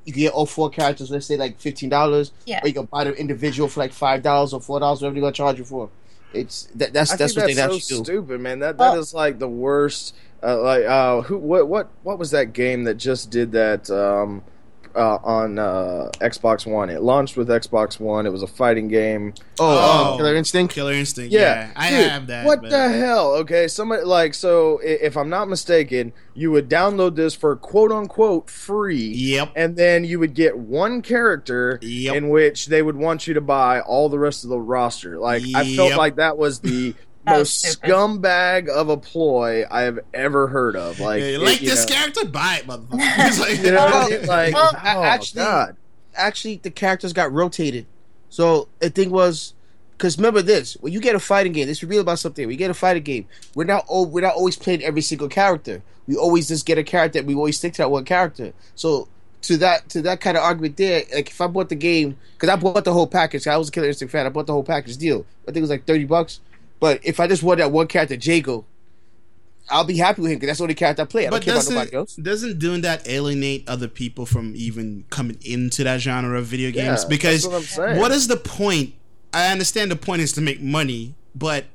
you 0.06 0.12
can 0.14 0.20
get 0.22 0.32
all 0.32 0.46
four 0.46 0.70
characters, 0.70 1.10
let's 1.10 1.26
say 1.26 1.36
like 1.36 1.60
fifteen 1.60 1.90
dollars, 1.90 2.32
Yeah. 2.46 2.60
or 2.62 2.68
you 2.68 2.74
can 2.74 2.86
buy 2.86 3.04
them 3.04 3.12
individual 3.14 3.68
for 3.68 3.80
like 3.80 3.92
five 3.92 4.22
dollars 4.22 4.52
or 4.54 4.60
four 4.62 4.80
dollars, 4.80 5.02
whatever 5.02 5.14
they're 5.14 5.20
gonna 5.22 5.32
charge 5.32 5.58
you 5.58 5.64
for. 5.66 5.90
It's 6.32 6.64
that, 6.76 6.92
that's 6.94 7.12
I 7.12 7.16
that's 7.16 7.34
think 7.34 7.42
what 7.42 7.46
they 7.48 7.54
that's 7.54 7.72
so 7.72 7.76
actually 7.76 7.98
do. 7.98 8.04
stupid, 8.04 8.40
man. 8.40 8.58
That 8.60 8.78
that 8.78 8.90
Well- 8.92 9.00
is 9.00 9.12
like 9.14 9.38
the 9.38 9.48
worst. 9.48 10.14
Uh, 10.42 10.60
like, 10.62 10.84
uh, 10.84 11.22
who? 11.22 11.38
What? 11.38 11.68
What? 11.68 11.90
What 12.02 12.18
was 12.18 12.30
that 12.30 12.52
game 12.52 12.84
that 12.84 12.94
just 12.94 13.30
did 13.30 13.52
that 13.52 13.90
um, 13.90 14.42
uh, 14.94 15.16
on 15.24 15.58
uh, 15.58 16.10
Xbox 16.20 16.64
One? 16.64 16.90
It 16.90 17.02
launched 17.02 17.36
with 17.36 17.48
Xbox 17.48 17.98
One. 17.98 18.24
It 18.24 18.30
was 18.30 18.42
a 18.42 18.46
fighting 18.46 18.86
game. 18.88 19.34
Oh, 19.58 20.12
Oh. 20.14 20.16
Killer 20.16 20.36
Instinct. 20.36 20.72
Killer 20.74 20.92
Instinct. 20.92 21.32
Yeah, 21.32 21.40
Yeah, 21.40 21.70
I 21.74 21.90
dude, 21.90 22.08
have 22.10 22.26
that. 22.28 22.46
What 22.46 22.60
but- 22.62 22.70
the 22.70 22.88
hell? 22.88 23.32
Okay, 23.36 23.66
somebody 23.66 24.04
like 24.04 24.32
so. 24.34 24.78
If 24.82 25.16
I'm 25.16 25.28
not 25.28 25.48
mistaken, 25.48 26.12
you 26.34 26.52
would 26.52 26.68
download 26.70 27.16
this 27.16 27.34
for 27.34 27.56
quote 27.56 27.90
unquote 27.90 28.48
free. 28.48 29.08
Yep. 29.08 29.52
And 29.56 29.76
then 29.76 30.04
you 30.04 30.20
would 30.20 30.34
get 30.34 30.56
one 30.56 31.02
character 31.02 31.80
Yep. 31.82 32.14
in 32.14 32.28
which 32.28 32.66
they 32.66 32.80
would 32.82 32.96
want 32.96 33.26
you 33.26 33.34
to 33.34 33.40
buy 33.40 33.80
all 33.80 34.08
the 34.08 34.20
rest 34.20 34.44
of 34.44 34.50
the 34.50 34.60
roster. 34.60 35.18
Like 35.18 35.42
I 35.56 35.74
felt 35.74 35.96
like 35.96 36.14
that 36.16 36.38
was 36.38 36.60
the 36.60 36.92
That 36.92 36.96
was 36.96 37.07
most 37.30 37.58
stupid. 37.64 37.90
scumbag 37.90 38.68
of 38.68 38.88
a 38.88 38.96
ploy 38.96 39.64
I 39.70 39.82
have 39.82 39.98
ever 40.14 40.46
heard 40.48 40.76
of. 40.76 41.00
Like, 41.00 41.20
Yeah, 41.20 41.28
you 41.28 41.46
it- 41.46 41.60
you 41.60 41.70
this 41.70 41.88
know, 41.88 41.94
character? 41.94 42.24
Buy 42.26 42.60
it, 42.62 42.66
motherfucker. 42.66 43.38
Like- 43.40 43.58
You 43.58 43.70
know 43.72 43.84
what 43.84 43.92
I 43.94 43.98
Well, 43.98 44.10
mean? 44.10 44.26
Like, 44.26 44.54
well, 44.54 44.70
oh, 44.74 45.02
actually- 45.02 45.42
God. 45.42 45.76
actually 46.14 46.56
the 46.62 46.70
characters 46.70 47.12
got 47.12 47.32
rotated. 47.32 47.86
So 48.30 48.68
the 48.80 48.90
thing 48.90 49.10
was, 49.10 49.54
because 49.96 50.16
remember 50.18 50.42
this: 50.42 50.76
when 50.80 50.92
you 50.92 51.00
get 51.00 51.14
a 51.14 51.18
fighting 51.20 51.52
game, 51.52 51.66
this 51.66 51.78
is 51.78 51.84
real 51.88 52.00
about 52.02 52.18
something. 52.18 52.46
We 52.46 52.56
get 52.56 52.70
a 52.70 52.74
fighting 52.74 53.02
game. 53.02 53.26
We're 53.54 53.64
not 53.64 53.84
oh, 53.88 54.06
we're 54.06 54.20
not 54.22 54.34
always 54.34 54.56
playing 54.56 54.84
every 54.84 55.00
single 55.02 55.28
character. 55.28 55.82
We 56.06 56.14
always 56.16 56.48
just 56.48 56.64
get 56.66 56.78
a 56.78 56.84
character. 56.84 57.18
and 57.18 57.28
We 57.28 57.34
always 57.34 57.56
stick 57.58 57.72
to 57.74 57.82
that 57.82 57.90
one 57.90 58.04
character. 58.04 58.52
So 58.74 59.08
to 59.42 59.56
that 59.58 59.88
to 59.90 60.02
that 60.02 60.20
kind 60.20 60.36
of 60.36 60.42
argument 60.44 60.76
there, 60.76 61.02
like 61.14 61.30
if 61.30 61.40
I 61.40 61.46
bought 61.46 61.68
the 61.68 61.74
game 61.74 62.16
because 62.34 62.48
I 62.48 62.56
bought 62.56 62.84
the 62.84 62.92
whole 62.92 63.06
package, 63.06 63.46
I 63.46 63.56
was 63.56 63.68
a 63.68 63.72
Killer 63.72 63.88
Instinct 63.88 64.12
fan. 64.12 64.26
I 64.26 64.28
bought 64.28 64.46
the 64.46 64.52
whole 64.52 64.62
package 64.62 64.96
deal. 64.98 65.24
I 65.42 65.46
think 65.46 65.58
it 65.58 65.60
was 65.62 65.70
like 65.70 65.84
thirty 65.86 66.04
bucks. 66.04 66.40
But 66.80 67.00
if 67.02 67.18
I 67.20 67.26
just 67.26 67.42
want 67.42 67.58
that 67.58 67.72
one 67.72 67.86
character, 67.88 68.14
Jago, 68.14 68.64
I'll 69.70 69.84
be 69.84 69.96
happy 69.98 70.22
with 70.22 70.30
him 70.30 70.36
because 70.38 70.48
that's 70.48 70.58
the 70.58 70.64
only 70.64 70.74
character 70.74 71.02
I 71.02 71.04
play. 71.04 71.22
I 71.26 71.30
don't 71.30 71.38
But 71.40 71.44
care 71.44 71.54
doesn't, 71.54 71.74
nobody 71.74 71.96
else. 71.96 72.16
doesn't 72.16 72.58
doing 72.58 72.80
that 72.82 73.06
alienate 73.08 73.68
other 73.68 73.88
people 73.88 74.24
from 74.24 74.54
even 74.56 75.04
coming 75.10 75.38
into 75.44 75.84
that 75.84 76.00
genre 76.00 76.38
of 76.38 76.46
video 76.46 76.68
Yeah, 76.68 76.74
games? 76.86 76.88
that's 76.88 77.04
because 77.04 77.46
what 77.46 77.96
what 77.96 78.12
is 78.12 78.28
the 78.28 78.36
point? 78.36 78.94
I 79.34 79.52
understand 79.52 79.90
the 79.90 79.96
point 79.96 80.22
is 80.22 80.32
to 80.34 80.40
make 80.40 80.62
money, 80.62 81.14
but 81.34 81.66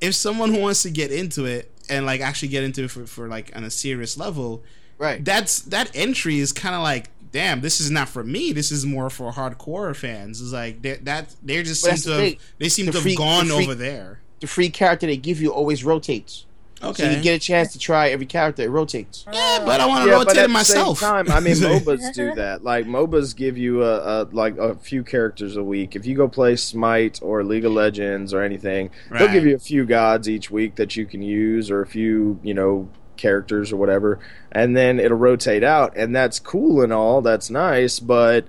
if 0.00 0.14
someone 0.14 0.52
who 0.52 0.60
wants 0.60 0.82
to 0.82 0.90
get 0.90 1.10
into 1.10 1.46
it 1.46 1.70
and 1.88 2.04
like 2.04 2.20
actually 2.20 2.48
get 2.48 2.64
into 2.64 2.84
it 2.84 2.90
for, 2.90 3.06
for 3.06 3.28
like 3.28 3.50
on 3.56 3.64
a 3.64 3.70
serious 3.70 4.18
level, 4.18 4.62
Right. 4.98 5.24
that's 5.24 5.60
that 5.62 5.90
entry 5.94 6.40
is 6.40 6.52
kind 6.52 6.74
of 6.74 6.82
like 6.82 7.08
damn 7.30 7.60
this 7.60 7.80
is 7.80 7.90
not 7.90 8.08
for 8.08 8.24
me 8.24 8.52
this 8.52 8.72
is 8.72 8.84
more 8.84 9.08
for 9.10 9.30
hardcore 9.32 9.94
fans 9.94 10.40
it's 10.40 10.50
like 10.52 10.80
they 10.82 10.94
that 10.94 11.34
they 11.42 11.62
just 11.62 11.84
But 11.84 11.98
seem 11.98 12.02
to 12.02 12.08
the 12.18 12.24
have 12.30 12.38
they 12.58 12.68
seem 12.68 12.86
The 12.86 12.92
to 12.92 13.00
free- 13.00 13.10
have 13.12 13.18
gone 13.18 13.48
the 13.48 13.54
free- 13.54 13.64
over 13.64 13.74
there 13.76 14.20
the 14.40 14.46
free 14.46 14.70
character 14.70 15.06
they 15.06 15.16
give 15.16 15.40
you 15.40 15.52
always 15.52 15.84
rotates. 15.84 16.44
So 16.80 16.90
Okay. 16.90 17.16
you 17.16 17.20
get 17.20 17.34
a 17.34 17.40
chance 17.40 17.72
to 17.72 17.78
try 17.80 18.10
every 18.10 18.24
character. 18.26 18.62
It 18.62 18.68
rotates. 18.70 19.24
yeah, 19.26 19.62
but 19.66 19.80
I 19.80 19.86
want 19.86 20.04
to 20.04 20.10
Yeah, 20.10 20.14
rotate 20.14 20.26
but 20.28 20.36
it 20.36 20.40
at 20.42 20.46
the 20.46 20.52
myself. 20.52 20.98
same 21.00 21.08
time, 21.08 21.30
I 21.32 21.40
mean, 21.40 21.54
MOBAs 21.56 22.12
do 22.14 22.32
that. 22.36 22.62
Like 22.62 22.86
MOBAs 22.86 23.34
give 23.34 23.58
you 23.58 23.82
a, 23.82 24.22
a 24.22 24.28
like 24.30 24.56
a 24.58 24.76
few 24.76 25.02
characters 25.02 25.56
a 25.56 25.64
week. 25.64 25.96
If 25.96 26.06
you 26.06 26.14
go 26.16 26.28
play 26.28 26.54
Smite 26.54 27.18
or 27.20 27.42
League 27.42 27.64
of 27.64 27.72
Legends 27.72 28.32
or 28.32 28.42
anything, 28.42 28.90
they'll 29.10 29.26
give 29.32 29.44
you 29.44 29.56
a 29.56 29.58
few 29.58 29.84
gods 29.84 30.28
each 30.28 30.52
week 30.52 30.76
that 30.76 30.94
you 30.94 31.04
can 31.04 31.20
use, 31.20 31.68
or 31.68 31.80
a 31.82 31.86
few 31.86 32.38
you 32.44 32.54
know 32.54 32.88
characters 33.16 33.72
or 33.72 33.76
whatever, 33.76 34.20
and 34.52 34.76
then 34.76 35.00
it'll 35.00 35.18
rotate 35.18 35.64
out, 35.64 35.92
and 35.96 36.14
that's 36.14 36.38
cool 36.38 36.80
and 36.80 36.92
all. 36.92 37.20
That's 37.22 37.50
nice, 37.50 37.98
but 37.98 38.46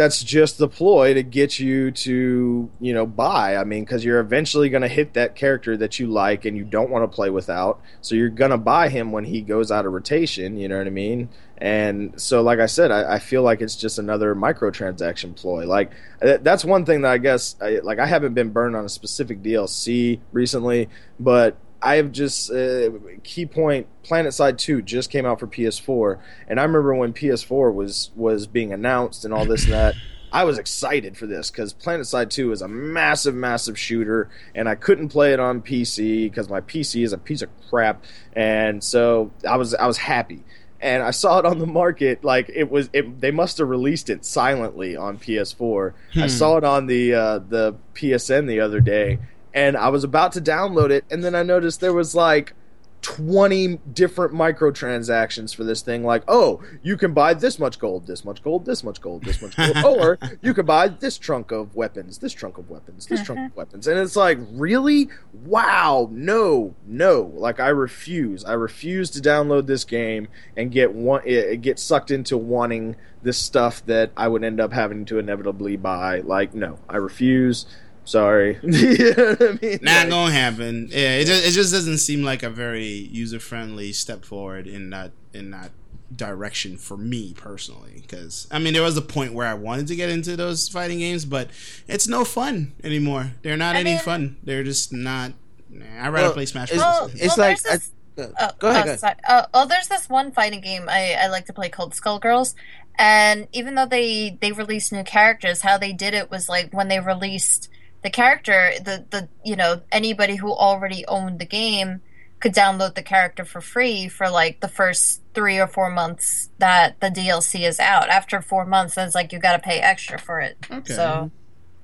that's 0.00 0.24
just 0.24 0.56
the 0.56 0.66
ploy 0.66 1.12
to 1.12 1.22
get 1.22 1.58
you 1.58 1.90
to 1.90 2.70
you 2.80 2.94
know 2.94 3.04
buy. 3.04 3.56
I 3.56 3.64
mean 3.64 3.84
because 3.84 4.02
you're 4.02 4.18
eventually 4.18 4.70
going 4.70 4.80
to 4.80 4.88
hit 4.88 5.12
that 5.12 5.36
character 5.36 5.76
that 5.76 5.98
you 5.98 6.06
like 6.06 6.46
and 6.46 6.56
you 6.56 6.64
don't 6.64 6.88
want 6.88 7.02
to 7.02 7.14
play 7.14 7.28
without. 7.28 7.82
So 8.00 8.14
you're 8.14 8.30
going 8.30 8.50
to 8.50 8.56
buy 8.56 8.88
him 8.88 9.12
when 9.12 9.24
he 9.24 9.42
goes 9.42 9.70
out 9.70 9.84
of 9.84 9.92
rotation 9.92 10.56
you 10.56 10.68
know 10.68 10.78
what 10.78 10.86
i 10.86 10.90
mean? 10.90 11.28
And 11.58 12.18
so 12.18 12.40
like 12.40 12.60
i 12.60 12.66
said 12.66 12.90
i, 12.90 13.16
I 13.16 13.18
feel 13.18 13.42
like 13.42 13.60
it's 13.60 13.76
just 13.76 13.98
another 13.98 14.34
microtransaction 14.34 15.36
ploy. 15.36 15.66
Like 15.66 15.92
th- 16.22 16.40
that's 16.42 16.64
one 16.64 16.86
thing 16.86 17.02
that 17.02 17.10
i 17.10 17.18
guess 17.18 17.56
I, 17.60 17.80
like 17.80 17.98
i 17.98 18.06
haven't 18.06 18.32
been 18.32 18.52
burned 18.52 18.76
on 18.76 18.86
a 18.86 18.88
specific 18.88 19.42
dlc 19.42 20.20
recently 20.32 20.88
but 21.18 21.58
I 21.82 21.96
have 21.96 22.12
just 22.12 22.50
uh, 22.50 22.90
key 23.24 23.46
point. 23.46 23.86
PlanetSide 24.04 24.58
Two 24.58 24.82
just 24.82 25.10
came 25.10 25.24
out 25.26 25.40
for 25.40 25.46
PS4, 25.46 26.18
and 26.48 26.60
I 26.60 26.62
remember 26.64 26.94
when 26.94 27.12
PS4 27.12 27.72
was 27.74 28.10
was 28.14 28.46
being 28.46 28.72
announced 28.72 29.24
and 29.24 29.32
all 29.34 29.44
this 29.44 29.64
and 29.64 29.72
that. 29.72 29.94
I 30.32 30.44
was 30.44 30.58
excited 30.58 31.16
for 31.16 31.26
this 31.26 31.50
because 31.50 31.74
PlanetSide 31.74 32.30
2 32.30 32.52
is 32.52 32.62
a 32.62 32.68
massive, 32.68 33.34
massive 33.34 33.76
shooter, 33.76 34.30
and 34.54 34.68
I 34.68 34.76
couldn't 34.76 35.08
play 35.08 35.32
it 35.32 35.40
on 35.40 35.60
PC 35.60 36.30
because 36.30 36.48
my 36.48 36.60
PC 36.60 37.02
is 37.02 37.12
a 37.12 37.18
piece 37.18 37.42
of 37.42 37.48
crap, 37.68 38.04
and 38.34 38.84
so 38.84 39.32
I 39.48 39.56
was 39.56 39.74
I 39.74 39.86
was 39.88 39.96
happy. 39.96 40.44
And 40.82 41.02
I 41.02 41.10
saw 41.10 41.38
it 41.40 41.44
on 41.44 41.58
the 41.58 41.66
market, 41.66 42.22
like 42.24 42.48
it 42.54 42.70
was. 42.70 42.88
It, 42.92 43.20
they 43.20 43.32
must 43.32 43.58
have 43.58 43.68
released 43.68 44.08
it 44.08 44.24
silently 44.24 44.96
on 44.96 45.18
PS4. 45.18 45.92
I 46.16 46.20
Hmm. 46.20 46.28
saw 46.28 46.56
it 46.58 46.64
on 46.64 46.86
the 46.86 47.12
uh, 47.12 47.38
the 47.40 47.74
PSN 47.94 48.46
the 48.46 48.60
other 48.60 48.80
day, 48.80 49.18
and 49.54 49.76
I 49.76 49.88
was 49.88 50.04
about 50.04 50.32
to 50.32 50.40
download 50.40 50.90
it, 50.90 51.04
and 51.10 51.22
then 51.24 51.34
I 51.34 51.42
noticed 51.42 51.80
there 51.80 51.92
was 51.92 52.14
like 52.14 52.54
20 53.02 53.78
different 53.92 54.34
microtransactions 54.34 55.54
for 55.54 55.64
this 55.64 55.80
thing 55.80 56.04
like 56.04 56.22
oh 56.28 56.62
you 56.82 56.96
can 56.96 57.14
buy 57.14 57.32
this 57.32 57.58
much 57.58 57.78
gold 57.78 58.06
this 58.06 58.24
much 58.24 58.42
gold 58.42 58.66
this 58.66 58.84
much 58.84 59.00
gold 59.00 59.24
this 59.24 59.40
much 59.40 59.56
gold 59.56 59.76
or 59.84 60.18
you 60.42 60.52
can 60.52 60.66
buy 60.66 60.86
this 60.86 61.16
trunk 61.16 61.50
of 61.50 61.74
weapons 61.74 62.18
this 62.18 62.32
trunk 62.32 62.58
of 62.58 62.68
weapons 62.68 63.06
this 63.06 63.22
trunk 63.22 63.50
of 63.50 63.56
weapons 63.56 63.86
and 63.86 63.98
it's 63.98 64.16
like 64.16 64.38
really? 64.52 65.08
Wow 65.32 66.08
no 66.12 66.74
no 66.86 67.32
like 67.34 67.60
i 67.60 67.68
refuse 67.68 68.44
i 68.44 68.52
refuse 68.52 69.10
to 69.10 69.20
download 69.20 69.66
this 69.66 69.84
game 69.84 70.28
and 70.56 70.70
get 70.70 70.92
one 70.92 71.22
eh, 71.24 71.54
get 71.54 71.78
sucked 71.78 72.10
into 72.10 72.36
wanting 72.36 72.96
this 73.22 73.38
stuff 73.38 73.84
that 73.86 74.10
i 74.16 74.28
would 74.28 74.44
end 74.44 74.60
up 74.60 74.72
having 74.72 75.04
to 75.06 75.18
inevitably 75.18 75.76
buy 75.76 76.20
like 76.20 76.54
no 76.54 76.78
i 76.88 76.96
refuse 76.96 77.66
sorry 78.04 78.58
you 78.62 79.14
know 79.14 79.36
I 79.40 79.58
mean? 79.62 79.78
Not 79.82 80.00
Like- 80.02 80.08
gonna 80.10 80.32
happen. 80.32 80.88
Yeah, 80.90 81.16
it 81.16 81.26
just, 81.26 81.46
it 81.46 81.50
just 81.52 81.72
doesn't 81.72 81.98
seem 81.98 82.22
like 82.22 82.42
a 82.42 82.50
very 82.50 82.86
user 82.86 83.38
friendly 83.40 83.92
step 83.92 84.24
forward 84.24 84.66
in 84.66 84.90
that 84.90 85.12
in 85.32 85.50
that 85.52 85.70
direction 86.14 86.76
for 86.76 86.96
me 86.96 87.34
personally. 87.34 87.98
Because 88.02 88.48
I 88.50 88.58
mean, 88.58 88.72
there 88.72 88.82
was 88.82 88.96
a 88.96 89.02
point 89.02 89.32
where 89.34 89.46
I 89.46 89.54
wanted 89.54 89.86
to 89.88 89.96
get 89.96 90.10
into 90.10 90.36
those 90.36 90.68
fighting 90.68 90.98
games, 90.98 91.24
but 91.24 91.48
it's 91.86 92.08
no 92.08 92.24
fun 92.24 92.72
anymore. 92.82 93.32
They're 93.42 93.56
not 93.56 93.76
I 93.76 93.80
any 93.80 93.90
mean- 93.92 94.00
fun. 94.00 94.36
They're 94.42 94.64
just 94.64 94.92
not. 94.92 95.32
Nah, 95.68 95.84
I'd 96.00 96.08
rather 96.08 96.26
Well, 96.28 96.32
play 96.34 96.46
Smash 96.46 96.72
it's- 96.72 96.82
Bros. 96.82 97.10
Well, 97.12 97.24
it's 97.24 97.36
well, 97.38 97.48
like 97.48 97.62
there's 97.62 97.90
I- 98.18 98.22
uh, 98.22 98.26
Oh, 98.26 98.26
go 98.26 98.32
ahead. 98.34 98.50
oh, 98.50 98.58
go 98.60 98.68
ahead. 98.70 99.00
sorry. 99.00 99.14
Uh, 99.26 99.46
oh, 99.54 99.66
there's 99.66 99.86
this 99.88 100.08
one 100.08 100.32
fighting 100.32 100.60
game 100.60 100.86
I, 100.88 101.14
I 101.14 101.28
like 101.28 101.46
to 101.46 101.52
play 101.52 101.68
called 101.68 101.92
Skullgirls, 101.94 102.54
and 102.98 103.46
even 103.52 103.76
though 103.76 103.86
they 103.86 104.36
they 104.40 104.50
released 104.52 104.92
new 104.92 105.04
characters, 105.04 105.60
how 105.62 105.78
they 105.78 105.92
did 105.92 106.12
it 106.12 106.28
was 106.30 106.48
like 106.48 106.74
when 106.74 106.88
they 106.88 106.98
released 107.00 107.70
the 108.02 108.10
character, 108.10 108.72
the 108.82 109.04
the 109.10 109.28
you 109.44 109.56
know 109.56 109.82
anybody 109.92 110.36
who 110.36 110.52
already 110.52 111.04
owned 111.06 111.38
the 111.38 111.44
game 111.46 112.00
could 112.40 112.54
download 112.54 112.94
the 112.94 113.02
character 113.02 113.44
for 113.44 113.60
free 113.60 114.08
for 114.08 114.30
like 114.30 114.60
the 114.60 114.68
first 114.68 115.20
three 115.34 115.58
or 115.58 115.66
four 115.66 115.90
months 115.90 116.48
that 116.58 116.98
the 117.00 117.08
DLC 117.08 117.68
is 117.68 117.78
out. 117.78 118.08
After 118.08 118.40
four 118.40 118.64
months, 118.64 118.96
it's 118.96 119.14
like 119.14 119.32
you 119.32 119.38
got 119.38 119.52
to 119.52 119.58
pay 119.58 119.78
extra 119.78 120.18
for 120.18 120.40
it. 120.40 120.56
Okay. 120.70 120.94
So 120.94 121.30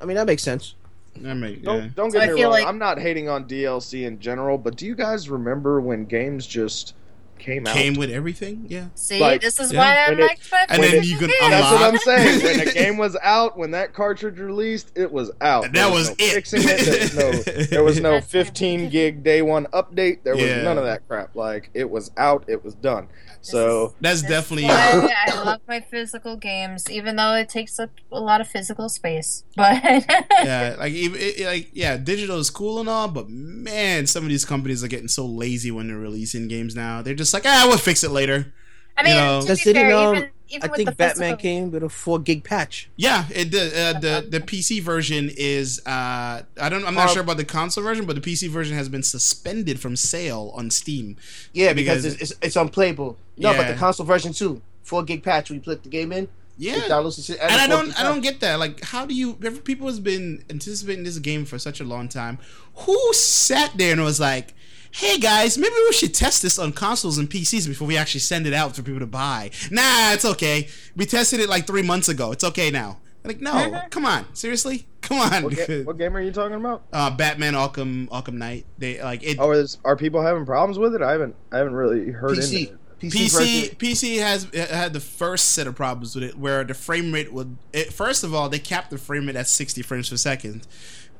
I 0.01 0.05
mean, 0.07 0.17
that 0.17 0.27
makes 0.27 0.43
sense. 0.43 0.75
I 1.17 1.33
mean, 1.35 1.63
Don't 1.63 1.83
yeah. 1.85 1.89
don't 1.95 2.11
So 2.11 2.19
get 2.21 2.29
I 2.29 2.33
me 2.33 2.39
feel 2.39 2.49
wrong. 2.51 2.59
like- 2.59 2.67
I'm 2.67 2.79
not 2.79 2.99
hating 2.99 3.29
on 3.29 3.47
DLC 3.47 4.05
in 4.07 4.19
general, 4.21 4.59
but 4.59 4.77
do 4.77 4.87
you 4.87 4.95
guys 4.95 5.29
remember 5.31 5.81
when 5.81 6.05
games 6.07 6.47
just 6.47 6.95
came 7.39 7.67
out? 7.67 7.75
came 7.75 7.95
with 7.95 8.11
everything. 8.11 8.67
Yeah, 8.69 8.87
see, 8.95 9.21
Like, 9.21 9.41
this 9.41 9.59
is 9.61 9.73
yeah, 9.73 9.79
why 9.79 9.97
I 10.07 10.11
when 10.11 10.19
it- 10.21 10.23
like 10.23 10.41
my 10.53 10.67
and 10.69 10.83
then 10.83 11.03
you 11.03 11.17
can 11.19 11.29
games. 11.29 11.41
That's 11.41 11.73
what 11.73 11.83
I'm 11.83 11.99
saying. 11.99 12.43
When 12.57 12.65
the 12.67 12.73
game 12.73 12.97
was 12.99 13.17
out, 13.23 13.57
when 13.59 13.71
that 13.73 13.93
cartridge 13.95 14.39
released, 14.39 14.93
it 14.95 15.11
was 15.11 15.31
out. 15.41 15.63
That 15.65 15.73
There 15.75 15.91
was 15.91 16.09
no 16.11 16.15
it. 16.19 16.35
Fixing 16.35 16.61
it. 16.65 17.13
There 17.13 17.31
was 17.31 17.47
no. 17.47 17.63
There 17.67 17.85
was 17.85 18.01
no 18.01 18.21
15 18.21 18.91
gig 18.91 19.23
day 19.23 19.43
one 19.43 19.67
update. 19.67 20.23
There 20.25 20.35
was 20.35 20.45
Yeah. 20.45 20.63
none 20.63 20.79
of 20.79 20.85
that 20.85 21.07
crap. 21.09 21.35
Like 21.37 21.71
it 21.75 21.89
was 21.91 22.11
out. 22.17 22.45
It 22.49 22.65
was 22.65 22.75
done. 22.75 23.09
So 23.43 23.95
That's 24.01 24.23
That's 24.23 24.33
definitely. 24.49 24.67
I 24.71 25.43
love 25.45 25.61
my 25.69 25.81
physical 25.81 26.37
games, 26.37 26.91
even 26.91 27.15
though 27.17 27.35
it 27.35 27.49
takes 27.49 27.79
up 27.79 27.91
a 28.11 28.19
lot 28.21 28.41
of 28.41 28.49
physical 28.49 28.89
space. 28.89 29.45
But 29.55 29.83
yeah, 29.85 30.75
like 30.79 30.93
even 30.93 31.21
it, 31.21 31.41
it- 31.41 31.47
like 31.47 31.69
yeah, 31.73 31.97
digital 31.97 32.39
is 32.39 32.51
cool 32.51 32.81
and 32.81 32.89
all, 32.89 33.07
but 33.09 33.29
man, 33.29 34.07
some 34.09 34.25
of 34.25 34.31
these 34.31 34.45
companies 34.45 34.83
are 34.83 34.89
getting 34.89 35.07
so 35.09 35.27
lazy 35.27 35.71
when 35.71 35.87
they're 35.89 35.97
releasing 35.97 36.49
games 36.49 36.75
now. 36.75 37.03
They're 37.03 37.15
just 37.15 37.26
like, 37.35 37.45
ah, 37.47 37.65
we'll 37.69 37.79
fix 37.79 38.03
it 38.05 38.11
later. 38.11 38.53
I 38.97 39.03
mean, 39.03 39.15
you 39.15 39.21
know- 39.21 39.41
to 39.43 39.47
Just 39.49 39.65
be 39.65 39.73
didn't, 39.73 39.91
fair, 39.91 39.97
um, 39.97 40.17
even, 40.17 40.29
even 40.49 40.63
I 40.63 40.67
with 40.71 40.77
think 40.77 40.89
the 40.89 40.95
Batman 40.95 41.37
physical, 41.37 41.37
came 41.43 41.71
with 41.71 41.83
a 41.83 41.89
four 41.89 42.19
gig 42.19 42.45
patch. 42.45 42.89
Yeah, 42.97 43.25
it 43.35 43.51
did. 43.51 43.73
Uh, 43.75 43.99
the 43.99 44.27
the 44.29 44.41
PC 44.41 44.81
version 44.81 45.31
is 45.37 45.81
uh, 45.87 46.43
I 46.61 46.69
don't 46.69 46.85
I'm 46.87 46.95
not 46.95 47.09
Uh, 47.11 47.13
sure 47.13 47.23
about 47.23 47.37
the 47.37 47.45
console 47.45 47.85
version, 47.85 48.07
but 48.07 48.15
the 48.17 48.23
PC 48.23 48.49
version 48.49 48.75
has 48.77 48.89
been 48.89 49.03
suspended 49.03 49.81
from 49.81 49.97
sale 49.97 50.53
on 50.55 50.71
Steam. 50.71 51.17
Yeah, 51.53 51.73
because, 51.73 52.05
Because- 52.05 52.21
it's, 52.23 52.31
it's, 52.33 52.41
it's 52.43 52.57
unplayable. 52.57 53.17
No, 53.37 53.53
but 53.55 53.69
the 53.69 53.75
console 53.75 54.07
version 54.07 54.33
too. 54.33 54.63
Four 54.83 55.03
gig 55.03 55.23
patch. 55.23 55.51
We 55.51 55.59
put 55.59 55.83
the 55.83 55.89
game 55.91 56.13
in. 56.13 56.25
It 56.25 56.31
Yeah. 56.59 56.75
downloads 56.89 57.29
And 57.29 57.53
I 57.61 57.67
don't, 57.67 57.99
I 58.01 58.03
don't 58.05 58.23
get 58.23 58.41
that. 58.41 58.59
Like, 58.59 58.83
how 58.83 59.05
do 59.05 59.13
you? 59.15 59.35
People 59.35 59.89
has 59.89 60.01
been 60.01 60.43
anticipating 60.49 61.05
this 61.05 61.19
game 61.19 61.45
for 61.45 61.59
such 61.59 61.81
a 61.81 61.85
long 61.85 62.09
time. 62.09 62.39
Who 62.77 63.13
sat 63.13 63.77
there 63.77 63.93
and 63.93 64.03
was 64.03 64.21
like, 64.21 64.55
"Hey 64.91 65.19
guys, 65.19 65.59
maybe 65.59 65.75
we 65.87 65.93
should 65.93 66.15
test 66.15 66.43
this 66.43 66.59
on 66.59 66.73
consoles 66.73 67.19
and 67.19 67.29
PCs 67.29 67.67
before 67.69 67.87
we 67.87 67.97
actually 67.97 68.21
send 68.21 68.47
it 68.47 68.53
out 68.55 68.75
for 68.77 68.83
people 68.83 69.01
to 69.01 69.07
buy"? 69.07 69.51
Nah, 69.71 70.13
it's 70.13 70.25
okay. 70.25 70.69
We 70.97 71.07
tested 71.07 71.41
it 71.41 71.49
like 71.49 71.67
three 71.67 71.83
months 71.83 72.09
ago. 72.09 72.33
It's 72.33 72.45
okay 72.45 72.71
now. 72.71 72.99
Like, 73.25 73.41
no, 73.41 73.83
come 73.91 74.07
on, 74.07 74.25
seriously, 74.35 74.87
come 75.03 75.19
on. 75.19 75.43
what, 75.43 75.57
ga- 75.57 75.83
what 75.83 75.99
game 75.99 76.17
are 76.17 76.21
you 76.21 76.31
talking 76.31 76.55
about? 76.57 76.85
uh, 76.93 77.11
Batman 77.11 77.55
Arkham 77.55 78.09
Arkham 78.09 78.35
Knight. 78.35 78.67
They 78.79 79.03
like 79.03 79.25
it. 79.25 79.39
Oh, 79.41 79.51
is, 79.51 79.79
are 79.85 79.97
people 79.97 80.23
having 80.23 80.47
problems 80.47 80.79
with 80.79 80.95
it? 80.95 81.03
I 81.03 81.11
haven't. 81.13 81.35
I 81.51 81.59
haven't 81.59 81.75
really 81.75 82.11
heard 82.13 82.39
PC. 82.39 82.59
into 82.61 82.73
it. 82.73 82.79
PC, 82.99 83.77
PC. 83.77 83.77
PC 83.77 84.19
has 84.21 84.45
had 84.55 84.93
the 84.95 85.01
first 85.01 85.51
set 85.51 85.67
of 85.67 85.75
problems 85.75 86.15
with 86.15 86.25
it, 86.25 86.39
where 86.39 86.65
the 86.65 86.73
frame 86.73 87.13
rate 87.13 87.33
would. 87.33 87.57
It, 87.73 87.93
first 87.93 88.25
of 88.25 88.33
all, 88.33 88.49
they 88.49 88.59
capped 88.59 88.91
the 88.91 88.97
frame 88.97 89.27
rate 89.27 89.37
at 89.37 89.49
60 89.49 89.83
frames 89.83 90.09
per 90.09 90.17
second, 90.17 90.67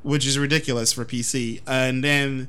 which 0.03 0.27
is 0.27 0.39
ridiculous 0.39 0.93
for 0.93 1.05
PC. 1.05 1.61
And 1.67 2.03
then, 2.03 2.49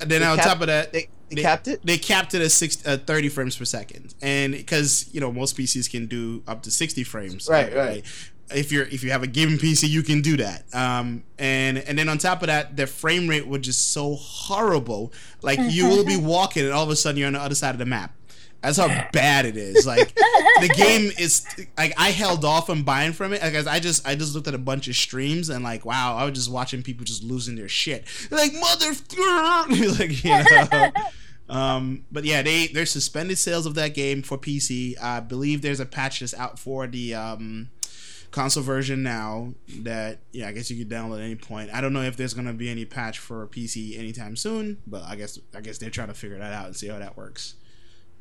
and 0.00 0.10
then 0.10 0.20
They 0.20 0.26
on 0.26 0.38
top 0.38 0.60
of 0.60 0.66
that, 0.68 0.92
They, 0.92 1.08
they 1.30 1.36
They- 1.36 1.42
capped 1.42 1.68
it. 1.68 1.80
they 1.84 1.98
capped 1.98 2.34
it 2.34 2.42
at 2.42 2.52
six, 2.52 2.78
uh, 2.86 2.98
30 3.04 3.28
frames 3.30 3.56
per 3.56 3.64
second, 3.64 4.14
and 4.22 4.52
because 4.52 5.06
you 5.12 5.20
know 5.20 5.32
most 5.32 5.56
PCs 5.56 5.90
can 5.90 6.06
do 6.06 6.42
up 6.46 6.62
to 6.62 6.70
60 6.70 7.02
frames, 7.04 7.48
Right, 7.48 7.74
right. 7.74 8.04
If 8.54 8.70
you're 8.70 8.84
if 8.84 9.02
you 9.02 9.10
have 9.10 9.24
a 9.24 9.26
given 9.26 9.58
PC, 9.58 9.88
you 9.88 10.04
can 10.04 10.20
do 10.20 10.36
that. 10.36 10.72
Um, 10.72 11.24
and 11.36 11.78
and 11.78 11.98
then 11.98 12.08
on 12.08 12.18
top 12.18 12.42
of 12.42 12.46
that, 12.46 12.76
the 12.76 12.86
frame 12.86 13.26
rate 13.26 13.44
was 13.48 13.62
just 13.62 13.90
so 13.90 14.14
horrible. 14.14 15.12
Like 15.42 15.58
you 15.62 15.88
will 15.88 16.04
be 16.04 16.16
walking, 16.34 16.62
and 16.64 16.72
all 16.72 16.84
of 16.84 16.90
a 16.90 16.94
sudden 16.96 17.18
you're 17.18 17.26
on 17.26 17.32
the 17.32 17.40
other 17.40 17.56
side 17.56 17.70
of 17.74 17.78
the 17.78 17.86
map. 17.86 18.14
That's 18.62 18.78
how 18.78 18.88
bad 19.12 19.46
it 19.46 19.56
is. 19.56 19.86
Like 19.86 20.14
the 20.14 20.72
game 20.76 21.12
is 21.18 21.46
like 21.78 21.92
I 21.96 22.10
held 22.10 22.44
off 22.44 22.68
on 22.68 22.82
buying 22.82 23.12
from 23.12 23.32
it 23.32 23.40
because 23.40 23.66
I 23.66 23.78
just 23.78 24.06
I 24.06 24.14
just 24.14 24.34
looked 24.34 24.48
at 24.48 24.54
a 24.54 24.58
bunch 24.58 24.88
of 24.88 24.96
streams 24.96 25.48
and 25.48 25.62
like 25.62 25.84
wow 25.84 26.16
I 26.16 26.24
was 26.24 26.34
just 26.34 26.50
watching 26.50 26.82
people 26.82 27.04
just 27.04 27.22
losing 27.22 27.54
their 27.54 27.68
shit. 27.68 28.04
They're 28.28 28.38
like 28.38 28.54
mother, 28.54 28.92
like 29.98 30.24
you 30.24 30.30
know. 30.30 30.90
Um, 31.48 32.04
but 32.10 32.24
yeah, 32.24 32.42
they 32.42 32.66
they're 32.68 32.86
suspended 32.86 33.38
sales 33.38 33.66
of 33.66 33.74
that 33.74 33.94
game 33.94 34.22
for 34.22 34.36
PC. 34.36 35.00
I 35.00 35.20
believe 35.20 35.62
there's 35.62 35.80
a 35.80 35.86
patch 35.86 36.20
that's 36.20 36.34
out 36.34 36.58
for 36.58 36.86
the 36.86 37.14
um, 37.14 37.70
console 38.30 38.62
version 38.62 39.02
now. 39.02 39.54
That 39.80 40.18
yeah, 40.32 40.48
I 40.48 40.52
guess 40.52 40.70
you 40.70 40.76
could 40.76 40.92
download 40.92 41.18
at 41.18 41.24
any 41.24 41.36
point. 41.36 41.70
I 41.72 41.80
don't 41.80 41.92
know 41.92 42.02
if 42.02 42.16
there's 42.16 42.34
gonna 42.34 42.52
be 42.52 42.68
any 42.68 42.84
patch 42.84 43.18
for 43.18 43.46
PC 43.46 43.98
anytime 43.98 44.36
soon, 44.36 44.78
but 44.86 45.02
I 45.04 45.14
guess 45.14 45.38
I 45.54 45.60
guess 45.60 45.78
they're 45.78 45.90
trying 45.90 46.08
to 46.08 46.14
figure 46.14 46.38
that 46.38 46.52
out 46.52 46.66
and 46.66 46.76
see 46.76 46.88
how 46.88 46.98
that 46.98 47.16
works. 47.16 47.54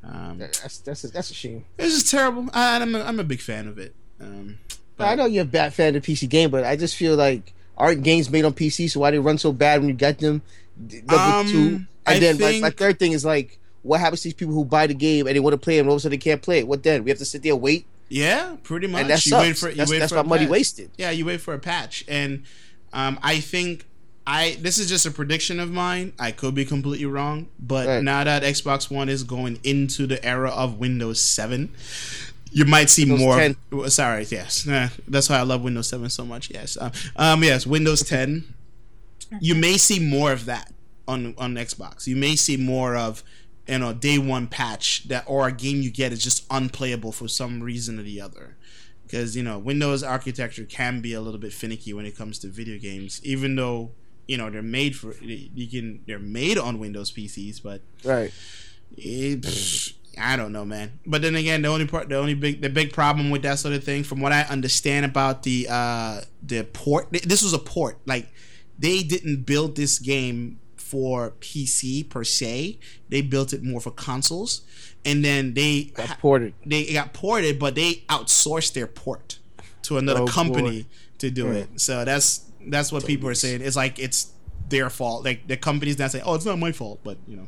Um, 0.04 0.38
That's 0.38 0.78
that's 0.80 1.04
a, 1.04 1.08
that's 1.08 1.32
a 1.32 1.34
shame. 1.34 1.66
it's 1.80 1.94
just 1.96 2.12
terrible. 2.12 2.48
I, 2.54 2.80
I'm 2.80 2.94
a, 2.94 3.02
I'm 3.02 3.20
a 3.20 3.24
big 3.24 3.42
fan 3.42 3.68
of 3.68 3.80
it. 3.80 3.96
Um, 4.22 4.60
but 4.98 5.06
I 5.06 5.16
know 5.16 5.26
you're 5.26 5.44
a 5.44 5.48
bad 5.48 5.74
fan 5.74 5.96
of 5.96 6.04
the 6.06 6.14
PC 6.14 6.30
game, 6.30 6.52
but 6.52 6.64
I 6.64 6.76
just 6.76 6.96
feel 6.96 7.16
like 7.16 7.54
aren't 7.78 8.04
games 8.04 8.30
made 8.30 8.46
on 8.46 8.54
PC, 8.54 8.90
so 8.90 9.00
why 9.00 9.12
they 9.12 9.20
run 9.20 9.38
so 9.40 9.52
bad 9.52 9.80
when 9.82 9.90
you 9.90 9.96
get 9.96 10.20
them? 10.20 10.42
Number 10.78 11.16
Um, 11.16 11.48
two, 11.48 11.58
And 11.76 11.88
I 12.06 12.20
then 12.20 12.38
think, 12.38 12.62
my, 12.62 12.70
my 12.70 12.76
third 12.76 13.00
thing 13.00 13.14
is 13.14 13.26
like, 13.26 13.60
what 13.82 14.00
happens 14.00 14.22
to 14.22 14.28
these 14.28 14.34
people 14.36 14.54
who 14.54 14.64
buy 14.64 14.88
the 14.88 14.94
game 14.94 15.26
and 15.28 15.36
they 15.36 15.40
want 15.40 15.54
to 15.54 15.58
play 15.58 15.80
and 15.80 15.88
all 15.90 15.96
of 15.96 15.98
a 15.98 16.02
sudden 16.02 16.12
they 16.12 16.22
can't 16.24 16.42
play 16.42 16.60
it? 16.60 16.68
What 16.68 16.84
then? 16.84 17.04
We 17.04 17.10
have 17.10 17.18
to 17.20 17.26
sit 17.26 17.42
there 17.44 17.54
and 17.54 17.62
wait, 17.62 17.86
yeah, 18.08 18.56
pretty 18.64 18.88
much. 18.88 19.02
and 19.02 19.10
that 19.10 19.26
you 19.26 19.36
wait 19.38 19.58
for 19.58 19.70
you 19.70 19.76
that's 19.76 19.90
wait 19.92 20.00
that's 20.00 20.12
for 20.12 20.18
my 20.18 20.30
money 20.30 20.44
patch. 20.46 20.52
wasted. 20.52 20.92
Yeah, 20.98 21.10
you 21.12 21.26
wait 21.26 21.42
for 21.42 21.54
a 21.56 21.60
patch, 21.60 22.06
and 22.08 22.44
um, 22.94 23.20
I 23.24 23.40
think 23.40 23.86
I 24.28 24.58
this 24.60 24.78
is 24.80 24.90
just 24.90 25.06
a 25.06 25.12
prediction 25.12 25.60
of 25.60 25.70
mine. 25.72 26.14
I 26.20 26.32
could 26.32 26.56
be 26.56 26.66
completely 26.66 27.06
wrong, 27.06 27.48
but 27.60 27.88
Right. 27.88 28.04
now 28.04 28.24
that 28.24 28.44
Xbox 28.44 28.90
One 28.90 29.08
is 29.10 29.24
going 29.24 29.60
into 29.64 30.08
the 30.08 30.24
era 30.26 30.50
of 30.50 30.80
Windows 30.80 31.22
Seven, 31.22 31.70
you 32.52 32.66
might 32.66 32.90
see 32.90 33.04
Windows 33.04 33.20
more. 33.20 33.38
10. 33.38 33.56
well, 33.72 33.90
Sorry, 33.90 34.26
yes, 34.30 34.66
Nah, 34.66 34.90
that's 35.08 35.30
why 35.30 35.38
I 35.38 35.44
love 35.44 35.62
Windows 35.62 35.90
Seven 35.90 36.10
so 36.10 36.26
much. 36.26 36.50
Yes, 36.50 36.78
um, 36.80 36.92
um, 37.16 37.44
yes, 37.44 37.68
Windows 37.68 38.02
Ten. 38.04 38.46
You 39.40 39.56
may 39.56 39.78
see 39.78 40.00
more 40.00 40.32
of 40.32 40.46
that 40.46 40.72
on 41.08 41.36
on 41.38 41.54
Xbox. 41.56 42.08
You 42.08 42.16
may 42.16 42.36
see 42.36 42.58
more 42.58 42.96
of 42.96 43.24
you 43.68 43.78
know 43.80 43.94
day 43.94 44.18
one 44.18 44.48
patch 44.48 45.08
that 45.08 45.24
or 45.28 45.48
a 45.48 45.52
game 45.52 45.82
you 45.82 45.92
get 45.92 46.12
is 46.12 46.24
just 46.24 46.46
unplayable 46.50 47.12
for 47.12 47.28
some 47.28 47.62
reason 47.62 48.00
or 48.00 48.04
the 48.04 48.22
other 48.22 48.56
because 49.06 49.36
you 49.36 49.44
know 49.44 49.60
Windows 49.60 50.02
architecture 50.04 50.64
can 50.66 51.00
be 51.02 51.14
a 51.14 51.22
little 51.22 51.40
bit 51.40 51.54
finicky 51.54 51.94
when 51.94 52.06
it 52.08 52.16
comes 52.18 52.40
to 52.40 52.48
video 52.48 52.80
games, 52.80 53.20
even 53.24 53.56
though 53.56 53.92
you 54.28 54.38
know 54.38 54.50
they're 54.50 54.62
made 54.62 54.96
for 54.96 55.14
you 55.22 55.68
can 55.68 56.02
they're 56.08 56.20
made 56.20 56.58
on 56.58 56.80
Windows 56.80 57.12
PCs, 57.12 57.62
but 57.64 57.82
Right. 58.04 58.32
it, 58.98 59.94
I 60.20 60.36
don't 60.36 60.52
know, 60.52 60.66
man. 60.66 61.00
But 61.06 61.22
then 61.22 61.36
again, 61.36 61.62
the 61.62 61.68
only 61.70 61.86
part, 61.88 62.10
the 62.10 62.18
only 62.18 62.34
big, 62.34 62.62
the 62.62 62.70
big 62.70 62.94
problem 62.94 63.30
with 63.30 63.42
that 63.44 63.60
sort 63.60 63.74
of 63.74 63.84
thing, 63.84 64.04
from 64.04 64.22
what 64.22 64.32
I 64.32 64.42
understand 64.44 65.06
about 65.06 65.44
the 65.44 65.68
uh 65.70 66.22
the 66.42 66.64
port, 66.64 67.12
this 67.12 67.44
was 67.44 67.54
a 67.54 67.60
port. 67.60 67.98
Like 68.06 68.30
they 68.80 69.04
didn't 69.04 69.46
build 69.46 69.76
this 69.76 70.00
game 70.00 70.60
for 70.76 71.32
PC 71.42 72.08
per 72.10 72.24
se. 72.24 72.80
They 73.10 73.22
built 73.22 73.54
it 73.54 73.64
more 73.64 73.82
for 73.82 73.92
consoles, 73.92 74.62
and 75.04 75.24
then 75.26 75.54
they 75.54 75.92
Got 75.94 76.20
ported. 76.20 76.54
they 76.66 76.94
got 76.94 77.14
ported, 77.14 77.60
but 77.60 77.76
they 77.76 78.04
outsourced 78.10 78.74
their 78.74 78.88
port 78.88 79.40
to 79.84 79.98
another 79.98 80.22
Oh, 80.22 80.26
company 80.28 80.86
to 81.18 81.30
do 81.30 81.48
Hmm. 81.48 81.54
it. 81.54 81.70
So 81.82 82.06
that's 82.06 82.42
that's 82.68 82.92
what 82.92 83.06
people 83.06 83.30
are 83.30 83.36
saying. 83.36 83.62
It's 83.62 83.76
like 83.76 84.00
it's 84.00 84.32
their 84.70 84.90
fault. 84.90 85.24
Like 85.26 85.48
the 85.48 85.58
company's 85.58 86.00
not 86.00 86.12
saying, 86.12 86.24
"Oh, 86.26 86.36
it's 86.36 86.46
not 86.46 86.60
my 86.60 86.72
fault," 86.72 87.00
but 87.04 87.18
you 87.28 87.38
know. 87.38 87.48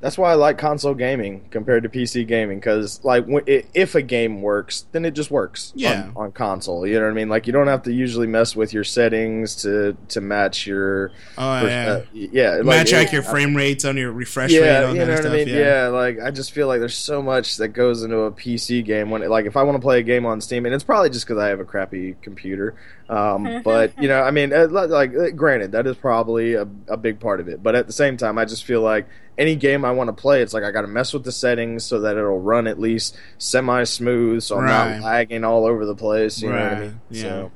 That's 0.00 0.16
why 0.16 0.30
I 0.30 0.34
like 0.34 0.58
console 0.58 0.94
gaming 0.94 1.46
compared 1.50 1.82
to 1.82 1.88
PC 1.88 2.24
gaming 2.24 2.60
because, 2.60 3.02
like, 3.04 3.24
when, 3.26 3.42
if 3.46 3.96
a 3.96 4.02
game 4.02 4.42
works, 4.42 4.86
then 4.92 5.04
it 5.04 5.10
just 5.10 5.28
works. 5.30 5.72
Yeah. 5.74 6.10
On, 6.14 6.26
on 6.26 6.32
console, 6.32 6.86
you 6.86 6.94
know 6.94 7.06
what 7.06 7.10
I 7.10 7.14
mean. 7.14 7.28
Like, 7.28 7.48
you 7.48 7.52
don't 7.52 7.66
have 7.66 7.82
to 7.82 7.92
usually 7.92 8.28
mess 8.28 8.54
with 8.54 8.72
your 8.72 8.84
settings 8.84 9.56
to 9.62 9.96
to 10.10 10.20
match 10.20 10.68
your. 10.68 11.10
Oh 11.36 11.66
yeah. 11.66 11.86
uh, 11.86 12.04
yeah. 12.12 12.50
Like, 12.56 12.64
Match 12.64 12.92
it- 12.92 12.96
like 12.96 13.12
your 13.12 13.22
frame 13.22 13.56
rates 13.56 13.84
on 13.84 13.96
your 13.96 14.12
refresh 14.12 14.52
rate. 14.52 14.60
yeah, 14.64 14.84
on 14.84 14.92
you 14.94 15.00
that 15.00 15.06
know 15.06 15.12
what 15.14 15.22
stuff, 15.22 15.32
I 15.32 15.36
mean. 15.36 15.48
Yeah. 15.48 15.56
Yeah. 15.58 15.88
like 15.88 16.20
I 16.20 16.30
just 16.30 16.52
feel 16.52 16.68
like 16.68 16.78
there's 16.78 16.96
so 16.96 17.20
much 17.20 17.56
that 17.56 17.68
goes 17.68 18.04
into 18.04 18.18
a 18.20 18.30
PC 18.30 18.84
game. 18.84 19.10
When 19.10 19.28
like 19.28 19.46
if 19.46 19.56
I 19.56 19.64
want 19.64 19.76
to 19.76 19.82
play 19.82 19.98
a 19.98 20.04
game 20.04 20.26
on 20.26 20.40
Steam, 20.40 20.64
and 20.64 20.74
it's 20.74 20.84
probably 20.84 21.10
just 21.10 21.26
because 21.26 21.42
I 21.42 21.48
have 21.48 21.58
a 21.58 21.64
crappy 21.64 22.14
computer. 22.22 22.76
Um, 23.08 23.62
but 23.64 24.00
you 24.00 24.06
know, 24.06 24.22
I 24.22 24.30
mean, 24.30 24.52
uh, 24.52 24.68
like 24.70 25.12
uh, 25.16 25.30
granted, 25.30 25.72
that 25.72 25.88
is 25.88 25.96
probably 25.96 26.54
a, 26.54 26.68
a 26.86 26.96
big 26.96 27.18
part 27.18 27.40
of 27.40 27.48
it. 27.48 27.62
But 27.64 27.74
at 27.74 27.88
the 27.88 27.92
same 27.92 28.16
time, 28.16 28.38
I 28.38 28.44
just 28.44 28.64
feel 28.64 28.80
like 28.80 29.08
any 29.38 29.56
game 29.56 29.84
I 29.84 29.92
want 29.92 30.08
to 30.08 30.12
play, 30.20 30.42
it's 30.42 30.52
like 30.52 30.64
I 30.64 30.70
got 30.70 30.82
to 30.82 30.88
mess 30.88 31.12
with 31.14 31.24
the 31.24 31.32
settings 31.32 31.84
so 31.84 32.00
that 32.00 32.16
it'll 32.16 32.40
run 32.40 32.66
at 32.66 32.78
least 32.80 33.16
semi 33.38 33.84
smooth, 33.84 34.42
so 34.42 34.56
I'm 34.58 34.64
Right. 34.64 34.96
not 34.98 35.02
lagging 35.04 35.44
all 35.44 35.64
over 35.66 35.86
the 35.86 35.94
place. 35.94 36.42
You 36.42 36.50
know 36.50 36.68
what 36.68 36.78
I 36.78 36.80
mean? 36.82 37.00
yeah. 37.10 37.22
So 37.22 37.52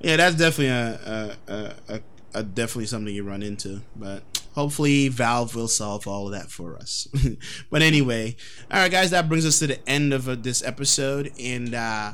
Yeah, 0.00 0.16
that's 0.16 0.34
definitely 0.36 0.68
a, 0.68 1.36
a, 1.48 1.52
a, 1.52 1.74
a, 1.94 2.00
a 2.34 2.42
definitely 2.42 2.86
something 2.86 3.14
you 3.14 3.22
run 3.22 3.42
into, 3.42 3.80
but 3.96 4.22
hopefully 4.54 5.08
Valve 5.08 5.54
will 5.54 5.68
solve 5.68 6.06
all 6.08 6.26
of 6.26 6.32
that 6.32 6.50
for 6.50 6.76
us. 6.76 7.06
but 7.70 7.82
anyway, 7.82 8.34
all 8.70 8.80
right, 8.80 8.90
guys, 8.90 9.10
that 9.12 9.28
brings 9.28 9.46
us 9.46 9.58
to 9.60 9.68
the 9.68 9.88
end 9.88 10.12
of 10.12 10.28
uh, 10.28 10.34
this 10.38 10.62
episode, 10.64 11.30
and 11.40 11.74
uh, 11.74 12.12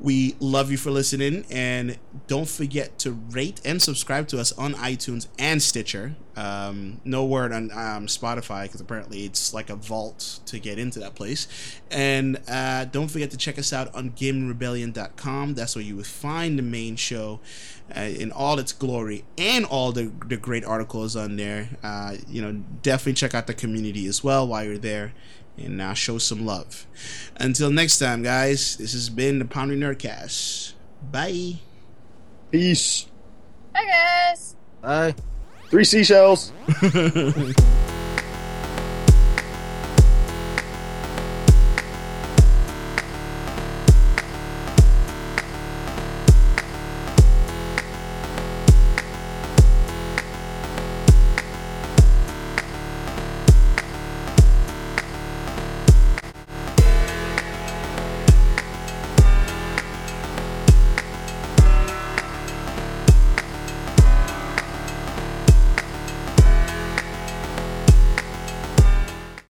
we 0.00 0.34
love 0.40 0.70
you 0.70 0.78
for 0.78 0.90
listening. 0.90 1.44
And 1.50 1.98
don't 2.26 2.48
forget 2.48 2.98
to 3.00 3.12
rate 3.12 3.60
and 3.64 3.80
subscribe 3.82 4.28
to 4.28 4.40
us 4.40 4.52
on 4.52 4.74
iTunes 4.74 5.28
and 5.38 5.62
Stitcher. 5.62 6.16
Um, 6.36 7.00
no 7.04 7.24
word 7.24 7.52
on 7.52 7.70
um, 7.72 8.06
Spotify 8.06 8.62
because 8.62 8.80
apparently 8.80 9.24
it's 9.24 9.52
like 9.52 9.68
a 9.68 9.76
vault 9.76 10.40
to 10.46 10.58
get 10.58 10.78
into 10.78 10.98
that 11.00 11.14
place. 11.14 11.46
And 11.90 12.40
uh, 12.48 12.86
don't 12.86 13.08
forget 13.08 13.30
to 13.32 13.36
check 13.36 13.58
us 13.58 13.72
out 13.72 13.94
on 13.94 14.12
GameRebellion.com. 14.12 15.54
That's 15.54 15.76
where 15.76 15.84
you 15.84 15.96
would 15.96 16.06
find 16.06 16.58
the 16.58 16.62
main 16.62 16.96
show 16.96 17.40
uh, 17.94 18.00
in 18.00 18.32
all 18.32 18.58
its 18.58 18.72
glory 18.72 19.24
and 19.36 19.66
all 19.66 19.92
the, 19.92 20.10
the 20.26 20.38
great 20.38 20.64
articles 20.64 21.14
on 21.14 21.36
there. 21.36 21.68
Uh, 21.82 22.16
you 22.26 22.40
know, 22.40 22.62
definitely 22.82 23.14
check 23.14 23.34
out 23.34 23.46
the 23.46 23.54
community 23.54 24.06
as 24.06 24.24
well 24.24 24.46
while 24.46 24.64
you're 24.64 24.78
there 24.78 25.12
and 25.60 25.76
now 25.76 25.94
show 25.94 26.18
some 26.18 26.44
love. 26.44 26.86
Until 27.36 27.70
next 27.70 27.98
time, 27.98 28.22
guys, 28.22 28.76
this 28.76 28.92
has 28.92 29.08
been 29.08 29.38
the 29.38 29.44
Pounding 29.44 29.78
Nerdcast. 29.80 30.72
Bye. 31.10 31.54
peace. 32.50 33.06
Hi 33.74 33.86
guys. 33.86 34.56
Bye. 34.82 35.14
Three 35.70 35.84
seashells. 35.84 36.52